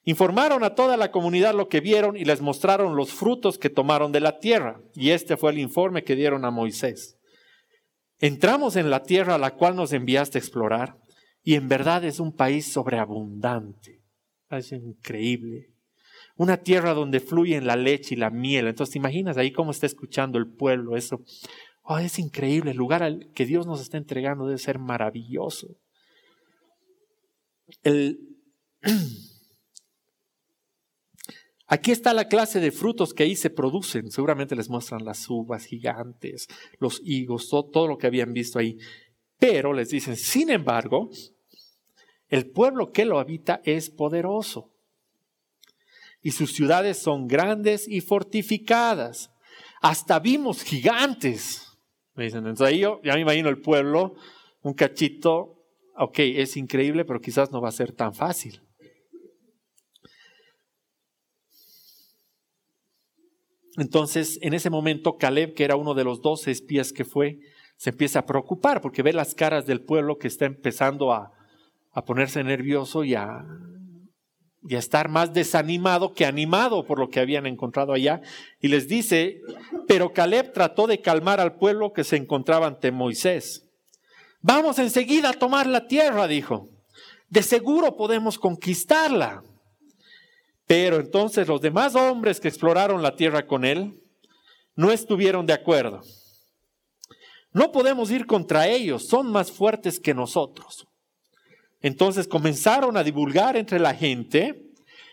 Informaron 0.04 0.64
a 0.64 0.76
toda 0.76 0.98
la 0.98 1.12
comunidad 1.12 1.54
lo 1.54 1.70
que 1.70 1.82
vieron 1.82 2.18
y 2.18 2.26
les 2.26 2.42
mostraron 2.42 2.96
los 2.96 3.12
frutos 3.12 3.58
que 3.58 3.70
tomaron 3.70 4.12
de 4.12 4.20
la 4.20 4.40
tierra. 4.40 4.82
Y 4.96 5.12
este 5.12 5.38
fue 5.38 5.52
el 5.52 5.60
informe 5.60 6.04
que 6.04 6.16
dieron 6.16 6.46
a 6.46 6.52
Moisés. 6.52 7.18
Entramos 8.20 8.76
en 8.76 8.90
la 8.90 9.04
tierra 9.04 9.36
a 9.36 9.40
la 9.40 9.52
cual 9.56 9.76
nos 9.76 9.94
enviaste 9.94 10.38
a 10.38 10.42
explorar 10.42 10.98
y 11.44 11.56
en 11.56 11.70
verdad 11.70 12.04
es 12.04 12.20
un 12.20 12.36
país 12.36 12.72
sobreabundante. 12.72 14.02
Es 14.50 14.72
increíble. 14.72 15.69
Una 16.40 16.56
tierra 16.56 16.94
donde 16.94 17.20
fluyen 17.20 17.68
la 17.68 17.76
leche 17.76 18.16
y 18.16 18.18
la 18.18 18.30
miel. 18.30 18.68
Entonces, 18.68 18.94
¿te 18.94 18.98
imaginas 18.98 19.36
ahí 19.36 19.52
cómo 19.52 19.72
está 19.72 19.86
escuchando 19.86 20.38
el 20.38 20.48
pueblo 20.48 20.96
eso? 20.96 21.22
Oh, 21.84 21.98
es 21.98 22.18
increíble. 22.18 22.72
El 22.72 22.78
lugar 22.78 23.04
al 23.04 23.30
que 23.36 23.46
Dios 23.46 23.68
nos 23.68 23.82
está 23.82 23.98
entregando 23.98 24.46
debe 24.46 24.58
ser 24.58 24.80
maravilloso. 24.80 25.68
El 27.84 28.20
Aquí 31.68 31.92
está 31.92 32.14
la 32.14 32.30
clase 32.30 32.62
de 32.62 32.72
frutos 32.72 33.14
que 33.14 33.24
ahí 33.24 33.36
se 33.36 33.50
producen. 33.50 34.10
Seguramente 34.10 34.56
les 34.56 34.70
muestran 34.70 35.04
las 35.04 35.30
uvas 35.30 35.66
gigantes, 35.66 36.48
los 36.80 37.02
higos, 37.04 37.50
todo, 37.50 37.86
lo 37.86 37.98
que 37.98 38.08
habían 38.08 38.32
visto 38.32 38.60
ahí. 38.60 38.78
Pero 39.38 39.74
les 39.74 39.90
dicen, 39.90 40.16
sin 40.16 40.50
embargo, 40.50 41.10
el 42.30 42.50
pueblo 42.50 42.94
que 42.94 43.04
lo 43.04 43.20
habita 43.20 43.60
es 43.66 43.90
poderoso. 43.90 44.72
Y 46.22 46.32
sus 46.32 46.54
ciudades 46.54 46.98
son 46.98 47.28
grandes 47.28 47.88
y 47.88 48.02
fortificadas. 48.02 49.32
Hasta 49.82 50.20
vimos 50.20 50.64
gigantes. 50.64 51.78
Me 52.16 52.26
dicen, 52.26 52.40
entonces 52.40 52.68
ahí 52.68 52.80
yo 52.80 53.00
ya 53.04 53.14
me 53.14 53.22
imagino 53.22 53.50
el 53.50 53.62
pueblo, 53.62 54.16
un 54.62 54.74
cachito, 54.74 55.64
ok, 55.96 56.20
es 56.20 56.58
increíble, 56.58 57.06
pero 57.06 57.22
quizás 57.22 57.52
no 57.52 57.62
va 57.62 57.70
a 57.70 57.74
ser 57.74 57.94
tan 57.94 58.14
fácil. 58.14 58.62
Entonces, 63.78 64.40
en 64.42 64.54
ese 64.54 64.70
momento, 64.70 65.18
Caleb, 65.18 65.54
que 65.54 65.64
era 65.64 65.78
uno 65.78 65.94
de 65.94 66.04
los 66.04 66.22
doce 66.22 66.52
espías 66.52 66.92
que 66.92 67.06
fue, 67.06 67.40
se 67.78 67.92
empieza 67.92 68.20
a 68.20 68.26
preocupar 68.26 68.82
porque 68.82 69.04
ve 69.04 69.14
las 69.14 69.34
caras 69.34 69.66
del 69.66 69.82
pueblo 69.82 70.18
que 70.18 70.28
está 70.28 70.46
empezando 70.46 71.14
a, 71.14 71.32
ponerse 72.06 72.44
nervioso 72.44 73.04
y 73.04 73.16
a, 73.16 73.46
y 74.68 74.76
a 74.76 74.80
estar 74.80 75.10
más 75.10 75.34
desanimado 75.34 76.14
que 76.14 76.26
animado 76.26 76.86
por 76.86 77.00
lo 77.00 77.10
que 77.10 77.20
habían 77.20 77.46
encontrado 77.46 77.94
allá. 77.94 78.22
Y 78.60 78.68
les 78.68 78.88
dice, 78.88 79.42
pero 79.88 80.14
Caleb 80.14 80.54
trató 80.54 80.88
de 80.88 81.02
calmar 81.02 81.40
al 81.40 81.56
pueblo 81.56 81.94
que 81.94 82.04
se 82.04 82.18
encontraba 82.18 82.68
ante 82.68 82.92
Moisés. 82.92 83.66
Vamos 84.42 84.80
enseguida 84.80 85.30
a 85.30 85.34
tomar 85.34 85.68
la 85.68 85.88
tierra, 85.88 86.28
dijo. 86.28 86.68
De 87.30 87.44
seguro 87.44 87.96
podemos 87.96 88.38
conquistarla. 88.38 89.44
Pero 90.66 90.98
entonces 90.98 91.48
los 91.48 91.62
demás 91.62 91.96
hombres 91.96 92.40
que 92.40 92.48
exploraron 92.48 93.02
la 93.02 93.16
tierra 93.16 93.48
con 93.48 93.66
él 93.66 94.02
no 94.76 94.92
estuvieron 94.92 95.46
de 95.46 95.54
acuerdo. 95.54 96.02
No 97.52 97.72
podemos 97.72 98.12
ir 98.12 98.26
contra 98.28 98.68
ellos, 98.68 99.08
son 99.08 99.32
más 99.32 99.52
fuertes 99.52 100.00
que 100.00 100.14
nosotros. 100.14 100.89
Entonces 101.82 102.28
comenzaron 102.28 102.98
a 102.98 103.04
divulgar 103.04 103.56
entre 103.56 103.80
la 103.80 103.94
gente, 103.94 104.70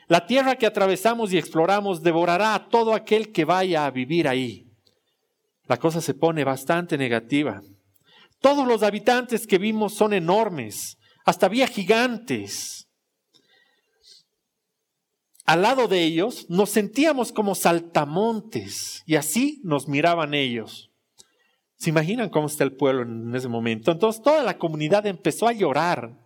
la 0.08 0.26
tierra 0.26 0.56
que 0.56 0.66
atravesamos 0.66 1.32
y 1.32 1.38
exploramos 1.38 2.02
devorará 2.02 2.54
a 2.54 2.68
todo 2.68 2.94
aquel 2.94 3.32
que 3.32 3.44
vaya 3.44 3.86
a 3.86 3.90
vivir 3.90 4.28
ahí. 4.28 4.66
La 5.66 5.78
cosa 5.78 6.00
se 6.00 6.14
pone 6.14 6.44
bastante 6.44 6.96
negativa. 6.96 7.60
Todos 8.40 8.66
los 8.66 8.82
habitantes 8.82 9.46
que 9.46 9.58
vimos 9.58 9.94
son 9.94 10.12
enormes, 10.12 10.98
hasta 11.24 11.46
había 11.46 11.66
gigantes. 11.66 12.88
Al 15.44 15.62
lado 15.62 15.86
de 15.88 16.02
ellos 16.02 16.46
nos 16.48 16.70
sentíamos 16.70 17.32
como 17.32 17.54
saltamontes 17.54 19.02
y 19.06 19.14
así 19.14 19.60
nos 19.64 19.88
miraban 19.88 20.34
ellos. 20.34 20.90
¿Se 21.78 21.90
imaginan 21.90 22.30
cómo 22.30 22.46
está 22.46 22.64
el 22.64 22.74
pueblo 22.74 23.02
en 23.02 23.34
ese 23.34 23.48
momento? 23.48 23.92
Entonces 23.92 24.22
toda 24.22 24.42
la 24.42 24.58
comunidad 24.58 25.06
empezó 25.06 25.46
a 25.46 25.52
llorar 25.52 26.25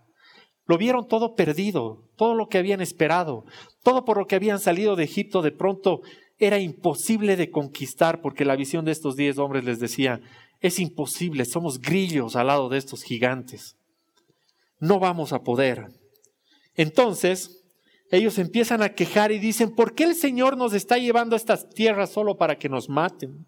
lo 0.71 0.79
vieron 0.79 1.09
todo 1.09 1.35
perdido, 1.35 2.05
todo 2.14 2.37
lo 2.37 2.47
que 2.47 2.57
habían 2.57 2.81
esperado, 2.81 3.45
todo 3.83 4.05
por 4.05 4.18
lo 4.18 4.29
que 4.29 4.37
habían 4.37 4.61
salido 4.61 4.95
de 4.95 5.03
Egipto 5.03 5.43
de 5.43 5.51
pronto 5.51 6.01
era 6.39 6.61
imposible 6.61 7.35
de 7.35 7.51
conquistar 7.51 8.21
porque 8.21 8.45
la 8.45 8.55
visión 8.55 8.85
de 8.85 8.93
estos 8.93 9.16
diez 9.16 9.39
hombres 9.39 9.64
les 9.64 9.81
decía, 9.81 10.21
es 10.61 10.79
imposible, 10.79 11.45
somos 11.45 11.81
grillos 11.81 12.37
al 12.37 12.47
lado 12.47 12.68
de 12.68 12.79
estos 12.79 13.03
gigantes. 13.03 13.75
No 14.79 15.01
vamos 15.01 15.33
a 15.33 15.43
poder. 15.43 15.89
Entonces, 16.77 17.64
ellos 18.12 18.39
empiezan 18.39 18.81
a 18.81 18.91
quejar 18.91 19.33
y 19.33 19.41
dicen, 19.41 19.75
¿por 19.75 19.97
qué 19.97 20.05
el 20.05 20.14
Señor 20.14 20.57
nos 20.57 20.73
está 20.73 20.99
llevando 20.99 21.35
a 21.35 21.39
estas 21.39 21.68
tierras 21.71 22.11
solo 22.11 22.37
para 22.37 22.59
que 22.59 22.68
nos 22.68 22.89
maten? 22.89 23.45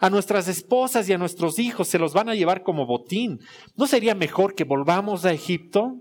A 0.00 0.08
nuestras 0.08 0.48
esposas 0.48 1.06
y 1.08 1.12
a 1.12 1.18
nuestros 1.18 1.58
hijos 1.58 1.88
se 1.88 1.98
los 1.98 2.14
van 2.14 2.30
a 2.30 2.34
llevar 2.34 2.62
como 2.62 2.86
botín. 2.86 3.40
¿No 3.76 3.86
sería 3.86 4.14
mejor 4.14 4.54
que 4.54 4.64
volvamos 4.64 5.26
a 5.26 5.32
Egipto? 5.32 5.96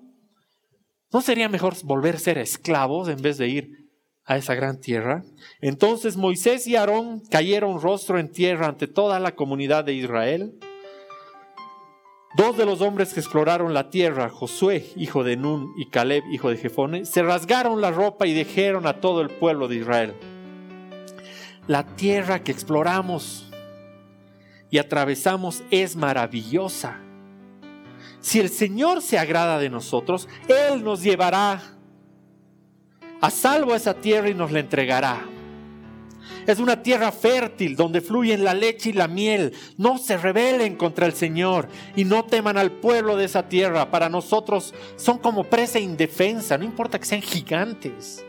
¿No 1.12 1.22
sería 1.22 1.50
mejor 1.50 1.76
volver 1.84 2.16
a 2.16 2.20
ser 2.20 2.38
esclavos 2.38 3.10
en 3.10 3.22
vez 3.22 3.38
de 3.38 3.50
ir 3.50 3.90
a 4.24 4.38
esa 4.38 4.56
gran 4.56 4.80
tierra? 4.80 5.24
Entonces 5.60 6.16
Moisés 6.16 6.66
y 6.66 6.78
Aarón 6.78 7.22
cayeron 7.30 7.82
rostro 7.82 8.20
en 8.20 8.32
tierra 8.32 8.68
ante 8.68 8.88
toda 8.88 9.20
la 9.20 9.36
comunidad 9.36 9.84
de 9.84 9.94
Israel. 9.94 10.58
Dos 12.38 12.56
de 12.56 12.66
los 12.66 12.80
hombres 12.80 13.14
que 13.14 13.20
exploraron 13.20 13.74
la 13.74 13.90
tierra, 13.90 14.30
Josué, 14.30 14.86
hijo 14.96 15.26
de 15.26 15.36
Nun, 15.36 15.74
y 15.78 15.90
Caleb, 15.90 16.24
hijo 16.32 16.50
de 16.50 16.58
Jefone, 16.58 17.04
se 17.04 17.24
rasgaron 17.24 17.82
la 17.82 17.92
ropa 17.92 18.28
y 18.28 18.34
dijeron 18.34 18.88
a 18.88 19.02
todo 19.02 19.22
el 19.22 19.30
pueblo 19.30 19.68
de 19.68 19.78
Israel, 19.78 20.14
la 21.68 21.86
tierra 21.96 22.44
que 22.44 22.52
exploramos 22.52 23.49
y 24.70 24.78
atravesamos 24.78 25.64
es 25.72 25.96
maravillosa. 25.96 27.00
Si 28.22 28.40
el 28.40 28.50
Señor 28.50 29.02
se 29.02 29.18
agrada 29.18 29.60
de 29.60 29.70
nosotros, 29.70 30.28
Él 30.48 30.84
nos 30.84 31.02
llevará 31.04 31.62
a 33.22 33.30
salvo 33.30 33.74
a 33.74 33.78
esa 33.78 33.94
tierra 33.94 34.30
y 34.30 34.34
nos 34.34 34.52
la 34.52 34.60
entregará. 34.60 35.26
Es 36.46 36.60
una 36.60 36.82
tierra 36.82 37.12
fértil 37.12 37.76
donde 37.76 38.02
fluyen 38.02 38.44
la 38.44 38.54
leche 38.54 38.90
y 38.90 38.94
la 38.94 39.08
miel. 39.08 39.54
No 39.78 39.98
se 39.98 40.18
rebelen 40.18 40.76
contra 40.76 41.06
el 41.06 41.14
Señor 41.14 41.68
y 41.96 42.06
no 42.06 42.26
teman 42.26 42.58
al 42.58 42.72
pueblo 42.72 43.16
de 43.18 43.26
esa 43.26 43.48
tierra. 43.48 43.92
Para 43.92 44.10
nosotros 44.10 44.74
son 44.96 45.20
como 45.20 45.44
presa 45.44 45.80
indefensa, 45.80 46.58
no 46.58 46.66
importa 46.66 47.00
que 47.00 47.06
sean 47.06 47.22
gigantes. 47.22 48.26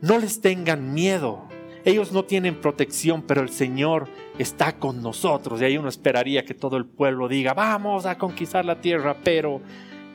No 0.00 0.18
les 0.18 0.40
tengan 0.40 0.94
miedo. 0.94 1.49
Ellos 1.84 2.12
no 2.12 2.24
tienen 2.24 2.60
protección, 2.60 3.22
pero 3.22 3.40
el 3.40 3.48
Señor 3.48 4.08
está 4.38 4.76
con 4.78 5.02
nosotros. 5.02 5.60
Y 5.60 5.64
ahí 5.64 5.78
uno 5.78 5.88
esperaría 5.88 6.44
que 6.44 6.54
todo 6.54 6.76
el 6.76 6.84
pueblo 6.84 7.28
diga, 7.28 7.54
vamos 7.54 8.06
a 8.06 8.18
conquistar 8.18 8.64
la 8.64 8.80
tierra, 8.80 9.16
pero 9.24 9.60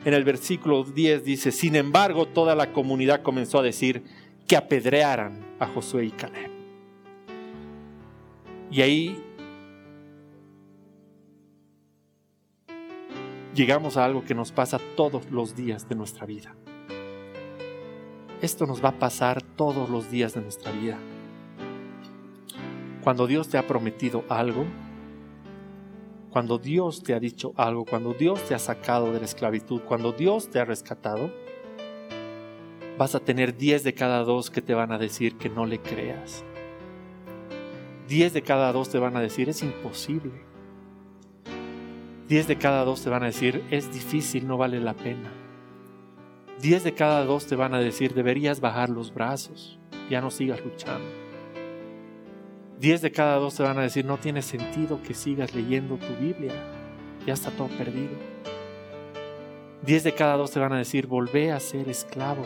en 0.04 0.14
el 0.14 0.22
versículo 0.22 0.84
10 0.84 1.24
dice, 1.24 1.50
sin 1.50 1.74
embargo, 1.74 2.26
toda 2.26 2.54
la 2.54 2.72
comunidad 2.72 3.22
comenzó 3.22 3.58
a 3.58 3.62
decir 3.62 4.04
que 4.46 4.56
apedrearan 4.56 5.44
a 5.58 5.66
Josué 5.66 6.06
y 6.06 6.10
Caleb. 6.10 6.50
Y 8.70 8.82
ahí 8.82 9.22
llegamos 13.54 13.96
a 13.96 14.04
algo 14.04 14.24
que 14.24 14.34
nos 14.34 14.52
pasa 14.52 14.78
todos 14.96 15.30
los 15.32 15.56
días 15.56 15.88
de 15.88 15.96
nuestra 15.96 16.26
vida. 16.26 16.54
Esto 18.40 18.66
nos 18.66 18.84
va 18.84 18.90
a 18.90 18.98
pasar 18.98 19.42
todos 19.42 19.88
los 19.88 20.10
días 20.10 20.34
de 20.34 20.42
nuestra 20.42 20.70
vida. 20.70 20.98
Cuando 23.06 23.28
Dios 23.28 23.48
te 23.48 23.56
ha 23.56 23.64
prometido 23.64 24.24
algo, 24.28 24.64
cuando 26.30 26.58
Dios 26.58 27.04
te 27.04 27.14
ha 27.14 27.20
dicho 27.20 27.52
algo, 27.56 27.84
cuando 27.84 28.14
Dios 28.14 28.42
te 28.42 28.52
ha 28.56 28.58
sacado 28.58 29.12
de 29.12 29.20
la 29.20 29.26
esclavitud, 29.26 29.80
cuando 29.82 30.10
Dios 30.10 30.50
te 30.50 30.58
ha 30.58 30.64
rescatado, 30.64 31.30
vas 32.98 33.14
a 33.14 33.20
tener 33.20 33.56
10 33.56 33.84
de 33.84 33.94
cada 33.94 34.24
dos 34.24 34.50
que 34.50 34.60
te 34.60 34.74
van 34.74 34.90
a 34.90 34.98
decir 34.98 35.38
que 35.38 35.48
no 35.48 35.66
le 35.66 35.78
creas. 35.78 36.44
10 38.08 38.32
de 38.32 38.42
cada 38.42 38.72
dos 38.72 38.88
te 38.88 38.98
van 38.98 39.16
a 39.16 39.20
decir 39.20 39.48
es 39.48 39.62
imposible. 39.62 40.42
10 42.26 42.48
de 42.48 42.58
cada 42.58 42.84
dos 42.84 43.04
te 43.04 43.08
van 43.08 43.22
a 43.22 43.26
decir 43.26 43.62
es 43.70 43.92
difícil, 43.92 44.48
no 44.48 44.58
vale 44.58 44.80
la 44.80 44.94
pena. 44.94 45.30
10 46.60 46.82
de 46.82 46.94
cada 46.94 47.24
dos 47.24 47.46
te 47.46 47.54
van 47.54 47.72
a 47.72 47.78
decir 47.78 48.14
deberías 48.14 48.58
bajar 48.58 48.90
los 48.90 49.14
brazos, 49.14 49.78
ya 50.10 50.20
no 50.20 50.32
sigas 50.32 50.60
luchando. 50.64 51.25
Diez 52.78 53.00
de 53.00 53.10
cada 53.10 53.36
dos 53.36 53.54
te 53.54 53.62
van 53.62 53.78
a 53.78 53.82
decir, 53.82 54.04
no 54.04 54.18
tiene 54.18 54.42
sentido 54.42 55.00
que 55.02 55.14
sigas 55.14 55.54
leyendo 55.54 55.96
tu 55.96 56.14
Biblia, 56.20 56.52
ya 57.26 57.32
está 57.32 57.50
todo 57.50 57.68
perdido. 57.68 58.12
Diez 59.80 60.04
de 60.04 60.12
cada 60.12 60.36
dos 60.36 60.50
te 60.50 60.60
van 60.60 60.74
a 60.74 60.78
decir, 60.78 61.06
volvé 61.06 61.52
a 61.52 61.60
ser 61.60 61.88
esclavo. 61.88 62.44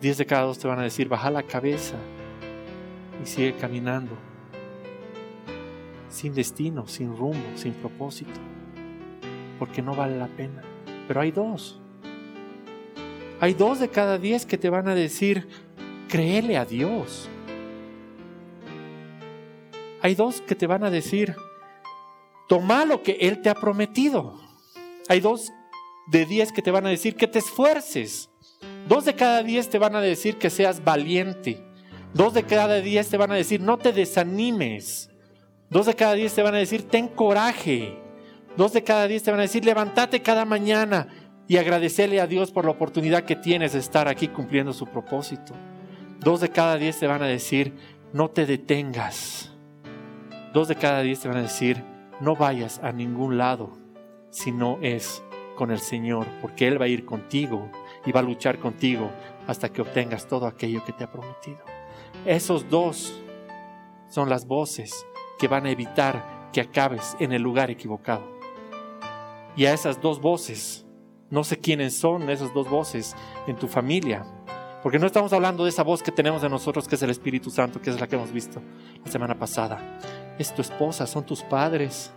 Diez 0.00 0.18
de 0.18 0.26
cada 0.26 0.42
dos 0.42 0.58
te 0.60 0.68
van 0.68 0.78
a 0.78 0.84
decir, 0.84 1.08
baja 1.08 1.32
la 1.32 1.42
cabeza 1.42 1.96
y 3.20 3.26
sigue 3.26 3.54
caminando, 3.56 4.12
sin 6.08 6.32
destino, 6.32 6.86
sin 6.86 7.16
rumbo, 7.16 7.56
sin 7.56 7.72
propósito, 7.72 8.38
porque 9.58 9.82
no 9.82 9.96
vale 9.96 10.16
la 10.16 10.28
pena. 10.28 10.62
Pero 11.08 11.20
hay 11.20 11.32
dos. 11.32 11.80
Hay 13.40 13.54
dos 13.54 13.80
de 13.80 13.88
cada 13.88 14.16
diez 14.16 14.46
que 14.46 14.58
te 14.58 14.70
van 14.70 14.86
a 14.86 14.94
decir, 14.94 15.48
créele 16.08 16.56
a 16.56 16.64
Dios 16.64 17.28
hay 20.04 20.14
dos 20.14 20.42
que 20.42 20.54
te 20.54 20.66
van 20.66 20.84
a 20.84 20.90
decir, 20.90 21.34
toma 22.46 22.84
lo 22.84 23.02
que 23.02 23.12
Él 23.22 23.40
te 23.40 23.48
ha 23.48 23.54
prometido. 23.54 24.38
Hay 25.08 25.20
dos 25.20 25.50
de 26.08 26.26
diez 26.26 26.52
que 26.52 26.60
te 26.60 26.70
van 26.70 26.84
a 26.84 26.90
decir 26.90 27.16
que 27.16 27.26
te 27.26 27.38
esfuerces. 27.38 28.28
Dos 28.86 29.06
de 29.06 29.14
cada 29.14 29.42
diez 29.42 29.70
te 29.70 29.78
van 29.78 29.96
a 29.96 30.02
decir 30.02 30.36
que 30.36 30.50
seas 30.50 30.84
valiente. 30.84 31.64
Dos 32.12 32.34
de 32.34 32.42
cada 32.42 32.82
diez 32.82 33.08
te 33.08 33.16
van 33.16 33.32
a 33.32 33.34
decir 33.34 33.62
no 33.62 33.78
te 33.78 33.94
desanimes. 33.94 35.08
Dos 35.70 35.86
de 35.86 35.94
cada 35.94 36.12
diez 36.12 36.34
te 36.34 36.42
van 36.42 36.54
a 36.54 36.58
decir 36.58 36.86
ten 36.86 37.08
coraje. 37.08 37.98
Dos 38.58 38.74
de 38.74 38.84
cada 38.84 39.08
diez 39.08 39.22
te 39.22 39.30
van 39.30 39.40
a 39.40 39.44
decir 39.44 39.64
levántate 39.64 40.20
cada 40.20 40.44
mañana 40.44 41.08
y 41.48 41.56
agradecerle 41.56 42.20
a 42.20 42.26
Dios 42.26 42.50
por 42.50 42.66
la 42.66 42.72
oportunidad 42.72 43.24
que 43.24 43.36
tienes 43.36 43.72
de 43.72 43.78
estar 43.78 44.06
aquí 44.06 44.28
cumpliendo 44.28 44.74
su 44.74 44.84
propósito. 44.84 45.54
Dos 46.20 46.42
de 46.42 46.50
cada 46.50 46.76
diez 46.76 46.98
te 46.98 47.06
van 47.06 47.22
a 47.22 47.26
decir 47.26 47.72
no 48.12 48.28
te 48.28 48.44
detengas. 48.44 49.53
Dos 50.54 50.68
de 50.68 50.76
cada 50.76 51.02
diez 51.02 51.18
te 51.18 51.26
van 51.26 51.38
a 51.38 51.42
decir, 51.42 51.82
no 52.20 52.36
vayas 52.36 52.78
a 52.78 52.92
ningún 52.92 53.38
lado 53.38 53.76
si 54.30 54.52
no 54.52 54.78
es 54.82 55.20
con 55.56 55.72
el 55.72 55.80
Señor, 55.80 56.28
porque 56.40 56.68
Él 56.68 56.80
va 56.80 56.84
a 56.84 56.88
ir 56.88 57.04
contigo 57.04 57.68
y 58.06 58.12
va 58.12 58.20
a 58.20 58.22
luchar 58.22 58.60
contigo 58.60 59.10
hasta 59.48 59.68
que 59.68 59.82
obtengas 59.82 60.28
todo 60.28 60.46
aquello 60.46 60.84
que 60.84 60.92
te 60.92 61.02
ha 61.02 61.10
prometido. 61.10 61.58
Esos 62.24 62.70
dos 62.70 63.20
son 64.06 64.30
las 64.30 64.46
voces 64.46 65.04
que 65.40 65.48
van 65.48 65.66
a 65.66 65.72
evitar 65.72 66.50
que 66.52 66.60
acabes 66.60 67.16
en 67.18 67.32
el 67.32 67.42
lugar 67.42 67.72
equivocado. 67.72 68.22
Y 69.56 69.66
a 69.66 69.74
esas 69.74 70.00
dos 70.00 70.20
voces, 70.20 70.86
no 71.30 71.42
sé 71.42 71.58
quiénes 71.58 71.98
son 71.98 72.30
esas 72.30 72.54
dos 72.54 72.70
voces 72.70 73.16
en 73.48 73.56
tu 73.56 73.66
familia, 73.66 74.24
porque 74.84 75.00
no 75.00 75.08
estamos 75.08 75.32
hablando 75.32 75.64
de 75.64 75.70
esa 75.70 75.82
voz 75.82 76.00
que 76.00 76.12
tenemos 76.12 76.42
de 76.42 76.48
nosotros, 76.48 76.86
que 76.86 76.94
es 76.94 77.02
el 77.02 77.10
Espíritu 77.10 77.50
Santo, 77.50 77.82
que 77.82 77.90
es 77.90 78.00
la 78.00 78.06
que 78.06 78.14
hemos 78.14 78.30
visto 78.30 78.62
la 79.04 79.10
semana 79.10 79.36
pasada 79.36 80.23
es 80.38 80.54
tu 80.54 80.62
esposa, 80.62 81.06
son 81.06 81.24
tus 81.24 81.42
padres, 81.42 82.12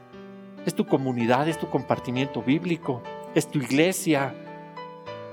es 0.66 0.74
tu 0.76 0.86
comunidad, 0.86 1.48
es 1.48 1.58
tu 1.58 1.70
compartimiento 1.70 2.42
bíblico, 2.42 3.02
es 3.36 3.48
tu 3.50 3.60
iglesia, 3.60 4.34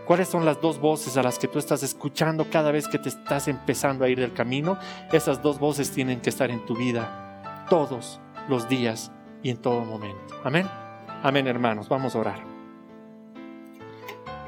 ¿Cuáles 0.07 0.29
son 0.29 0.45
las 0.45 0.61
dos 0.61 0.79
voces 0.81 1.17
a 1.17 1.23
las 1.23 1.39
que 1.39 1.49
tú 1.49 1.59
estás 1.59 1.83
escuchando 1.83 2.51
cada 2.51 2.71
vez 2.71 2.89
que 2.89 2.99
te 2.99 3.09
estás 3.09 3.49
empezando 3.49 4.05
a 4.05 4.09
ir 4.11 4.21
del 4.21 4.35
camino? 4.35 4.79
Esas 5.11 5.41
dos 5.41 5.59
voces 5.59 5.91
tienen 5.93 6.21
que 6.21 6.29
estar 6.29 6.51
en 6.51 6.65
tu 6.67 6.77
vida 6.77 7.65
todos 7.71 8.21
los 8.47 8.69
días 8.69 9.11
y 9.43 9.49
en 9.49 9.57
todo 9.57 9.83
momento. 9.83 10.35
Amén. 10.45 10.69
Amén, 11.23 11.47
hermanos. 11.47 11.89
Vamos 11.89 12.15
a 12.15 12.19
orar. 12.19 12.45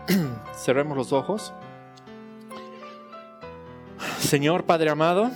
Cerremos 0.55 0.95
los 0.95 1.15
ojos. 1.15 1.55
Señor 4.19 4.65
Padre 4.65 4.91
amado, 4.91 5.31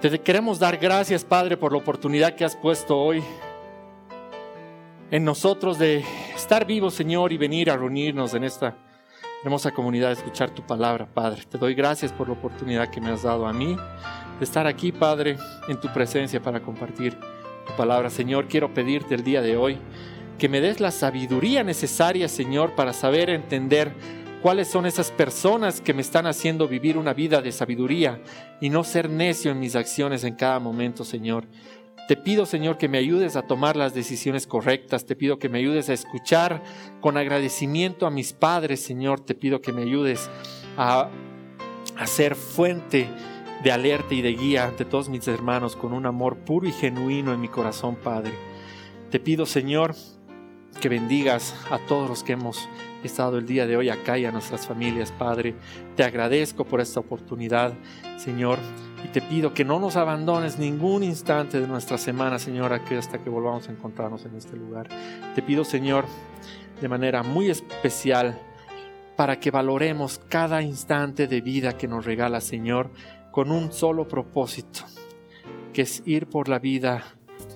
te 0.00 0.20
queremos 0.20 0.60
dar 0.60 0.76
gracias, 0.76 1.24
Padre, 1.24 1.56
por 1.56 1.72
la 1.72 1.78
oportunidad 1.78 2.36
que 2.36 2.44
has 2.44 2.54
puesto 2.54 2.96
hoy 2.96 3.22
en 5.10 5.24
nosotros 5.24 5.78
de 5.78 6.04
estar 6.36 6.64
vivos, 6.66 6.94
Señor, 6.94 7.32
y 7.32 7.36
venir 7.36 7.68
a 7.68 7.76
reunirnos 7.76 8.32
en 8.34 8.44
esta 8.44 8.76
hermosa 9.42 9.72
comunidad, 9.72 10.10
a 10.10 10.12
escuchar 10.12 10.50
tu 10.50 10.62
palabra, 10.62 11.06
Padre. 11.12 11.42
Te 11.48 11.58
doy 11.58 11.74
gracias 11.74 12.12
por 12.12 12.28
la 12.28 12.34
oportunidad 12.34 12.90
que 12.90 13.00
me 13.00 13.10
has 13.10 13.24
dado 13.24 13.46
a 13.46 13.52
mí 13.52 13.76
de 14.38 14.44
estar 14.44 14.68
aquí, 14.68 14.92
Padre, 14.92 15.36
en 15.68 15.80
tu 15.80 15.92
presencia 15.92 16.40
para 16.40 16.60
compartir 16.60 17.18
tu 17.66 17.72
palabra. 17.76 18.08
Señor, 18.08 18.46
quiero 18.46 18.72
pedirte 18.72 19.16
el 19.16 19.24
día 19.24 19.42
de 19.42 19.56
hoy 19.56 19.78
que 20.38 20.48
me 20.48 20.60
des 20.60 20.78
la 20.78 20.92
sabiduría 20.92 21.64
necesaria, 21.64 22.28
Señor, 22.28 22.76
para 22.76 22.92
saber 22.92 23.30
entender 23.30 23.92
cuáles 24.42 24.68
son 24.68 24.86
esas 24.86 25.10
personas 25.10 25.80
que 25.80 25.94
me 25.94 26.02
están 26.02 26.26
haciendo 26.26 26.68
vivir 26.68 26.96
una 26.96 27.14
vida 27.14 27.40
de 27.40 27.52
sabiduría 27.52 28.22
y 28.60 28.70
no 28.70 28.84
ser 28.84 29.10
necio 29.10 29.50
en 29.50 29.60
mis 29.60 29.76
acciones 29.76 30.24
en 30.24 30.34
cada 30.34 30.58
momento, 30.58 31.04
Señor. 31.04 31.46
Te 32.08 32.16
pido, 32.16 32.46
Señor, 32.46 32.78
que 32.78 32.88
me 32.88 32.96
ayudes 32.96 33.36
a 33.36 33.42
tomar 33.42 33.76
las 33.76 33.92
decisiones 33.92 34.46
correctas. 34.46 35.04
Te 35.04 35.14
pido 35.14 35.38
que 35.38 35.50
me 35.50 35.58
ayudes 35.58 35.90
a 35.90 35.92
escuchar 35.92 36.62
con 37.02 37.18
agradecimiento 37.18 38.06
a 38.06 38.10
mis 38.10 38.32
padres, 38.32 38.80
Señor. 38.80 39.20
Te 39.20 39.34
pido 39.34 39.60
que 39.60 39.74
me 39.74 39.82
ayudes 39.82 40.30
a, 40.78 41.10
ser 42.06 42.34
fuente 42.34 43.08
de 43.62 43.72
alerta 43.72 44.14
y 44.14 44.22
de 44.22 44.32
guía 44.32 44.66
ante 44.66 44.86
todos 44.86 45.10
mis 45.10 45.28
hermanos 45.28 45.76
con 45.76 45.92
un 45.92 46.06
amor 46.06 46.38
puro 46.38 46.66
y 46.66 46.72
genuino 46.72 47.34
en 47.34 47.40
mi 47.42 47.48
corazón, 47.48 47.96
Padre. 47.96 48.32
Te 49.10 49.20
pido, 49.20 49.44
Señor, 49.44 49.94
que 50.80 50.88
bendigas 50.88 51.54
a 51.70 51.78
todos 51.78 52.08
los 52.08 52.22
que 52.22 52.32
hemos 52.32 52.68
estado 53.06 53.38
el 53.38 53.46
día 53.46 53.66
de 53.66 53.76
hoy 53.76 53.88
acá 53.88 54.18
y 54.18 54.24
a 54.24 54.32
nuestras 54.32 54.66
familias, 54.66 55.12
Padre. 55.12 55.54
Te 55.96 56.04
agradezco 56.04 56.64
por 56.64 56.80
esta 56.80 57.00
oportunidad, 57.00 57.72
Señor, 58.16 58.58
y 59.04 59.08
te 59.08 59.20
pido 59.20 59.54
que 59.54 59.64
no 59.64 59.78
nos 59.78 59.96
abandones 59.96 60.58
ningún 60.58 61.04
instante 61.04 61.60
de 61.60 61.68
nuestra 61.68 61.98
semana, 61.98 62.38
Señor, 62.38 62.72
hasta 62.72 63.18
que 63.18 63.30
volvamos 63.30 63.68
a 63.68 63.72
encontrarnos 63.72 64.24
en 64.24 64.34
este 64.34 64.56
lugar. 64.56 64.88
Te 65.34 65.42
pido, 65.42 65.64
Señor, 65.64 66.04
de 66.80 66.88
manera 66.88 67.22
muy 67.22 67.50
especial, 67.50 68.40
para 69.16 69.40
que 69.40 69.50
valoremos 69.50 70.20
cada 70.28 70.62
instante 70.62 71.26
de 71.26 71.40
vida 71.40 71.76
que 71.76 71.88
nos 71.88 72.04
regala, 72.04 72.40
Señor, 72.40 72.90
con 73.32 73.50
un 73.50 73.72
solo 73.72 74.06
propósito, 74.06 74.80
que 75.72 75.82
es 75.82 76.02
ir 76.06 76.28
por 76.28 76.48
la 76.48 76.58
vida 76.58 77.04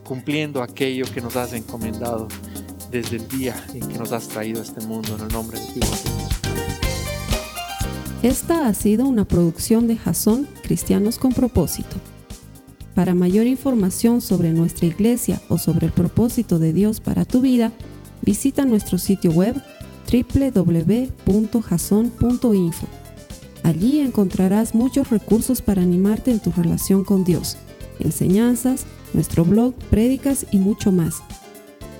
cumpliendo 0.04 0.62
aquello 0.62 1.04
que 1.12 1.20
nos 1.20 1.36
has 1.36 1.52
encomendado 1.52 2.28
desde 2.92 3.16
el 3.16 3.26
día 3.28 3.56
en 3.72 3.88
que 3.88 3.98
nos 3.98 4.12
has 4.12 4.28
traído 4.28 4.60
a 4.60 4.62
este 4.62 4.80
mundo, 4.82 5.16
en 5.16 5.22
el 5.22 5.32
nombre 5.32 5.58
de 5.58 5.66
Dios. 5.72 6.02
Esta 8.22 8.68
ha 8.68 8.74
sido 8.74 9.06
una 9.06 9.24
producción 9.24 9.88
de 9.88 9.96
Jason 9.96 10.46
Cristianos 10.62 11.18
con 11.18 11.32
Propósito. 11.32 11.96
Para 12.94 13.14
mayor 13.14 13.46
información 13.46 14.20
sobre 14.20 14.52
nuestra 14.52 14.86
iglesia 14.86 15.40
o 15.48 15.56
sobre 15.56 15.86
el 15.86 15.92
propósito 15.92 16.58
de 16.58 16.74
Dios 16.74 17.00
para 17.00 17.24
tu 17.24 17.40
vida, 17.40 17.72
visita 18.20 18.66
nuestro 18.66 18.98
sitio 18.98 19.32
web 19.32 19.60
www.jason.info. 20.12 21.26
Allí 23.62 24.00
encontrarás 24.00 24.74
muchos 24.74 25.08
recursos 25.10 25.62
para 25.62 25.80
animarte 25.82 26.30
en 26.30 26.40
tu 26.40 26.52
relación 26.52 27.04
con 27.04 27.24
Dios, 27.24 27.56
enseñanzas, 27.98 28.84
nuestro 29.14 29.46
blog, 29.46 29.74
prédicas 29.90 30.46
y 30.50 30.58
mucho 30.58 30.92
más. 30.92 31.22